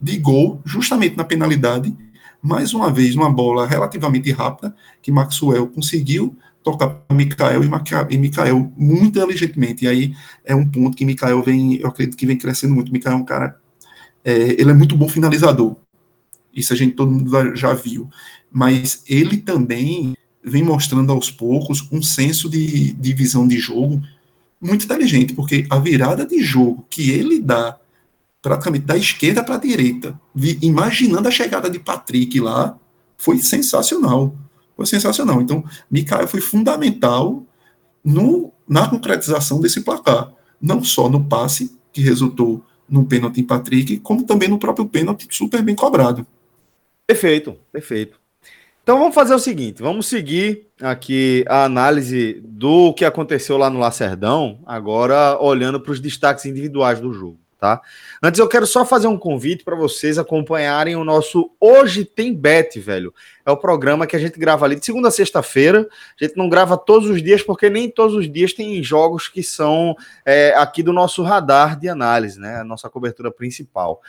de 0.00 0.18
gol 0.18 0.60
justamente 0.64 1.16
na 1.16 1.24
penalidade 1.24 1.96
mais 2.42 2.74
uma 2.74 2.92
vez, 2.92 3.14
uma 3.14 3.30
bola 3.30 3.66
relativamente 3.66 4.32
rápida, 4.32 4.74
que 5.00 5.12
Maxwell 5.12 5.68
conseguiu 5.68 6.36
tocar 6.62 6.88
para 6.88 7.16
Mikael 7.16 7.62
e 8.10 8.18
Mikael 8.18 8.72
muito 8.76 9.04
inteligentemente. 9.04 9.84
E 9.84 9.88
aí 9.88 10.14
é 10.44 10.54
um 10.54 10.68
ponto 10.68 10.96
que 10.96 11.04
Mikael 11.04 11.40
vem, 11.42 11.76
eu 11.76 11.86
acredito 11.86 12.16
que 12.16 12.26
vem 12.26 12.36
crescendo 12.36 12.74
muito. 12.74 12.92
Mikael 12.92 13.14
é 13.14 13.16
um 13.16 13.24
cara, 13.24 13.56
é, 14.24 14.32
ele 14.60 14.70
é 14.70 14.74
muito 14.74 14.96
bom 14.96 15.08
finalizador. 15.08 15.76
Isso 16.52 16.72
a 16.72 16.76
gente 16.76 16.94
todo 16.94 17.12
mundo 17.12 17.54
já 17.54 17.72
viu. 17.74 18.10
Mas 18.52 19.02
ele 19.08 19.38
também 19.38 20.14
vem 20.44 20.62
mostrando 20.62 21.12
aos 21.12 21.30
poucos 21.30 21.86
um 21.90 22.02
senso 22.02 22.48
de, 22.50 22.92
de 22.92 23.12
visão 23.12 23.46
de 23.46 23.58
jogo 23.58 24.02
muito 24.60 24.84
inteligente, 24.84 25.34
porque 25.34 25.66
a 25.68 25.78
virada 25.78 26.24
de 26.24 26.40
jogo 26.42 26.86
que 26.88 27.10
ele 27.10 27.40
dá 27.40 27.78
praticamente 28.40 28.84
da 28.84 28.96
esquerda 28.96 29.42
para 29.42 29.54
a 29.54 29.58
direita, 29.58 30.20
imaginando 30.60 31.28
a 31.28 31.30
chegada 31.30 31.70
de 31.70 31.78
Patrick 31.78 32.40
lá, 32.40 32.76
foi 33.16 33.38
sensacional. 33.38 34.34
Foi 34.76 34.84
sensacional. 34.84 35.40
Então, 35.40 35.64
Mikael 35.88 36.26
foi 36.26 36.40
fundamental 36.40 37.44
no, 38.04 38.52
na 38.68 38.88
concretização 38.88 39.60
desse 39.60 39.80
placar. 39.82 40.32
Não 40.60 40.82
só 40.82 41.08
no 41.08 41.24
passe, 41.24 41.76
que 41.92 42.00
resultou 42.00 42.64
no 42.88 43.04
pênalti 43.04 43.40
em 43.40 43.44
Patrick, 43.44 43.98
como 43.98 44.24
também 44.24 44.48
no 44.48 44.58
próprio 44.58 44.86
pênalti 44.86 45.26
super 45.30 45.62
bem 45.62 45.74
cobrado. 45.74 46.26
Perfeito, 47.06 47.56
perfeito. 47.70 48.21
Então 48.82 48.98
vamos 48.98 49.14
fazer 49.14 49.34
o 49.34 49.38
seguinte, 49.38 49.80
vamos 49.80 50.06
seguir 50.06 50.66
aqui 50.80 51.44
a 51.48 51.64
análise 51.64 52.42
do 52.44 52.92
que 52.92 53.04
aconteceu 53.04 53.56
lá 53.56 53.70
no 53.70 53.78
Lacerdão, 53.78 54.60
agora 54.66 55.38
olhando 55.40 55.80
para 55.80 55.92
os 55.92 56.00
destaques 56.00 56.46
individuais 56.46 56.98
do 56.98 57.12
jogo 57.12 57.38
tá? 57.62 57.80
Antes 58.20 58.40
eu 58.40 58.48
quero 58.48 58.66
só 58.66 58.84
fazer 58.84 59.06
um 59.06 59.16
convite 59.16 59.62
para 59.62 59.76
vocês 59.76 60.18
acompanharem 60.18 60.96
o 60.96 61.04
nosso 61.04 61.48
Hoje 61.60 62.04
Tem 62.04 62.34
Bet, 62.34 62.80
velho. 62.80 63.14
É 63.46 63.52
o 63.52 63.56
programa 63.56 64.04
que 64.04 64.16
a 64.16 64.18
gente 64.18 64.36
grava 64.36 64.64
ali 64.64 64.74
de 64.74 64.84
segunda 64.84 65.06
a 65.06 65.12
sexta-feira. 65.12 65.88
A 66.20 66.24
gente 66.24 66.36
não 66.36 66.48
grava 66.48 66.76
todos 66.76 67.08
os 67.08 67.22
dias, 67.22 67.40
porque 67.40 67.70
nem 67.70 67.88
todos 67.88 68.16
os 68.16 68.28
dias 68.28 68.52
tem 68.52 68.82
jogos 68.82 69.28
que 69.28 69.44
são 69.44 69.94
é, 70.26 70.52
aqui 70.56 70.82
do 70.82 70.92
nosso 70.92 71.22
radar 71.22 71.78
de 71.78 71.88
análise, 71.88 72.36
né? 72.36 72.56
A 72.56 72.64
nossa 72.64 72.90
cobertura 72.90 73.30
principal. 73.30 74.00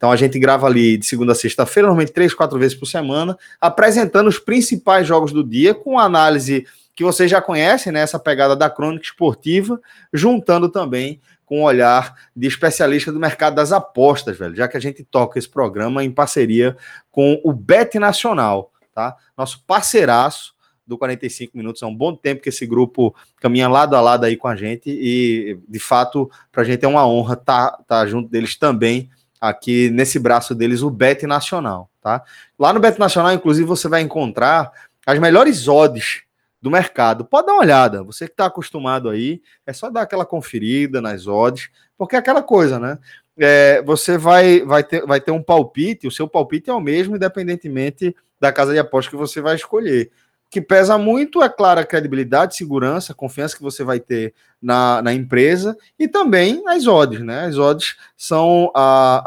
Então 0.00 0.10
a 0.10 0.16
gente 0.16 0.38
grava 0.38 0.66
ali 0.66 0.96
de 0.96 1.04
segunda 1.04 1.32
a 1.32 1.34
sexta-feira, 1.34 1.86
normalmente 1.86 2.14
três, 2.14 2.32
quatro 2.32 2.58
vezes 2.58 2.74
por 2.74 2.86
semana, 2.86 3.36
apresentando 3.60 4.28
os 4.28 4.38
principais 4.38 5.06
jogos 5.06 5.30
do 5.30 5.44
dia, 5.44 5.74
com 5.74 5.98
análise 5.98 6.66
que 6.94 7.04
vocês 7.04 7.30
já 7.30 7.38
conhecem, 7.42 7.92
né? 7.92 8.00
Essa 8.00 8.18
pegada 8.18 8.56
da 8.56 8.70
crônica 8.70 9.04
esportiva, 9.04 9.78
juntando 10.10 10.70
também 10.70 11.20
com 11.44 11.60
um 11.60 11.64
olhar 11.64 12.14
de 12.34 12.48
especialista 12.48 13.12
do 13.12 13.20
mercado 13.20 13.56
das 13.56 13.72
apostas, 13.72 14.38
velho, 14.38 14.56
já 14.56 14.66
que 14.66 14.78
a 14.78 14.80
gente 14.80 15.04
toca 15.04 15.38
esse 15.38 15.50
programa 15.50 16.02
em 16.02 16.10
parceria 16.10 16.74
com 17.10 17.38
o 17.44 17.52
Bet 17.52 17.98
Nacional, 17.98 18.72
tá? 18.94 19.14
Nosso 19.36 19.62
parceiraço 19.66 20.54
do 20.86 20.96
45 20.96 21.54
minutos. 21.58 21.82
É 21.82 21.86
um 21.86 21.94
bom 21.94 22.16
tempo 22.16 22.40
que 22.40 22.48
esse 22.48 22.64
grupo 22.64 23.14
caminha 23.36 23.68
lado 23.68 23.94
a 23.94 24.00
lado 24.00 24.24
aí 24.24 24.34
com 24.34 24.48
a 24.48 24.56
gente 24.56 24.88
e, 24.88 25.58
de 25.68 25.78
fato, 25.78 26.30
para 26.50 26.62
a 26.62 26.64
gente 26.64 26.86
é 26.86 26.88
uma 26.88 27.06
honra 27.06 27.34
estar 27.34 27.72
tá, 27.72 27.82
tá 27.86 28.06
junto 28.06 28.30
deles 28.30 28.56
também 28.56 29.10
aqui 29.40 29.88
nesse 29.90 30.18
braço 30.18 30.54
deles, 30.54 30.82
o 30.82 30.90
Bet 30.90 31.26
Nacional, 31.26 31.90
tá? 32.00 32.22
Lá 32.58 32.72
no 32.72 32.80
Bet 32.80 32.98
Nacional, 32.98 33.32
inclusive, 33.32 33.66
você 33.66 33.88
vai 33.88 34.02
encontrar 34.02 34.70
as 35.06 35.18
melhores 35.18 35.66
odds 35.66 36.22
do 36.60 36.70
mercado. 36.70 37.24
Pode 37.24 37.46
dar 37.46 37.54
uma 37.54 37.62
olhada, 37.62 38.02
você 38.02 38.26
que 38.26 38.32
está 38.32 38.46
acostumado 38.46 39.08
aí, 39.08 39.40
é 39.66 39.72
só 39.72 39.88
dar 39.90 40.02
aquela 40.02 40.26
conferida 40.26 41.00
nas 41.00 41.26
odds, 41.26 41.70
porque 41.96 42.16
é 42.16 42.18
aquela 42.18 42.42
coisa, 42.42 42.78
né? 42.78 42.98
É, 43.38 43.80
você 43.82 44.18
vai, 44.18 44.60
vai, 44.60 44.84
ter, 44.84 45.06
vai 45.06 45.20
ter 45.20 45.30
um 45.30 45.42
palpite, 45.42 46.06
o 46.06 46.10
seu 46.10 46.28
palpite 46.28 46.68
é 46.68 46.74
o 46.74 46.80
mesmo, 46.80 47.16
independentemente 47.16 48.14
da 48.38 48.52
casa 48.52 48.72
de 48.72 48.78
aposta 48.78 49.10
que 49.10 49.16
você 49.16 49.40
vai 49.40 49.54
escolher. 49.54 50.10
Que 50.50 50.60
pesa 50.60 50.98
muito 50.98 51.42
é, 51.42 51.48
claro, 51.48 51.80
a 51.80 51.84
credibilidade, 51.84 52.56
segurança, 52.56 53.14
confiança 53.14 53.56
que 53.56 53.62
você 53.62 53.84
vai 53.84 54.00
ter 54.00 54.34
na, 54.60 55.00
na 55.00 55.14
empresa 55.14 55.76
e 55.98 56.08
também 56.08 56.62
as 56.66 56.86
odds, 56.86 57.20
né? 57.20 57.46
As 57.46 57.56
odds 57.56 57.96
são 58.16 58.70
a, 58.74 59.22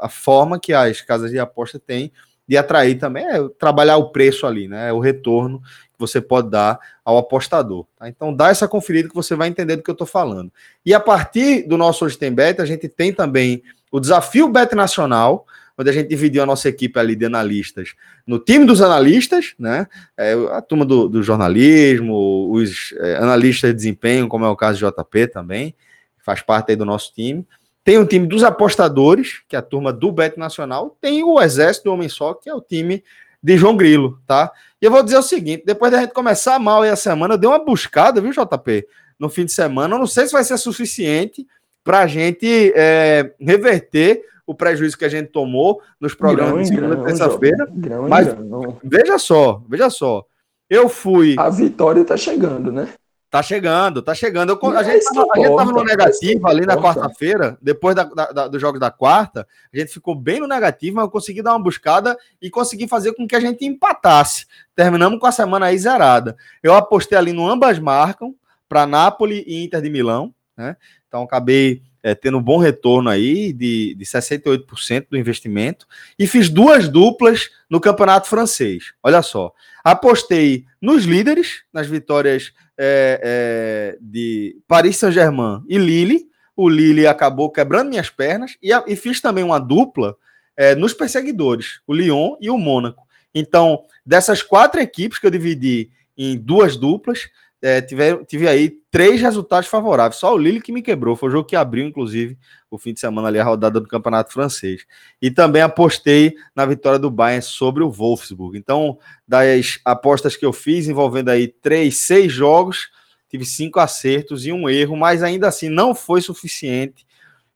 a, 0.00 0.06
a 0.06 0.08
forma 0.08 0.58
que 0.58 0.72
as 0.74 1.00
casas 1.00 1.30
de 1.30 1.38
aposta 1.38 1.78
têm 1.78 2.12
de 2.48 2.56
atrair 2.56 2.98
também, 2.98 3.24
é 3.24 3.48
trabalhar 3.58 3.96
o 3.96 4.10
preço 4.10 4.46
ali, 4.46 4.68
né? 4.68 4.88
É 4.88 4.92
o 4.92 5.00
retorno 5.00 5.60
que 5.60 5.98
você 5.98 6.20
pode 6.20 6.50
dar 6.50 6.78
ao 7.04 7.18
apostador. 7.18 7.86
Tá? 7.98 8.08
Então 8.08 8.34
dá 8.34 8.50
essa 8.50 8.68
conferida 8.68 9.08
que 9.08 9.14
você 9.14 9.34
vai 9.34 9.48
entender 9.48 9.76
do 9.76 9.82
que 9.82 9.90
eu 9.90 9.94
estou 9.94 10.06
falando. 10.06 10.52
E 10.84 10.92
a 10.92 11.00
partir 11.00 11.66
do 11.66 11.76
nosso 11.76 12.04
Hoje 12.04 12.18
Tem 12.18 12.32
Bet, 12.32 12.60
a 12.60 12.66
gente 12.66 12.88
tem 12.88 13.12
também 13.12 13.62
o 13.90 13.98
desafio 13.98 14.48
Bet 14.48 14.74
Nacional, 14.74 15.46
onde 15.78 15.90
a 15.90 15.92
gente 15.92 16.08
dividiu 16.08 16.42
a 16.42 16.46
nossa 16.46 16.68
equipe 16.68 16.98
ali 16.98 17.14
de 17.14 17.26
analistas 17.26 17.94
no 18.26 18.38
time 18.38 18.64
dos 18.64 18.80
analistas, 18.80 19.54
né? 19.58 19.86
É, 20.16 20.32
a 20.50 20.60
turma 20.62 20.84
do, 20.84 21.08
do 21.08 21.22
jornalismo, 21.22 22.50
os 22.50 22.94
é, 22.98 23.16
analistas 23.16 23.70
de 23.70 23.76
desempenho, 23.76 24.28
como 24.28 24.44
é 24.44 24.48
o 24.48 24.56
caso 24.56 24.80
do 24.80 24.90
JP 24.90 25.28
também, 25.28 25.74
faz 26.18 26.42
parte 26.42 26.70
aí 26.70 26.76
do 26.76 26.84
nosso 26.84 27.12
time. 27.14 27.46
Tem 27.84 27.98
o 27.98 28.06
time 28.06 28.26
dos 28.26 28.42
apostadores, 28.42 29.42
que 29.48 29.54
é 29.54 29.58
a 29.58 29.62
turma 29.62 29.92
do 29.92 30.10
Bet 30.10 30.38
Nacional, 30.38 30.96
tem 31.00 31.22
o 31.22 31.40
Exército 31.40 31.84
do 31.84 31.92
Homem 31.92 32.08
Só, 32.08 32.34
que 32.34 32.48
é 32.48 32.54
o 32.54 32.60
time 32.60 33.04
de 33.42 33.56
João 33.56 33.76
Grilo, 33.76 34.20
tá? 34.26 34.50
E 34.82 34.86
eu 34.86 34.90
vou 34.90 35.02
dizer 35.02 35.18
o 35.18 35.22
seguinte: 35.22 35.62
depois 35.64 35.92
da 35.92 36.00
gente 36.00 36.12
começar 36.12 36.58
mal 36.58 36.82
aí 36.82 36.90
a 36.90 36.96
semana, 36.96 37.34
eu 37.34 37.38
dei 37.38 37.48
uma 37.48 37.64
buscada, 37.64 38.20
viu, 38.20 38.32
JP? 38.32 38.86
no 39.18 39.28
fim 39.28 39.44
de 39.44 39.52
semana. 39.52 39.94
Eu 39.94 39.98
não 39.98 40.06
sei 40.06 40.26
se 40.26 40.32
vai 40.32 40.44
ser 40.44 40.56
suficiente 40.58 41.46
para 41.82 42.00
a 42.00 42.06
gente 42.06 42.72
é, 42.74 43.32
reverter 43.40 44.22
o 44.46 44.54
prejuízo 44.54 44.96
que 44.96 45.04
a 45.04 45.08
gente 45.08 45.28
tomou 45.28 45.82
nos 46.00 46.14
programas 46.14 46.52
grão, 46.52 46.62
de 46.62 46.68
segunda 46.68 47.04
terça-feira. 47.04 47.68
Mas 48.08 48.32
grão. 48.32 48.78
veja 48.82 49.18
só, 49.18 49.62
veja 49.68 49.90
só. 49.90 50.24
Eu 50.70 50.88
fui. 50.88 51.36
A 51.38 51.50
vitória 51.50 52.00
está 52.00 52.16
chegando, 52.16 52.70
né? 52.70 52.88
Tá 53.28 53.42
chegando, 53.42 54.00
tá 54.00 54.14
chegando. 54.14 54.58
Eu, 54.62 54.70
a, 54.70 54.82
gente 54.82 55.04
tava, 55.04 55.26
a, 55.34 55.38
gente 55.38 55.56
tava, 55.56 55.72
no 55.72 55.82
negativo 55.82 56.46
ali 56.48 56.64
na 56.64 56.76
quarta-feira, 56.76 57.58
depois 57.60 57.94
da, 57.94 58.04
da, 58.04 58.48
do 58.48 58.58
jogo 58.58 58.78
da 58.78 58.90
quarta, 58.90 59.46
a 59.74 59.78
gente 59.78 59.92
ficou 59.92 60.14
bem 60.14 60.40
no 60.40 60.46
negativo, 60.46 60.96
mas 60.96 61.04
eu 61.04 61.10
consegui 61.10 61.42
dar 61.42 61.52
uma 61.52 61.62
buscada 61.62 62.16
e 62.40 62.48
consegui 62.48 62.86
fazer 62.86 63.12
com 63.14 63.26
que 63.26 63.34
a 63.34 63.40
gente 63.40 63.64
empatasse. 63.64 64.46
Terminamos 64.74 65.18
com 65.18 65.26
a 65.26 65.32
semana 65.32 65.66
aí 65.66 65.78
zerada. 65.78 66.36
Eu 66.62 66.72
apostei 66.74 67.18
ali 67.18 67.32
no 67.32 67.48
ambas 67.48 67.78
marcam 67.78 68.34
para 68.68 68.86
Nápoles 68.86 69.44
e 69.46 69.64
Inter 69.64 69.82
de 69.82 69.90
Milão, 69.90 70.32
né? 70.56 70.76
Então 71.06 71.22
acabei 71.22 71.82
é, 72.02 72.14
tendo 72.14 72.38
um 72.38 72.42
bom 72.42 72.58
retorno 72.58 73.08
aí 73.08 73.52
de, 73.52 73.94
de 73.94 74.04
68% 74.04 75.06
do 75.10 75.16
investimento 75.16 75.86
e 76.18 76.26
fiz 76.26 76.48
duas 76.48 76.88
duplas 76.88 77.50
no 77.68 77.80
campeonato 77.80 78.28
francês. 78.28 78.92
Olha 79.02 79.22
só, 79.22 79.52
apostei 79.84 80.64
nos 80.80 81.04
líderes, 81.04 81.62
nas 81.72 81.86
vitórias 81.86 82.52
é, 82.78 83.20
é, 83.22 83.98
de 84.00 84.56
Paris 84.68 84.96
Saint-Germain 84.96 85.62
e 85.68 85.78
Lille. 85.78 86.26
O 86.54 86.68
Lille 86.68 87.06
acabou 87.06 87.50
quebrando 87.50 87.90
minhas 87.90 88.10
pernas 88.10 88.56
e, 88.62 88.70
e 88.86 88.96
fiz 88.96 89.20
também 89.20 89.44
uma 89.44 89.58
dupla 89.58 90.16
é, 90.56 90.74
nos 90.74 90.94
perseguidores, 90.94 91.80
o 91.86 91.92
Lyon 91.92 92.36
e 92.40 92.48
o 92.48 92.56
Mônaco. 92.56 93.06
Então, 93.34 93.84
dessas 94.04 94.42
quatro 94.42 94.80
equipes 94.80 95.18
que 95.18 95.26
eu 95.26 95.30
dividi 95.30 95.90
em 96.16 96.38
duas 96.38 96.76
duplas, 96.76 97.28
é, 97.62 97.80
tive, 97.80 98.24
tive 98.24 98.48
aí 98.48 98.70
três 98.90 99.20
resultados 99.20 99.68
favoráveis. 99.68 100.20
Só 100.20 100.34
o 100.34 100.38
Lille 100.38 100.60
que 100.60 100.72
me 100.72 100.82
quebrou. 100.82 101.16
Foi 101.16 101.28
o 101.28 101.32
jogo 101.32 101.48
que 101.48 101.56
abriu, 101.56 101.86
inclusive, 101.86 102.38
o 102.70 102.78
fim 102.78 102.92
de 102.92 103.00
semana 103.00 103.28
ali, 103.28 103.38
a 103.38 103.44
rodada 103.44 103.80
do 103.80 103.88
Campeonato 103.88 104.32
Francês. 104.32 104.84
E 105.20 105.30
também 105.30 105.62
apostei 105.62 106.34
na 106.54 106.66
vitória 106.66 106.98
do 106.98 107.10
Bayern 107.10 107.42
sobre 107.42 107.82
o 107.82 107.90
Wolfsburg. 107.90 108.58
Então, 108.58 108.98
das 109.26 109.78
apostas 109.84 110.36
que 110.36 110.44
eu 110.44 110.52
fiz, 110.52 110.86
envolvendo 110.88 111.30
aí 111.30 111.48
três, 111.48 111.96
seis 111.96 112.32
jogos, 112.32 112.90
tive 113.28 113.44
cinco 113.44 113.80
acertos 113.80 114.46
e 114.46 114.52
um 114.52 114.68
erro, 114.68 114.96
mas 114.96 115.22
ainda 115.22 115.48
assim 115.48 115.68
não 115.68 115.94
foi 115.94 116.20
suficiente 116.20 117.05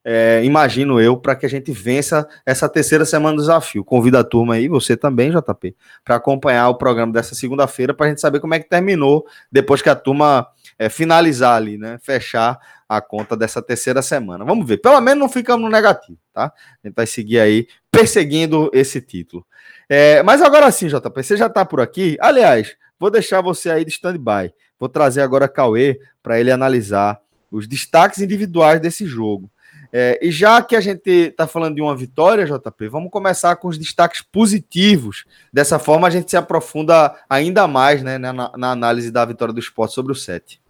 é, 0.05 0.42
imagino 0.44 1.01
eu, 1.01 1.16
para 1.16 1.36
que 1.36 1.44
a 1.44 1.48
gente 1.48 1.70
vença 1.72 2.26
essa 2.46 2.68
terceira 2.68 3.05
semana 3.05 3.36
do 3.36 3.42
desafio. 3.42 3.84
Convido 3.84 4.16
a 4.16 4.24
turma 4.24 4.55
aí, 4.55 4.68
você 4.68 4.96
também, 4.96 5.30
JP, 5.30 5.76
para 6.05 6.16
acompanhar 6.16 6.68
o 6.68 6.76
programa 6.76 7.12
dessa 7.12 7.34
segunda-feira, 7.34 7.92
para 7.92 8.07
a 8.07 8.09
gente 8.09 8.20
saber 8.20 8.40
como 8.40 8.55
é 8.55 8.59
que 8.59 8.68
terminou, 8.68 9.26
depois 9.53 9.82
que 9.82 9.88
a 9.88 9.94
turma 9.94 10.46
é, 10.78 10.88
finalizar 10.88 11.57
ali, 11.57 11.76
né? 11.76 11.98
Fechar 12.03 12.59
a 12.88 13.01
conta 13.01 13.36
dessa 13.36 13.61
terceira 13.61 14.03
semana. 14.03 14.44
Vamos 14.44 14.66
ver, 14.66 14.78
pelo 14.78 15.01
menos 15.01 15.20
não 15.20 15.28
ficamos 15.28 15.62
no 15.62 15.70
negativo, 15.70 16.18
tá? 16.32 16.53
A 16.82 16.88
gente 16.88 16.94
vai 16.94 17.07
seguir 17.07 17.38
aí 17.38 17.66
perseguindo 17.90 18.70
esse 18.72 19.01
título. 19.01 19.46
É, 19.88 20.22
mas 20.22 20.40
agora 20.40 20.70
sim, 20.70 20.88
JP, 20.88 21.22
você 21.22 21.36
já 21.36 21.46
está 21.46 21.64
por 21.64 21.80
aqui. 21.80 22.16
Aliás, 22.20 22.74
vou 22.98 23.11
deixar 23.11 23.42
você 23.42 23.70
aí 23.70 23.84
de 23.84 23.90
stand-by. 23.90 24.53
Vou 24.78 24.88
trazer 24.88 25.20
agora 25.20 25.46
Cauê 25.46 26.01
para 26.22 26.40
ele 26.40 26.51
analisar 26.51 27.20
os 27.51 27.68
destaques 27.68 28.20
individuais 28.20 28.80
desse 28.80 29.05
jogo. 29.05 29.51
É, 29.93 30.18
e 30.22 30.30
já 30.30 30.62
que 30.62 30.76
a 30.76 30.80
gente 30.80 31.11
está 31.11 31.47
falando 31.47 31.74
de 31.74 31.82
uma 31.82 31.97
vitória, 31.97 32.47
JP, 32.47 32.88
vamos 32.88 33.11
começar 33.11 33.57
com 33.57 33.68
os 33.68 33.76
destaques 33.76 34.22
positivos. 34.22 35.24
Dessa 35.53 35.78
forma, 35.78 36.07
a 36.07 36.11
gente 36.11 36.30
se 36.30 36.36
aprofunda 36.36 37.16
ainda 37.28 37.66
mais 37.66 38.03
né, 38.03 38.16
na, 38.16 38.32
na 38.32 38.70
análise 38.70 39.11
da 39.11 39.24
vitória 39.24 39.53
do 39.53 39.61
esporte 39.61 39.95
sobre 39.95 40.12
o 40.12 40.14
7. 40.14 40.61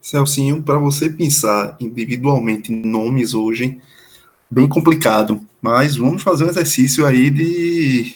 Celcinho, 0.00 0.62
para 0.62 0.78
você 0.78 1.10
pensar 1.10 1.76
individualmente 1.80 2.72
em 2.72 2.80
nomes 2.86 3.34
hoje, 3.34 3.80
bem 4.48 4.68
complicado, 4.68 5.40
mas 5.60 5.96
vamos 5.96 6.22
fazer 6.22 6.44
um 6.44 6.48
exercício 6.48 7.04
aí 7.04 7.30
de, 7.30 8.14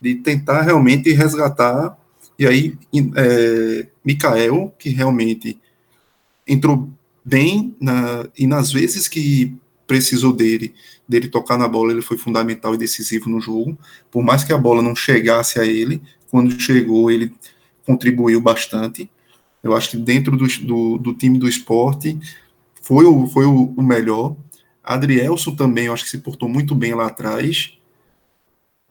de 0.00 0.16
tentar 0.16 0.62
realmente 0.62 1.10
resgatar. 1.12 1.96
E 2.38 2.46
aí, 2.46 2.76
é, 3.16 3.86
Mikael, 4.04 4.74
que 4.78 4.90
realmente 4.90 5.58
entrou 6.46 6.90
bem 7.26 7.74
na, 7.80 8.28
e 8.38 8.46
nas 8.46 8.72
vezes 8.72 9.08
que 9.08 9.52
precisou 9.84 10.32
dele, 10.32 10.72
dele 11.08 11.28
tocar 11.28 11.58
na 11.58 11.66
bola, 11.66 11.90
ele 11.90 12.00
foi 12.00 12.16
fundamental 12.16 12.72
e 12.74 12.78
decisivo 12.78 13.28
no 13.28 13.40
jogo. 13.40 13.76
Por 14.10 14.22
mais 14.22 14.44
que 14.44 14.52
a 14.52 14.58
bola 14.58 14.80
não 14.80 14.94
chegasse 14.94 15.58
a 15.58 15.66
ele, 15.66 16.00
quando 16.30 16.60
chegou, 16.60 17.10
ele 17.10 17.32
contribuiu 17.84 18.40
bastante. 18.40 19.10
Eu 19.62 19.74
acho 19.74 19.90
que 19.90 19.96
dentro 19.96 20.36
do, 20.36 20.46
do, 20.64 20.98
do 20.98 21.14
time 21.14 21.36
do 21.36 21.48
esporte 21.48 22.16
foi 22.80 23.04
o, 23.04 23.26
foi 23.26 23.44
o, 23.44 23.74
o 23.76 23.82
melhor. 23.82 24.36
Adrielson 24.82 25.56
também, 25.56 25.86
eu 25.86 25.92
acho 25.92 26.04
que 26.04 26.10
se 26.10 26.18
portou 26.18 26.48
muito 26.48 26.74
bem 26.76 26.94
lá 26.94 27.06
atrás, 27.06 27.72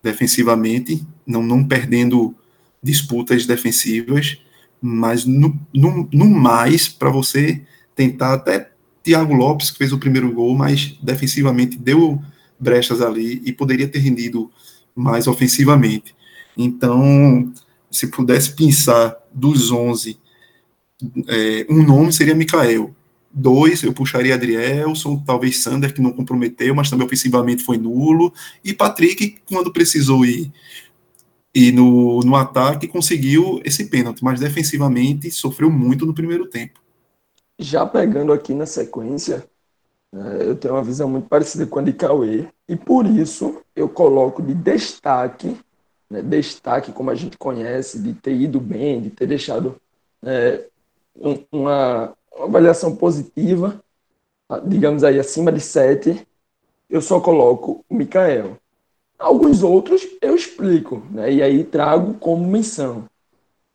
defensivamente, 0.03 1.05
não, 1.25 1.41
não 1.41 1.65
perdendo 1.65 2.35
disputas 2.83 3.45
defensivas, 3.45 4.37
mas 4.81 5.25
no, 5.25 5.57
no, 5.73 6.07
no 6.11 6.25
mais, 6.25 6.89
para 6.89 7.09
você 7.09 7.65
tentar 7.95 8.33
até 8.33 8.71
Thiago 9.03 9.33
Lopes, 9.33 9.71
que 9.71 9.77
fez 9.77 9.93
o 9.93 9.99
primeiro 9.99 10.31
gol, 10.33 10.55
mas 10.55 10.97
defensivamente 11.01 11.77
deu 11.77 12.21
brechas 12.59 13.01
ali 13.01 13.41
e 13.45 13.53
poderia 13.53 13.87
ter 13.87 13.99
rendido 13.99 14.51
mais 14.95 15.27
ofensivamente. 15.27 16.15
Então, 16.57 17.51
se 17.91 18.07
pudesse 18.07 18.55
pensar 18.55 19.15
dos 19.33 19.71
11, 19.71 20.17
é, 21.27 21.65
um 21.69 21.83
nome 21.83 22.11
seria 22.11 22.35
Mikael. 22.35 22.95
Dois, 23.37 23.83
eu 23.83 23.91
puxaria 23.91 24.33
Adrielson, 24.33 25.17
talvez 25.17 25.61
Sander, 25.61 25.93
que 25.93 26.01
não 26.01 26.13
comprometeu, 26.13 26.73
mas 26.73 26.89
também 26.89 27.05
ofensivamente 27.05 27.63
foi 27.63 27.77
nulo. 27.77 28.33
E 28.63 28.73
Patrick, 28.73 29.37
quando 29.45 29.73
precisou 29.73 30.25
ir, 30.25 30.51
ir 31.53 31.73
no, 31.73 32.21
no 32.21 32.35
ataque, 32.37 32.87
conseguiu 32.87 33.61
esse 33.65 33.85
pênalti, 33.85 34.23
mas 34.23 34.39
defensivamente 34.39 35.29
sofreu 35.31 35.69
muito 35.69 36.05
no 36.05 36.13
primeiro 36.13 36.47
tempo. 36.47 36.79
Já 37.57 37.85
pegando 37.85 38.33
aqui 38.33 38.53
na 38.53 38.65
sequência, 38.65 39.47
é, 40.13 40.49
eu 40.49 40.55
tenho 40.55 40.73
uma 40.73 40.83
visão 40.83 41.09
muito 41.09 41.27
parecida 41.27 41.65
com 41.65 41.79
a 41.79 41.81
de 41.81 41.93
Cauê, 41.93 42.47
e 42.67 42.75
por 42.75 43.05
isso 43.05 43.61
eu 43.75 43.89
coloco 43.89 44.41
de 44.41 44.53
destaque, 44.53 45.57
né, 46.09 46.21
destaque 46.21 46.91
como 46.91 47.09
a 47.09 47.15
gente 47.15 47.37
conhece, 47.37 48.01
de 48.01 48.13
ter 48.13 48.33
ido 48.33 48.59
bem, 48.59 49.01
de 49.01 49.09
ter 49.09 49.27
deixado 49.27 49.79
é, 50.23 50.67
uma, 51.15 51.39
uma 51.51 52.17
avaliação 52.39 52.95
positiva, 52.95 53.81
digamos 54.65 55.03
aí, 55.03 55.19
acima 55.19 55.51
de 55.51 55.59
7, 55.59 56.25
eu 56.89 57.01
só 57.01 57.19
coloco 57.19 57.83
o 57.89 57.95
Mikael. 57.95 58.57
Alguns 59.17 59.63
outros 59.63 60.05
eu 60.21 60.35
explico, 60.35 61.01
né, 61.09 61.31
e 61.31 61.41
aí 61.41 61.63
trago 61.63 62.15
como 62.15 62.47
menção. 62.47 63.05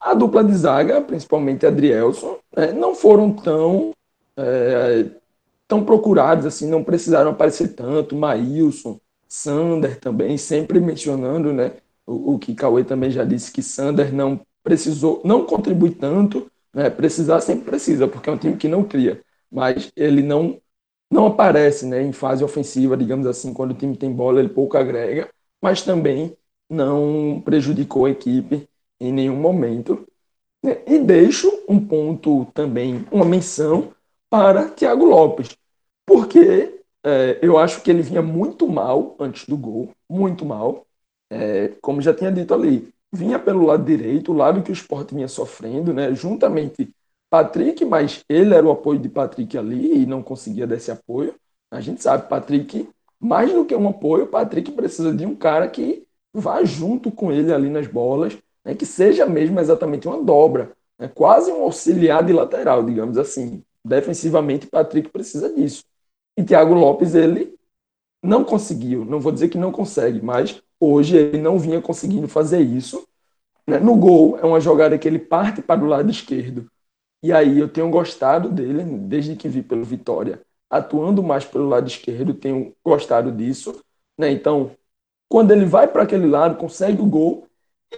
A 0.01 0.13
dupla 0.15 0.43
de 0.43 0.53
zaga, 0.55 1.01
principalmente 1.01 1.65
Adrielson, 1.65 2.39
né, 2.55 2.71
não 2.73 2.95
foram 2.95 3.31
tão, 3.33 3.93
é, 4.35 5.05
tão 5.67 5.85
procurados, 5.85 6.45
assim, 6.45 6.67
não 6.67 6.83
precisaram 6.83 7.31
aparecer 7.31 7.75
tanto. 7.75 8.15
Maílson, 8.15 8.99
Sander 9.27 9.99
também, 9.99 10.37
sempre 10.37 10.79
mencionando, 10.79 11.53
né, 11.53 11.73
o, 12.05 12.33
o 12.33 12.39
que 12.39 12.55
Cauê 12.55 12.83
também 12.83 13.11
já 13.11 13.23
disse, 13.23 13.51
que 13.51 13.61
Sander 13.61 14.13
não 14.13 14.41
precisou, 14.63 15.21
não 15.23 15.45
contribui 15.45 15.91
tanto, 15.91 16.51
né, 16.73 16.89
precisar 16.89 17.41
sempre 17.41 17.65
precisa, 17.65 18.07
porque 18.07 18.29
é 18.29 18.33
um 18.33 18.37
time 18.37 18.57
que 18.57 18.67
não 18.67 18.83
cria, 18.83 19.21
mas 19.51 19.91
ele 19.95 20.23
não 20.23 20.59
não 21.11 21.27
aparece 21.27 21.85
né, 21.85 22.01
em 22.01 22.13
fase 22.13 22.43
ofensiva, 22.43 22.95
digamos 22.97 23.27
assim, 23.27 23.53
quando 23.53 23.71
o 23.71 23.75
time 23.75 23.97
tem 23.97 24.11
bola, 24.13 24.39
ele 24.39 24.49
pouco 24.49 24.77
agrega, 24.77 25.29
mas 25.61 25.81
também 25.81 26.35
não 26.69 27.41
prejudicou 27.43 28.05
a 28.05 28.11
equipe 28.11 28.67
em 29.01 29.11
nenhum 29.11 29.35
momento. 29.35 30.07
Né? 30.63 30.77
E 30.85 30.99
deixo 30.99 31.51
um 31.67 31.83
ponto 31.83 32.45
também, 32.53 33.05
uma 33.11 33.25
menção 33.25 33.91
para 34.29 34.69
Thiago 34.69 35.05
Lopes, 35.05 35.57
porque 36.05 36.79
é, 37.03 37.39
eu 37.41 37.57
acho 37.57 37.81
que 37.81 37.89
ele 37.89 38.03
vinha 38.03 38.21
muito 38.21 38.67
mal 38.67 39.15
antes 39.19 39.47
do 39.47 39.57
gol, 39.57 39.89
muito 40.09 40.45
mal, 40.45 40.85
é, 41.29 41.69
como 41.81 42.01
já 42.01 42.13
tinha 42.13 42.31
dito 42.31 42.53
ali, 42.53 42.93
vinha 43.11 43.39
pelo 43.39 43.65
lado 43.65 43.83
direito, 43.83 44.31
o 44.31 44.35
lado 44.35 44.61
que 44.61 44.71
o 44.71 44.73
esporte 44.73 45.15
vinha 45.15 45.27
sofrendo, 45.27 45.93
né, 45.93 46.13
juntamente 46.13 46.89
Patrick, 47.29 47.83
mas 47.83 48.23
ele 48.29 48.53
era 48.53 48.65
o 48.65 48.71
apoio 48.71 48.99
de 48.99 49.09
Patrick 49.09 49.57
ali 49.57 50.03
e 50.03 50.05
não 50.05 50.21
conseguia 50.21 50.67
desse 50.67 50.91
apoio. 50.91 51.33
A 51.71 51.79
gente 51.79 52.03
sabe, 52.03 52.27
Patrick, 52.27 52.87
mais 53.19 53.51
do 53.51 53.65
que 53.65 53.75
um 53.75 53.87
apoio, 53.87 54.27
Patrick 54.27 54.71
precisa 54.71 55.13
de 55.13 55.25
um 55.25 55.35
cara 55.35 55.67
que 55.69 56.05
vá 56.33 56.63
junto 56.63 57.11
com 57.11 57.31
ele 57.31 57.53
ali 57.53 57.69
nas 57.69 57.87
bolas, 57.87 58.37
né, 58.65 58.75
que 58.75 58.85
seja 58.85 59.25
mesmo 59.25 59.59
exatamente 59.59 60.07
uma 60.07 60.21
dobra, 60.23 60.71
né, 60.97 61.07
quase 61.07 61.51
um 61.51 61.63
auxiliar 61.63 62.23
de 62.23 62.33
lateral, 62.33 62.83
digamos 62.83 63.17
assim. 63.17 63.63
Defensivamente, 63.83 64.67
Patrick 64.67 65.09
precisa 65.09 65.51
disso. 65.51 65.83
E 66.37 66.43
Thiago 66.43 66.73
Lopes, 66.73 67.15
ele 67.15 67.55
não 68.23 68.43
conseguiu, 68.43 69.03
não 69.03 69.19
vou 69.19 69.31
dizer 69.31 69.49
que 69.49 69.57
não 69.57 69.71
consegue, 69.71 70.21
mas 70.23 70.61
hoje 70.79 71.17
ele 71.17 71.39
não 71.39 71.57
vinha 71.57 71.81
conseguindo 71.81 72.27
fazer 72.27 72.61
isso. 72.61 73.07
Né? 73.67 73.79
No 73.79 73.95
gol, 73.95 74.37
é 74.37 74.45
uma 74.45 74.59
jogada 74.59 74.97
que 74.97 75.07
ele 75.07 75.19
parte 75.19 75.61
para 75.61 75.83
o 75.83 75.87
lado 75.87 76.09
esquerdo 76.09 76.69
E 77.23 77.31
aí 77.31 77.59
eu 77.59 77.67
tenho 77.67 77.89
gostado 77.89 78.49
dele, 78.49 78.83
desde 78.83 79.35
que 79.35 79.47
vi 79.47 79.61
pelo 79.61 79.83
Vitória, 79.83 80.41
atuando 80.69 81.23
mais 81.23 81.45
pelo 81.45 81.67
lado 81.67 81.87
esquerdo, 81.87 82.33
tenho 82.33 82.73
gostado 82.83 83.31
disso. 83.31 83.81
Né? 84.17 84.31
Então, 84.31 84.71
quando 85.29 85.51
ele 85.51 85.65
vai 85.65 85.87
para 85.87 86.03
aquele 86.03 86.27
lado, 86.27 86.57
consegue 86.57 87.01
o 87.01 87.05
gol, 87.05 87.47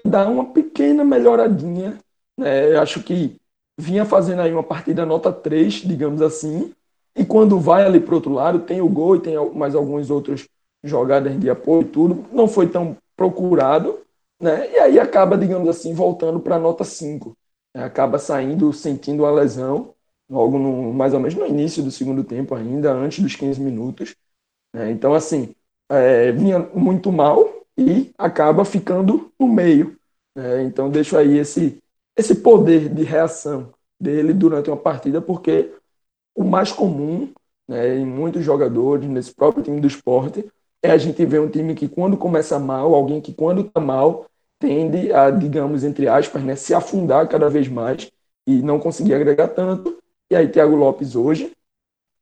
dá 0.05 0.27
uma 0.27 0.45
pequena 0.45 1.03
melhoradinha. 1.03 1.97
Né? 2.37 2.73
Eu 2.73 2.81
acho 2.81 3.03
que 3.03 3.37
vinha 3.77 4.05
fazendo 4.05 4.41
aí 4.41 4.51
uma 4.51 4.63
partida 4.63 5.05
nota 5.05 5.31
3, 5.31 5.73
digamos 5.75 6.21
assim, 6.21 6.73
e 7.15 7.23
quando 7.23 7.59
vai 7.59 7.85
ali 7.85 7.99
para 7.99 8.15
outro 8.15 8.33
lado, 8.33 8.59
tem 8.59 8.81
o 8.81 8.89
gol 8.89 9.15
e 9.15 9.21
tem 9.21 9.35
mais 9.53 9.75
alguns 9.75 10.09
outros 10.09 10.47
jogadas 10.83 11.39
de 11.39 11.49
apoio 11.49 11.83
e 11.83 11.85
tudo, 11.85 12.25
não 12.31 12.47
foi 12.47 12.67
tão 12.67 12.97
procurado, 13.15 13.99
né? 14.41 14.69
E 14.71 14.77
aí 14.77 14.99
acaba, 14.99 15.37
digamos 15.37 15.69
assim, 15.69 15.93
voltando 15.93 16.39
para 16.39 16.55
a 16.55 16.59
nota 16.59 16.83
5. 16.83 17.37
Né? 17.73 17.83
Acaba 17.83 18.17
saindo, 18.17 18.73
sentindo 18.73 19.25
a 19.25 19.31
lesão, 19.31 19.93
logo 20.29 20.57
no, 20.57 20.93
mais 20.93 21.13
ou 21.13 21.19
menos 21.19 21.35
no 21.35 21.45
início 21.45 21.83
do 21.83 21.91
segundo 21.91 22.23
tempo 22.23 22.55
ainda, 22.55 22.91
antes 22.91 23.23
dos 23.23 23.35
15 23.35 23.61
minutos. 23.61 24.15
Né? 24.73 24.91
Então, 24.91 25.13
assim, 25.13 25.55
é, 25.89 26.31
vinha 26.31 26.59
muito 26.73 27.11
mal 27.11 27.47
e 27.77 28.11
acaba 28.17 28.65
ficando 28.65 29.31
no 29.39 29.47
meio. 29.47 29.97
Né? 30.35 30.63
Então, 30.63 30.89
deixo 30.89 31.17
aí 31.17 31.37
esse, 31.37 31.79
esse 32.17 32.35
poder 32.35 32.89
de 32.89 33.03
reação 33.03 33.73
dele 33.99 34.33
durante 34.33 34.69
uma 34.69 34.77
partida, 34.77 35.21
porque 35.21 35.73
o 36.35 36.43
mais 36.43 36.71
comum 36.71 37.29
né, 37.67 37.97
em 37.97 38.05
muitos 38.05 38.43
jogadores, 38.43 39.07
nesse 39.09 39.33
próprio 39.33 39.63
time 39.63 39.79
do 39.79 39.87
esporte, 39.87 40.45
é 40.81 40.91
a 40.91 40.97
gente 40.97 41.25
ver 41.25 41.39
um 41.39 41.47
time 41.47 41.75
que 41.75 41.87
quando 41.87 42.17
começa 42.17 42.59
mal, 42.59 42.93
alguém 42.93 43.21
que 43.21 43.33
quando 43.33 43.61
está 43.61 43.79
mal, 43.79 44.25
tende 44.59 45.11
a, 45.13 45.29
digamos, 45.31 45.83
entre 45.83 46.07
aspas, 46.07 46.43
né, 46.43 46.55
se 46.55 46.73
afundar 46.73 47.27
cada 47.27 47.49
vez 47.49 47.67
mais 47.67 48.11
e 48.45 48.61
não 48.61 48.79
conseguir 48.79 49.13
agregar 49.13 49.49
tanto. 49.49 49.97
E 50.29 50.35
aí 50.35 50.47
Thiago 50.47 50.75
Lopes 50.75 51.15
hoje, 51.15 51.51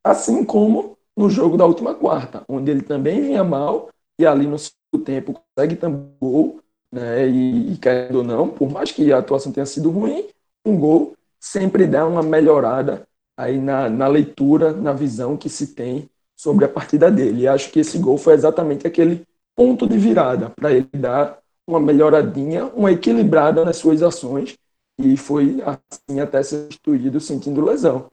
assim 0.03 0.43
como 0.43 0.97
no 1.15 1.29
jogo 1.29 1.57
da 1.57 1.65
última 1.65 1.93
quarta, 1.95 2.43
onde 2.47 2.71
ele 2.71 2.81
também 2.81 3.21
vinha 3.21 3.43
mal 3.43 3.89
e 4.19 4.25
ali 4.25 4.45
no 4.45 4.57
tempo 4.99 5.33
consegue 5.33 5.75
também 5.75 6.11
gol, 6.19 6.59
né, 6.91 7.27
e, 7.27 7.73
e 7.73 7.77
querendo 7.77 8.17
ou 8.17 8.23
não, 8.23 8.49
por 8.49 8.69
mais 8.69 8.91
que 8.91 9.11
a 9.11 9.19
atuação 9.19 9.51
tenha 9.51 9.65
sido 9.65 9.89
ruim, 9.89 10.27
um 10.65 10.77
gol 10.77 11.15
sempre 11.39 11.87
dá 11.87 12.05
uma 12.05 12.21
melhorada 12.21 13.07
aí 13.37 13.59
na, 13.59 13.89
na 13.89 14.07
leitura, 14.07 14.71
na 14.71 14.93
visão 14.93 15.35
que 15.37 15.49
se 15.49 15.67
tem 15.67 16.09
sobre 16.35 16.65
a 16.65 16.69
partida 16.69 17.09
dele. 17.09 17.41
E 17.41 17.47
acho 17.47 17.71
que 17.71 17.79
esse 17.79 17.97
gol 17.97 18.17
foi 18.17 18.33
exatamente 18.33 18.85
aquele 18.85 19.25
ponto 19.55 19.87
de 19.87 19.97
virada 19.97 20.49
para 20.49 20.71
ele 20.71 20.89
dar 20.93 21.39
uma 21.67 21.79
melhoradinha, 21.79 22.65
uma 22.75 22.91
equilibrada 22.91 23.63
nas 23.63 23.77
suas 23.77 24.01
ações 24.01 24.57
e 24.99 25.15
foi 25.17 25.61
assim 25.65 26.19
até 26.19 26.43
ser 26.43 26.63
substituído 26.63 27.19
sentindo 27.19 27.63
lesão. 27.63 28.11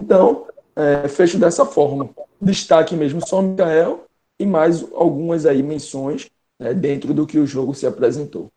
Então, 0.00 0.46
é, 0.76 1.08
fecho 1.08 1.38
dessa 1.38 1.64
forma. 1.64 2.10
Destaque 2.40 2.94
mesmo 2.94 3.26
só 3.26 3.42
Mikael 3.42 4.04
e 4.40 4.46
mais 4.46 4.82
algumas 4.94 5.44
aí 5.44 5.62
menções 5.62 6.30
né, 6.58 6.72
dentro 6.72 7.12
do 7.12 7.26
que 7.26 7.38
o 7.38 7.46
jogo 7.46 7.74
se 7.74 7.86
apresentou. 7.86 8.50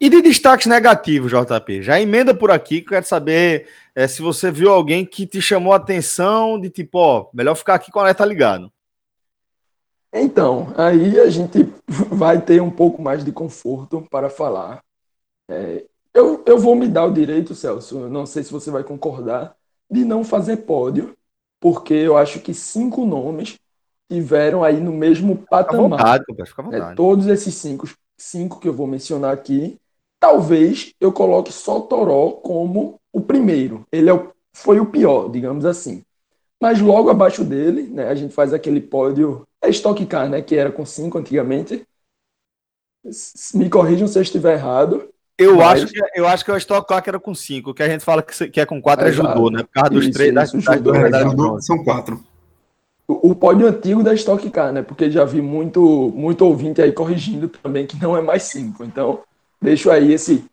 E 0.00 0.08
de 0.08 0.22
destaques 0.22 0.66
negativos, 0.66 1.30
JP? 1.30 1.82
Já 1.82 2.00
emenda 2.00 2.34
por 2.34 2.50
aqui 2.50 2.80
que 2.80 2.86
eu 2.86 2.92
quero 2.92 3.06
saber 3.06 3.68
é, 3.94 4.08
se 4.08 4.22
você 4.22 4.50
viu 4.50 4.70
alguém 4.70 5.04
que 5.04 5.26
te 5.26 5.42
chamou 5.42 5.74
a 5.74 5.76
atenção 5.76 6.58
de 6.58 6.70
tipo, 6.70 6.98
ó, 6.98 7.28
melhor 7.34 7.54
ficar 7.54 7.74
aqui 7.74 7.92
com 7.92 7.98
o 7.98 8.02
alerta 8.02 8.24
ligado. 8.24 8.72
Então, 10.10 10.72
aí 10.74 11.20
a 11.20 11.28
gente 11.28 11.68
vai 12.10 12.40
ter 12.40 12.62
um 12.62 12.70
pouco 12.70 13.02
mais 13.02 13.22
de 13.22 13.30
conforto 13.30 14.02
para 14.10 14.30
falar. 14.30 14.82
É, 15.50 15.84
eu, 16.14 16.42
eu 16.46 16.58
vou 16.58 16.74
me 16.74 16.88
dar 16.88 17.04
o 17.04 17.12
direito, 17.12 17.54
Celso, 17.54 18.08
não 18.08 18.24
sei 18.24 18.42
se 18.42 18.50
você 18.50 18.70
vai 18.70 18.82
concordar, 18.82 19.54
de 19.90 20.06
não 20.06 20.24
fazer 20.24 20.56
pódio, 20.58 21.14
porque 21.60 21.92
eu 21.92 22.16
acho 22.16 22.40
que 22.40 22.54
cinco 22.54 23.04
nomes 23.04 23.58
tiveram 24.10 24.64
aí 24.64 24.80
no 24.80 24.92
mesmo 24.92 25.36
patamar. 25.48 25.66
Fica 25.66 25.76
à 25.76 26.16
vontade, 26.18 26.24
fica 26.48 26.62
à 26.62 26.64
é, 26.64 26.66
vontade. 26.66 26.92
É, 26.92 26.94
todos 26.96 27.26
esses 27.26 27.54
cinco, 27.54 27.88
cinco 28.18 28.58
que 28.58 28.68
eu 28.68 28.74
vou 28.74 28.86
mencionar 28.86 29.32
aqui 29.32 29.78
Talvez 30.20 30.92
eu 31.00 31.10
coloque 31.10 31.50
só 31.50 31.80
Toró 31.80 32.32
como 32.32 33.00
o 33.10 33.22
primeiro. 33.22 33.86
Ele 33.90 34.10
é 34.10 34.12
o, 34.12 34.30
foi 34.52 34.78
o 34.78 34.84
pior, 34.84 35.30
digamos 35.30 35.64
assim. 35.64 36.02
Mas 36.60 36.78
logo 36.78 37.08
abaixo 37.08 37.42
dele, 37.42 37.84
né, 37.84 38.06
a 38.06 38.14
gente 38.14 38.34
faz 38.34 38.52
aquele 38.52 38.82
pódio. 38.82 39.48
É 39.62 39.70
Stock 39.70 40.04
Car, 40.04 40.28
né? 40.28 40.42
Que 40.42 40.56
era 40.56 40.70
com 40.70 40.84
5 40.84 41.16
antigamente. 41.16 41.86
Me 43.54 43.70
corrijam 43.70 44.06
se 44.06 44.18
eu 44.18 44.22
estiver 44.22 44.54
errado. 44.54 45.08
Eu, 45.38 45.56
mas... 45.56 45.84
acho 45.84 45.92
que, 45.92 46.00
eu 46.14 46.28
acho 46.28 46.44
que 46.44 46.50
é 46.50 46.54
o 46.54 46.58
Stock 46.58 46.86
Car 46.86 47.02
que 47.02 47.08
era 47.08 47.18
com 47.18 47.34
5, 47.34 47.72
que 47.72 47.82
a 47.82 47.88
gente 47.88 48.04
fala 48.04 48.22
que, 48.22 48.50
que 48.50 48.60
é 48.60 48.66
com 48.66 48.80
4 48.80 49.06
é, 49.06 49.08
é 49.08 49.12
judô, 49.12 49.48
né? 49.48 49.62
Por 49.62 49.72
causa 49.72 49.90
dos 49.90 50.04
isso, 50.04 50.12
três 50.12 50.30
isso, 50.30 50.34
das, 50.34 50.76
judô, 50.76 50.92
das, 50.92 51.10
das, 51.10 51.64
são 51.64 51.82
quatro. 51.82 52.22
O, 53.12 53.34
pódio 53.34 53.66
antigo 53.66 54.02
da 54.02 54.14
Stock 54.14 54.48
Car, 54.50 54.72
né? 54.72 54.82
Porque 54.82 55.10
já 55.10 55.24
vi 55.24 55.40
muito, 55.40 56.12
muito 56.14 56.44
ouvinte 56.44 56.80
aí 56.80 56.92
corrigindo 56.92 57.48
também 57.48 57.86
que 57.86 58.00
não 58.00 58.16
é 58.16 58.22
mais 58.22 58.44
5. 58.44 58.84
Então, 58.84 59.20
Deixo 59.60 59.90
aí 59.90 60.12
esse 60.12 60.44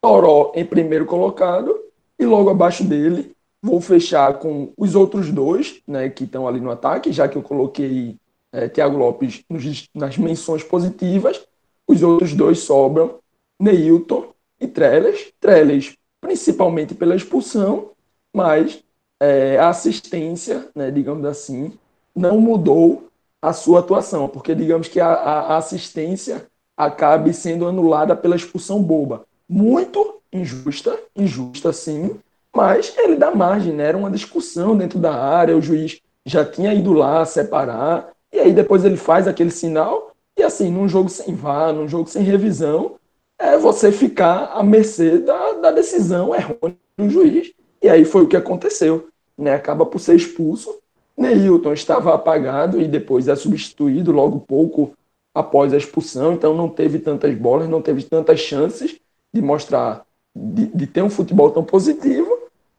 Toró 0.00 0.50
em 0.56 0.64
primeiro 0.64 1.06
colocado 1.06 1.78
e 2.18 2.26
logo 2.26 2.50
abaixo 2.50 2.82
dele 2.82 3.32
vou 3.62 3.80
fechar 3.80 4.40
com 4.40 4.72
os 4.76 4.96
outros 4.96 5.30
dois, 5.30 5.80
né, 5.86 6.08
que 6.08 6.24
estão 6.24 6.48
ali 6.48 6.60
no 6.60 6.72
ataque, 6.72 7.12
já 7.12 7.28
que 7.28 7.38
eu 7.38 7.42
coloquei 7.42 8.16
é, 8.52 8.68
Thiago 8.68 8.96
Lopes 8.96 9.44
nos, 9.48 9.88
nas 9.94 10.18
menções 10.18 10.64
positivas. 10.64 11.40
Os 11.86 12.02
outros 12.02 12.34
dois 12.34 12.58
sobram 12.58 13.20
Neilton 13.60 14.32
e 14.60 14.66
Trellis. 14.66 15.32
Trellis, 15.38 15.96
principalmente 16.20 16.96
pela 16.96 17.14
expulsão, 17.14 17.92
mas 18.34 18.82
é, 19.22 19.56
a 19.56 19.68
assistência, 19.68 20.68
né, 20.74 20.90
digamos 20.90 21.24
assim, 21.24 21.72
não 22.12 22.40
mudou 22.40 23.06
a 23.40 23.52
sua 23.52 23.78
atuação, 23.78 24.26
porque 24.26 24.52
digamos 24.52 24.88
que 24.88 24.98
a, 24.98 25.12
a 25.12 25.56
assistência 25.58 26.44
acabe 26.76 27.32
sendo 27.32 27.68
anulada 27.68 28.16
pela 28.16 28.34
expulsão 28.34 28.82
boba. 28.82 29.24
Muito 29.48 30.20
injusta, 30.32 30.98
injusta 31.14 31.72
sim, 31.72 32.16
mas 32.52 32.92
ele 32.98 33.14
dá 33.14 33.32
margem, 33.32 33.72
né? 33.72 33.84
Era 33.84 33.96
uma 33.96 34.10
discussão 34.10 34.76
dentro 34.76 34.98
da 34.98 35.14
área, 35.14 35.56
o 35.56 35.62
juiz 35.62 36.00
já 36.26 36.44
tinha 36.44 36.74
ido 36.74 36.92
lá 36.92 37.24
separar, 37.24 38.10
e 38.32 38.40
aí 38.40 38.52
depois 38.52 38.84
ele 38.84 38.96
faz 38.96 39.28
aquele 39.28 39.52
sinal, 39.52 40.16
e 40.36 40.42
assim, 40.42 40.68
num 40.68 40.88
jogo 40.88 41.08
sem 41.08 41.32
VAR, 41.32 41.72
num 41.72 41.86
jogo 41.86 42.08
sem 42.08 42.24
revisão, 42.24 42.96
é 43.38 43.56
você 43.56 43.92
ficar 43.92 44.46
à 44.46 44.64
mercê 44.64 45.18
da, 45.18 45.52
da 45.52 45.70
decisão 45.70 46.34
errônea 46.34 46.76
do 46.96 47.08
juiz, 47.08 47.52
e 47.80 47.88
aí 47.88 48.04
foi 48.04 48.22
o 48.22 48.28
que 48.28 48.36
aconteceu, 48.36 49.11
né? 49.36 49.54
Acaba 49.54 49.84
por 49.86 49.98
ser 49.98 50.14
expulso, 50.16 50.82
Neilton 51.16 51.72
estava 51.72 52.14
apagado 52.14 52.80
e 52.80 52.88
depois 52.88 53.28
é 53.28 53.36
substituído 53.36 54.12
logo 54.12 54.40
pouco 54.40 54.92
após 55.34 55.72
a 55.72 55.76
expulsão, 55.76 56.34
então 56.34 56.54
não 56.54 56.68
teve 56.68 56.98
tantas 56.98 57.34
bolas, 57.34 57.68
não 57.68 57.80
teve 57.80 58.02
tantas 58.02 58.40
chances 58.40 58.98
de 59.32 59.40
mostrar, 59.40 60.04
de, 60.34 60.66
de 60.66 60.86
ter 60.86 61.02
um 61.02 61.10
futebol 61.10 61.50
tão 61.50 61.64
positivo, 61.64 62.30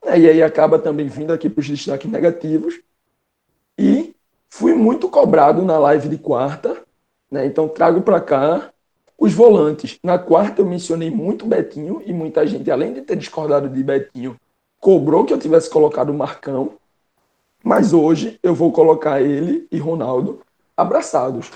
né? 0.06 0.20
e 0.20 0.30
aí 0.30 0.44
acaba 0.44 0.78
também 0.78 1.08
vindo 1.08 1.34
aqui 1.34 1.50
para 1.50 1.62
os 1.62 1.70
destaques 1.70 2.10
negativos. 2.10 2.80
E 3.78 4.14
fui 4.50 4.76
muito 4.76 5.10
cobrado 5.10 5.64
na 5.64 5.80
live 5.80 6.10
de 6.10 6.18
quarta, 6.18 6.80
né? 7.32 7.46
então 7.46 7.68
trago 7.68 8.02
para 8.02 8.22
cá 8.22 8.70
os 9.18 9.34
volantes. 9.34 9.98
Na 10.04 10.20
quarta 10.20 10.62
eu 10.62 10.66
mencionei 10.66 11.10
muito 11.10 11.46
Betinho, 11.46 12.04
e 12.06 12.14
muita 12.14 12.46
gente, 12.46 12.70
além 12.70 12.94
de 12.94 13.02
ter 13.02 13.16
discordado 13.16 13.68
de 13.68 13.84
Betinho, 13.84 14.40
cobrou 14.84 15.24
que 15.24 15.32
eu 15.32 15.40
tivesse 15.40 15.70
colocado 15.70 16.10
o 16.10 16.14
Marcão, 16.14 16.74
mas 17.64 17.94
hoje 17.94 18.38
eu 18.44 18.54
vou 18.54 18.70
colocar 18.70 19.22
ele 19.22 19.66
e 19.72 19.78
Ronaldo 19.78 20.42
abraçados 20.76 21.50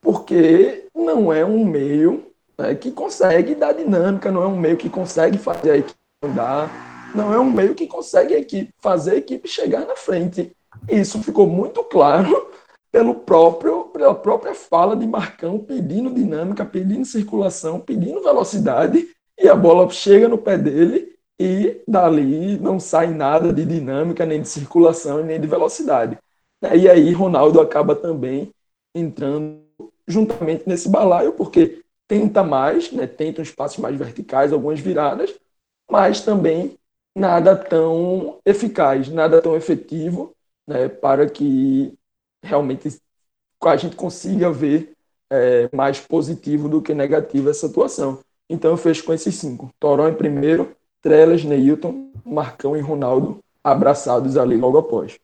porque 0.00 0.86
não 0.94 1.30
é 1.30 1.44
um 1.44 1.62
meio 1.62 2.24
né, 2.56 2.74
que 2.74 2.90
consegue 2.90 3.54
dar 3.54 3.74
dinâmica, 3.74 4.32
não 4.32 4.42
é 4.42 4.46
um 4.46 4.58
meio 4.58 4.78
que 4.78 4.88
consegue 4.88 5.36
fazer 5.36 5.72
a 5.72 5.76
equipe 5.76 5.98
andar, 6.24 7.12
não 7.14 7.34
é 7.34 7.38
um 7.38 7.50
meio 7.50 7.74
que 7.74 7.86
consegue 7.86 8.34
a 8.34 8.38
equipe, 8.38 8.72
fazer 8.80 9.10
a 9.10 9.16
equipe 9.16 9.46
chegar 9.46 9.84
na 9.84 9.94
frente. 9.94 10.50
Isso 10.88 11.22
ficou 11.22 11.46
muito 11.46 11.84
claro 11.84 12.48
pelo 12.90 13.14
próprio, 13.14 13.84
pela 13.92 14.14
própria 14.14 14.54
fala 14.54 14.96
de 14.96 15.06
Marcão 15.06 15.58
pedindo 15.58 16.14
dinâmica, 16.14 16.64
pedindo 16.64 17.04
circulação, 17.04 17.78
pedindo 17.78 18.22
velocidade, 18.22 19.06
e 19.38 19.50
a 19.50 19.54
bola 19.54 19.86
chega 19.90 20.26
no 20.26 20.38
pé 20.38 20.56
dele 20.56 21.09
e 21.42 21.82
dali 21.88 22.58
não 22.58 22.78
sai 22.78 23.06
nada 23.14 23.50
de 23.50 23.64
dinâmica, 23.64 24.26
nem 24.26 24.42
de 24.42 24.48
circulação, 24.48 25.24
nem 25.24 25.40
de 25.40 25.46
velocidade. 25.46 26.18
E 26.76 26.86
aí 26.86 27.10
Ronaldo 27.14 27.62
acaba 27.62 27.96
também 27.96 28.52
entrando 28.94 29.64
juntamente 30.06 30.68
nesse 30.68 30.86
balaio, 30.90 31.32
porque 31.32 31.82
tenta 32.06 32.44
mais, 32.44 32.92
né, 32.92 33.06
tenta 33.06 33.40
espaços 33.40 33.78
mais 33.78 33.96
verticais, 33.96 34.52
algumas 34.52 34.80
viradas, 34.80 35.34
mas 35.90 36.20
também 36.20 36.76
nada 37.16 37.56
tão 37.56 38.38
eficaz, 38.44 39.08
nada 39.08 39.40
tão 39.40 39.56
efetivo 39.56 40.36
né, 40.68 40.90
para 40.90 41.26
que 41.26 41.94
realmente 42.44 43.00
a 43.64 43.76
gente 43.78 43.96
consiga 43.96 44.52
ver 44.52 44.92
é, 45.30 45.70
mais 45.74 46.00
positivo 46.00 46.68
do 46.68 46.82
que 46.82 46.92
negativo 46.92 47.48
essa 47.48 47.66
atuação. 47.66 48.18
Então 48.46 48.72
eu 48.72 48.76
fecho 48.76 49.04
com 49.04 49.14
esses 49.14 49.36
cinco. 49.36 49.70
Toró 49.78 50.06
em 50.06 50.14
primeiro, 50.14 50.76
Trelas, 51.02 51.44
Neilton, 51.44 52.10
Marcão 52.24 52.76
e 52.76 52.80
Ronaldo 52.80 53.38
abraçados 53.62 54.36
ali 54.36 54.56
logo 54.56 54.78
após. 54.78 55.14
O 55.14 55.18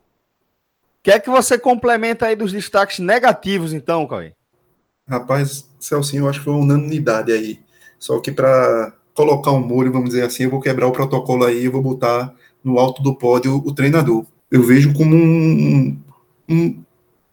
que 1.02 1.10
é 1.10 1.20
que 1.20 1.30
você 1.30 1.58
complementa 1.58 2.26
aí 2.26 2.36
dos 2.36 2.52
destaques 2.52 2.98
negativos, 2.98 3.72
então, 3.72 4.06
Cauê? 4.06 4.32
Rapaz, 5.08 5.68
Celcinho, 5.78 6.24
eu 6.24 6.28
acho 6.28 6.40
que 6.40 6.44
foi 6.44 6.54
uma 6.54 6.62
unanimidade 6.62 7.30
aí. 7.30 7.60
Só 7.98 8.18
que 8.20 8.32
para 8.32 8.92
colocar 9.14 9.52
um 9.52 9.60
muro, 9.60 9.92
vamos 9.92 10.10
dizer 10.10 10.24
assim, 10.24 10.44
eu 10.44 10.50
vou 10.50 10.60
quebrar 10.60 10.88
o 10.88 10.92
protocolo 10.92 11.44
aí, 11.44 11.64
eu 11.64 11.72
vou 11.72 11.82
botar 11.82 12.34
no 12.62 12.78
alto 12.78 13.02
do 13.02 13.14
pódio 13.14 13.56
o 13.64 13.72
treinador. 13.72 14.26
Eu 14.50 14.62
vejo 14.62 14.92
como 14.94 15.14
um, 15.14 15.96
um 16.48 16.84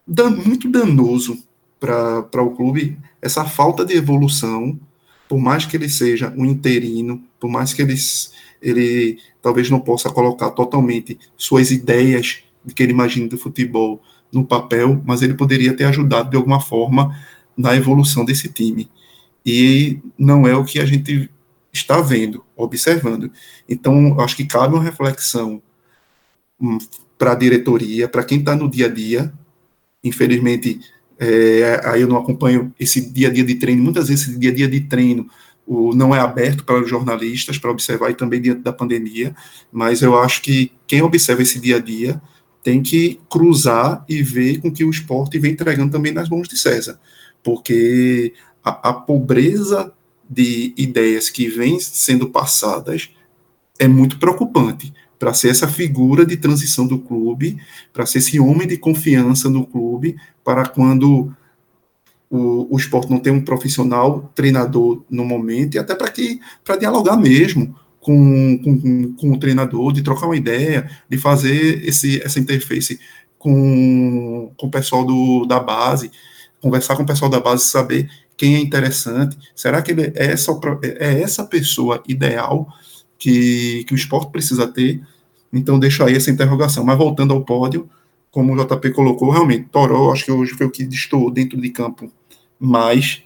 dan, 0.07 0.29
muito 0.31 0.69
danoso 0.69 1.43
para 1.79 2.41
o 2.41 2.55
clube 2.55 2.97
essa 3.21 3.43
falta 3.43 3.83
de 3.83 3.95
evolução, 3.95 4.79
por 5.33 5.39
mais 5.39 5.65
que 5.65 5.75
ele 5.75 5.89
seja 5.89 6.31
um 6.37 6.45
interino, 6.45 7.23
por 7.39 7.49
mais 7.49 7.73
que 7.73 7.81
ele, 7.81 7.95
ele 8.61 9.17
talvez 9.41 9.67
não 9.67 9.79
possa 9.79 10.11
colocar 10.11 10.51
totalmente 10.51 11.17
suas 11.35 11.71
ideias 11.71 12.43
de 12.63 12.71
que 12.71 12.83
ele 12.83 12.91
imagina 12.91 13.27
do 13.27 13.35
futebol 13.35 13.99
no 14.31 14.45
papel, 14.45 15.01
mas 15.03 15.23
ele 15.23 15.33
poderia 15.33 15.75
ter 15.75 15.85
ajudado 15.85 16.29
de 16.29 16.37
alguma 16.37 16.61
forma 16.61 17.19
na 17.57 17.75
evolução 17.75 18.23
desse 18.23 18.47
time. 18.47 18.87
E 19.43 19.97
não 20.15 20.47
é 20.47 20.55
o 20.55 20.63
que 20.63 20.77
a 20.79 20.85
gente 20.85 21.27
está 21.73 21.99
vendo, 21.99 22.45
observando. 22.55 23.31
Então, 23.67 24.21
acho 24.21 24.35
que 24.35 24.45
cabe 24.45 24.75
uma 24.75 24.83
reflexão 24.83 25.63
hum, 26.61 26.77
para 27.17 27.31
a 27.31 27.35
diretoria, 27.35 28.07
para 28.07 28.23
quem 28.23 28.37
está 28.37 28.55
no 28.55 28.69
dia 28.69 28.85
a 28.85 28.89
dia. 28.89 29.33
Infelizmente, 30.03 30.79
é, 31.19 31.81
aí 31.85 32.01
eu 32.01 32.07
não 32.07 32.17
acompanho 32.17 32.73
esse 32.79 33.01
dia 33.01 33.29
a 33.29 33.31
dia 33.31 33.43
de 33.43 33.55
treino. 33.55 33.83
Muitas 33.83 34.07
vezes, 34.07 34.27
esse 34.27 34.39
dia 34.39 34.51
a 34.51 34.53
dia 34.53 34.67
de 34.67 34.81
treino 34.81 35.27
o, 35.65 35.93
não 35.93 36.13
é 36.13 36.19
aberto 36.19 36.63
para 36.63 36.81
os 36.81 36.89
jornalistas 36.89 37.57
para 37.57 37.71
observar 37.71 38.09
e 38.09 38.15
também 38.15 38.41
diante 38.41 38.61
da 38.61 38.73
pandemia. 38.73 39.35
Mas 39.71 40.01
eu 40.01 40.17
acho 40.17 40.41
que 40.41 40.71
quem 40.87 41.01
observa 41.01 41.41
esse 41.41 41.59
dia 41.59 41.77
a 41.77 41.79
dia 41.79 42.21
tem 42.63 42.81
que 42.81 43.19
cruzar 43.29 44.05
e 44.07 44.23
ver 44.23 44.59
com 44.61 44.71
que 44.71 44.85
o 44.85 44.89
esporte 44.89 45.37
vem 45.37 45.51
entregando 45.51 45.91
também 45.91 46.13
nas 46.13 46.29
mãos 46.29 46.47
de 46.47 46.57
César 46.57 46.99
porque 47.43 48.33
a, 48.63 48.89
a 48.89 48.93
pobreza 48.93 49.93
de 50.27 50.73
ideias 50.77 51.29
que 51.29 51.47
vem 51.47 51.79
sendo 51.79 52.29
passadas 52.29 53.11
é 53.77 53.87
muito 53.87 54.17
preocupante 54.17 54.93
para 55.23 55.33
ser 55.33 55.47
essa 55.47 55.69
figura 55.69 56.25
de 56.25 56.35
transição 56.35 56.85
do 56.85 56.99
clube, 56.99 57.57
para 57.93 58.05
ser 58.05 58.17
esse 58.17 58.37
homem 58.41 58.67
de 58.67 58.75
confiança 58.75 59.49
no 59.49 59.65
clube, 59.65 60.17
para 60.43 60.65
quando 60.65 61.33
o, 62.29 62.75
o 62.75 62.77
esporte 62.77 63.09
não 63.09 63.19
tem 63.19 63.31
um 63.31 63.41
profissional 63.41 64.29
treinador 64.35 65.01
no 65.09 65.23
momento, 65.23 65.75
e 65.75 65.79
até 65.79 65.95
para 65.95 66.11
que 66.11 66.41
para 66.61 66.75
dialogar 66.75 67.15
mesmo 67.15 67.73
com, 68.01 68.59
com, 68.61 69.13
com, 69.13 69.31
o 69.31 69.39
treinador, 69.39 69.93
de 69.93 70.01
trocar 70.01 70.25
uma 70.25 70.35
ideia, 70.35 70.89
de 71.09 71.17
fazer 71.17 71.87
esse, 71.87 72.21
essa 72.21 72.37
interface 72.37 72.99
com, 73.39 74.51
com 74.57 74.67
o 74.67 74.71
pessoal 74.71 75.05
do, 75.05 75.45
da 75.45 75.57
base 75.57 76.11
conversar 76.61 76.97
com 76.97 77.03
o 77.03 77.05
pessoal 77.05 77.31
da 77.31 77.39
base, 77.39 77.63
saber 77.63 78.09
quem 78.35 78.55
é 78.55 78.59
interessante. 78.59 79.37
Será 79.55 79.81
que 79.81 79.91
ele 79.91 80.13
é 80.15 80.31
essa, 80.31 80.51
é 80.99 81.21
essa 81.21 81.45
pessoa 81.45 82.03
ideal 82.07 82.67
que, 83.17 83.85
que 83.85 83.93
o 83.93 83.95
esporte 83.95 84.33
precisa 84.33 84.67
ter? 84.67 85.01
Então, 85.53 85.79
deixo 85.79 86.03
aí 86.03 86.15
essa 86.15 86.31
interrogação. 86.31 86.83
Mas 86.83 86.97
voltando 86.97 87.33
ao 87.33 87.41
pódio, 87.41 87.87
como 88.31 88.53
o 88.53 88.65
JP 88.65 88.91
colocou, 88.91 89.29
realmente, 89.29 89.69
Toró, 89.71 90.11
acho 90.11 90.25
que 90.25 90.31
hoje 90.31 90.53
foi 90.53 90.65
o 90.65 90.71
que 90.71 90.85
distou 90.85 91.29
dentro 91.29 91.61
de 91.61 91.69
campo 91.69 92.11
mais. 92.59 93.21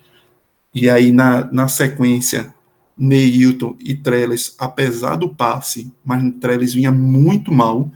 E 0.73 0.89
aí, 0.89 1.11
na, 1.11 1.49
na 1.51 1.67
sequência, 1.67 2.53
Neilton 2.97 3.75
e 3.79 3.95
Trellis, 3.95 4.55
apesar 4.59 5.15
do 5.15 5.29
passe, 5.29 5.91
mas 6.03 6.21
Trellis 6.41 6.73
vinha 6.73 6.91
muito 6.91 7.51
mal. 7.51 7.89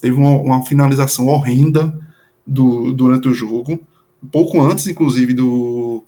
Teve 0.00 0.16
uma, 0.16 0.30
uma 0.30 0.64
finalização 0.64 1.26
horrenda 1.26 1.98
do, 2.46 2.92
durante 2.92 3.28
o 3.28 3.34
jogo 3.34 3.80
um 4.24 4.28
pouco 4.28 4.60
antes, 4.62 4.86
inclusive, 4.86 5.34
do, 5.34 6.02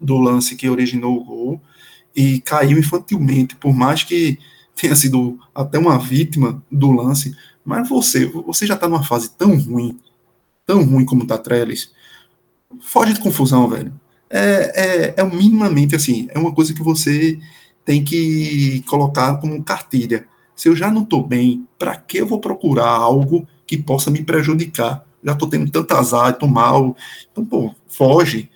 do 0.00 0.16
lance 0.18 0.56
que 0.56 0.70
originou 0.70 1.18
o 1.18 1.24
gol, 1.24 1.60
e 2.14 2.40
caiu 2.40 2.78
infantilmente, 2.78 3.54
por 3.56 3.74
mais 3.74 4.02
que 4.02 4.38
tenha 4.80 4.94
sido 4.94 5.38
até 5.54 5.78
uma 5.78 5.98
vítima 5.98 6.62
do 6.70 6.92
lance, 6.92 7.34
mas 7.64 7.88
você, 7.88 8.26
você 8.26 8.66
já 8.66 8.74
está 8.74 8.88
numa 8.88 9.02
fase 9.02 9.30
tão 9.30 9.58
ruim, 9.58 9.98
tão 10.64 10.84
ruim 10.84 11.04
como 11.04 11.22
está 11.22 11.38
Trellis, 11.38 11.90
foge 12.80 13.14
de 13.14 13.20
confusão, 13.20 13.68
velho. 13.68 13.92
É, 14.28 15.14
é, 15.14 15.14
é 15.16 15.24
minimamente 15.24 15.96
assim, 15.96 16.28
é 16.30 16.38
uma 16.38 16.52
coisa 16.52 16.74
que 16.74 16.82
você 16.82 17.38
tem 17.84 18.04
que 18.04 18.82
colocar 18.86 19.36
como 19.38 19.62
cartilha. 19.62 20.26
Se 20.54 20.68
eu 20.68 20.76
já 20.76 20.90
não 20.90 21.02
estou 21.02 21.26
bem, 21.26 21.66
para 21.78 21.96
que 21.96 22.18
eu 22.18 22.26
vou 22.26 22.40
procurar 22.40 22.88
algo 22.88 23.46
que 23.66 23.76
possa 23.76 24.10
me 24.10 24.22
prejudicar? 24.22 25.06
já 25.26 25.34
tô 25.34 25.48
tendo 25.48 25.70
tanto 25.70 25.92
azar, 25.92 26.38
tô 26.38 26.46
mal. 26.46 26.96
Então, 27.32 27.44
pô, 27.44 27.74
foge. 27.88 28.48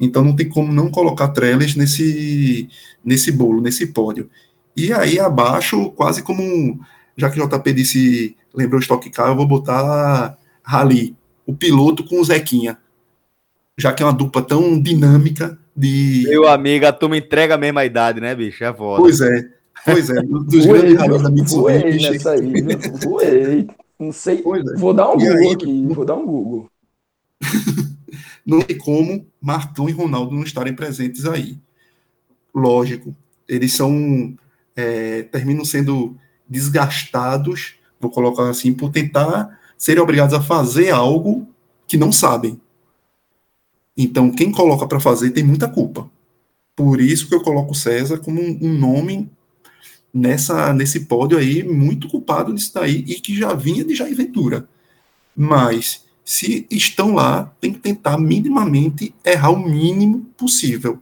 Então 0.00 0.24
não 0.24 0.34
tem 0.34 0.48
como 0.48 0.72
não 0.72 0.90
colocar 0.90 1.28
Trellis 1.28 1.76
nesse, 1.76 2.68
nesse 3.04 3.30
bolo, 3.30 3.60
nesse 3.60 3.86
pódio. 3.86 4.30
E 4.76 4.92
aí 4.92 5.18
abaixo, 5.18 5.90
quase 5.90 6.22
como, 6.22 6.80
já 7.16 7.30
que 7.30 7.40
o 7.40 7.48
JP 7.48 7.72
disse, 7.72 8.36
lembrou 8.54 8.78
o 8.78 8.82
Stock 8.82 9.08
Car, 9.10 9.28
eu 9.28 9.36
vou 9.36 9.46
botar 9.46 10.36
Rally, 10.62 11.16
o 11.46 11.54
piloto 11.54 12.04
com 12.04 12.20
o 12.20 12.24
Zequinha. 12.24 12.78
Já 13.76 13.92
que 13.92 14.02
é 14.02 14.06
uma 14.06 14.12
dupla 14.12 14.42
tão 14.42 14.80
dinâmica 14.80 15.58
de. 15.76 16.24
Meu 16.28 16.48
amigo, 16.48 16.86
a 16.86 16.92
turma 16.92 17.16
entrega 17.16 17.54
a 17.54 17.58
mesma 17.58 17.84
idade, 17.84 18.20
né, 18.20 18.34
bicho? 18.34 18.62
É 18.62 18.72
foda. 18.72 19.02
Pois 19.02 19.20
é. 19.20 19.48
Pois 19.84 20.10
é. 20.10 20.22
Dos 20.22 20.66
grandes 20.66 20.96
rallies 20.96 21.22
da 21.22 21.30
Mitsubishi. 21.30 22.10
nessa 22.10 22.30
aí, 22.32 22.62
voei. 23.02 23.66
Não 23.98 24.12
sei. 24.12 24.38
É. 24.38 24.78
Vou 24.78 24.94
dar 24.94 25.10
um 25.10 25.20
e 25.20 25.26
Google 25.26 25.38
aí, 25.38 25.54
aqui. 25.54 25.86
Vou 25.88 26.04
dar 26.04 26.14
um 26.14 26.26
Google. 26.26 26.70
não 28.46 28.60
tem 28.60 28.78
como 28.78 29.26
Marcão 29.40 29.88
e 29.88 29.92
Ronaldo 29.92 30.34
não 30.34 30.42
estarem 30.42 30.74
presentes 30.74 31.26
aí. 31.26 31.58
Lógico, 32.54 33.14
eles 33.48 33.72
são. 33.72 34.34
É, 34.76 35.22
terminam 35.24 35.64
sendo 35.64 36.16
desgastados, 36.48 37.74
vou 38.00 38.10
colocar 38.10 38.48
assim, 38.48 38.72
por 38.72 38.90
tentar 38.90 39.58
serem 39.78 40.02
obrigados 40.02 40.34
a 40.34 40.42
fazer 40.42 40.90
algo 40.90 41.46
que 41.86 41.96
não 41.96 42.10
sabem. 42.10 42.60
Então, 43.96 44.30
quem 44.30 44.50
coloca 44.50 44.86
para 44.86 45.00
fazer 45.00 45.30
tem 45.30 45.44
muita 45.44 45.68
culpa. 45.68 46.10
Por 46.74 47.00
isso 47.00 47.28
que 47.28 47.34
eu 47.34 47.40
coloco 47.40 47.74
César 47.74 48.18
como 48.18 48.40
um, 48.40 48.58
um 48.60 48.72
nome 48.78 49.30
nessa 50.12 50.72
nesse 50.72 51.00
pódio 51.00 51.38
aí, 51.38 51.62
muito 51.62 52.08
culpado 52.08 52.52
nisso 52.52 52.72
daí, 52.74 53.04
e 53.06 53.14
que 53.20 53.36
já 53.36 53.52
vinha 53.52 53.84
de 53.84 53.94
Jair 53.94 54.14
Ventura. 54.14 54.68
Mas, 55.36 56.04
se 56.24 56.66
estão 56.70 57.14
lá, 57.14 57.52
tem 57.60 57.72
que 57.72 57.80
tentar 57.80 58.16
minimamente 58.18 59.14
errar 59.24 59.50
o 59.50 59.68
mínimo 59.68 60.26
possível. 60.36 61.00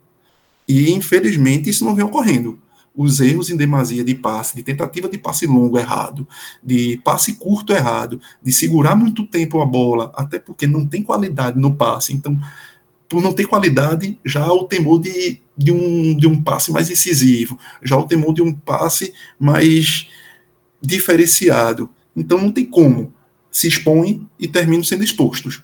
E, 0.66 0.90
infelizmente, 0.92 1.68
isso 1.68 1.84
não 1.84 1.94
vem 1.94 2.04
ocorrendo. 2.04 2.58
Os 2.94 3.20
erros 3.20 3.48
em 3.48 3.56
demasia 3.56 4.04
de 4.04 4.14
passe, 4.14 4.54
de 4.54 4.62
tentativa 4.62 5.08
de 5.08 5.16
passe 5.16 5.46
longo 5.46 5.78
errado, 5.78 6.28
de 6.62 7.00
passe 7.02 7.34
curto 7.34 7.72
errado, 7.72 8.20
de 8.42 8.52
segurar 8.52 8.94
muito 8.94 9.26
tempo 9.26 9.60
a 9.60 9.66
bola, 9.66 10.12
até 10.14 10.38
porque 10.38 10.66
não 10.66 10.86
tem 10.86 11.02
qualidade 11.02 11.58
no 11.58 11.74
passe. 11.74 12.12
Então, 12.12 12.38
por 13.08 13.22
não 13.22 13.32
ter 13.32 13.46
qualidade, 13.46 14.18
já 14.24 14.50
o 14.50 14.64
temor 14.64 14.98
de, 14.98 15.40
de, 15.56 15.70
um, 15.70 16.16
de 16.16 16.26
um 16.26 16.42
passe 16.42 16.72
mais 16.72 16.90
incisivo, 16.90 17.58
já 17.82 17.96
o 17.96 18.06
temor 18.06 18.32
de 18.32 18.42
um 18.42 18.54
passe 18.54 19.12
mais 19.38 20.08
diferenciado. 20.80 21.90
Então 22.16 22.38
não 22.38 22.50
tem 22.50 22.64
como. 22.64 23.12
Se 23.50 23.68
expõem 23.68 24.26
e 24.38 24.48
terminam 24.48 24.82
sendo 24.82 25.04
expostos. 25.04 25.62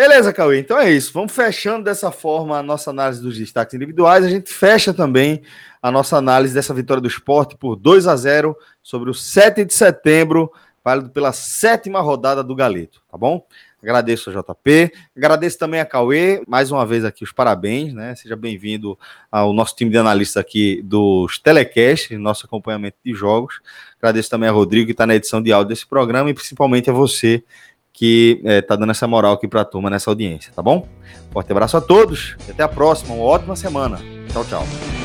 Beleza, 0.00 0.32
Cauê. 0.32 0.58
Então 0.58 0.78
é 0.78 0.90
isso. 0.90 1.12
Vamos 1.12 1.30
fechando 1.30 1.84
dessa 1.84 2.10
forma 2.10 2.56
a 2.56 2.62
nossa 2.62 2.88
análise 2.88 3.20
dos 3.20 3.36
destaques 3.36 3.74
individuais. 3.74 4.24
A 4.24 4.30
gente 4.30 4.50
fecha 4.50 4.94
também 4.94 5.42
a 5.82 5.90
nossa 5.90 6.16
análise 6.16 6.54
dessa 6.54 6.72
vitória 6.72 7.02
do 7.02 7.06
esporte 7.06 7.54
por 7.54 7.76
2 7.76 8.06
a 8.06 8.16
0 8.16 8.56
sobre 8.82 9.10
o 9.10 9.14
7 9.14 9.62
de 9.62 9.74
setembro, 9.74 10.50
válido 10.82 11.10
pela 11.10 11.32
sétima 11.32 12.00
rodada 12.00 12.42
do 12.42 12.54
Galeto, 12.54 13.02
tá 13.12 13.18
bom? 13.18 13.46
Agradeço 13.82 14.30
ao 14.30 14.42
JP, 14.42 14.90
agradeço 15.14 15.58
também 15.58 15.80
a 15.80 15.84
Cauê, 15.84 16.42
mais 16.46 16.70
uma 16.70 16.86
vez 16.86 17.04
aqui 17.04 17.22
os 17.22 17.32
parabéns, 17.32 17.92
né? 17.92 18.14
Seja 18.14 18.36
bem-vindo 18.36 18.98
ao 19.30 19.52
nosso 19.52 19.76
time 19.76 19.90
de 19.90 19.98
analistas 19.98 20.38
aqui 20.38 20.80
dos 20.82 21.38
Telecast, 21.38 22.16
nosso 22.16 22.46
acompanhamento 22.46 22.96
de 23.04 23.12
jogos. 23.12 23.60
Agradeço 23.98 24.30
também 24.30 24.48
a 24.48 24.52
Rodrigo, 24.52 24.86
que 24.86 24.92
está 24.92 25.06
na 25.06 25.14
edição 25.14 25.42
de 25.42 25.52
áudio 25.52 25.68
desse 25.68 25.86
programa, 25.86 26.30
e 26.30 26.34
principalmente 26.34 26.88
a 26.88 26.92
você 26.92 27.44
que 27.92 28.40
está 28.44 28.74
eh, 28.74 28.76
dando 28.78 28.90
essa 28.90 29.06
moral 29.06 29.34
aqui 29.34 29.48
para 29.48 29.62
a 29.62 29.64
turma 29.64 29.90
nessa 29.90 30.10
audiência, 30.10 30.52
tá 30.54 30.62
bom? 30.62 30.86
Forte 31.32 31.52
abraço 31.52 31.76
a 31.76 31.80
todos 31.80 32.36
e 32.46 32.50
até 32.50 32.62
a 32.62 32.68
próxima. 32.68 33.14
Uma 33.14 33.24
ótima 33.24 33.56
semana. 33.56 33.98
Tchau, 34.32 34.44
tchau. 34.44 34.99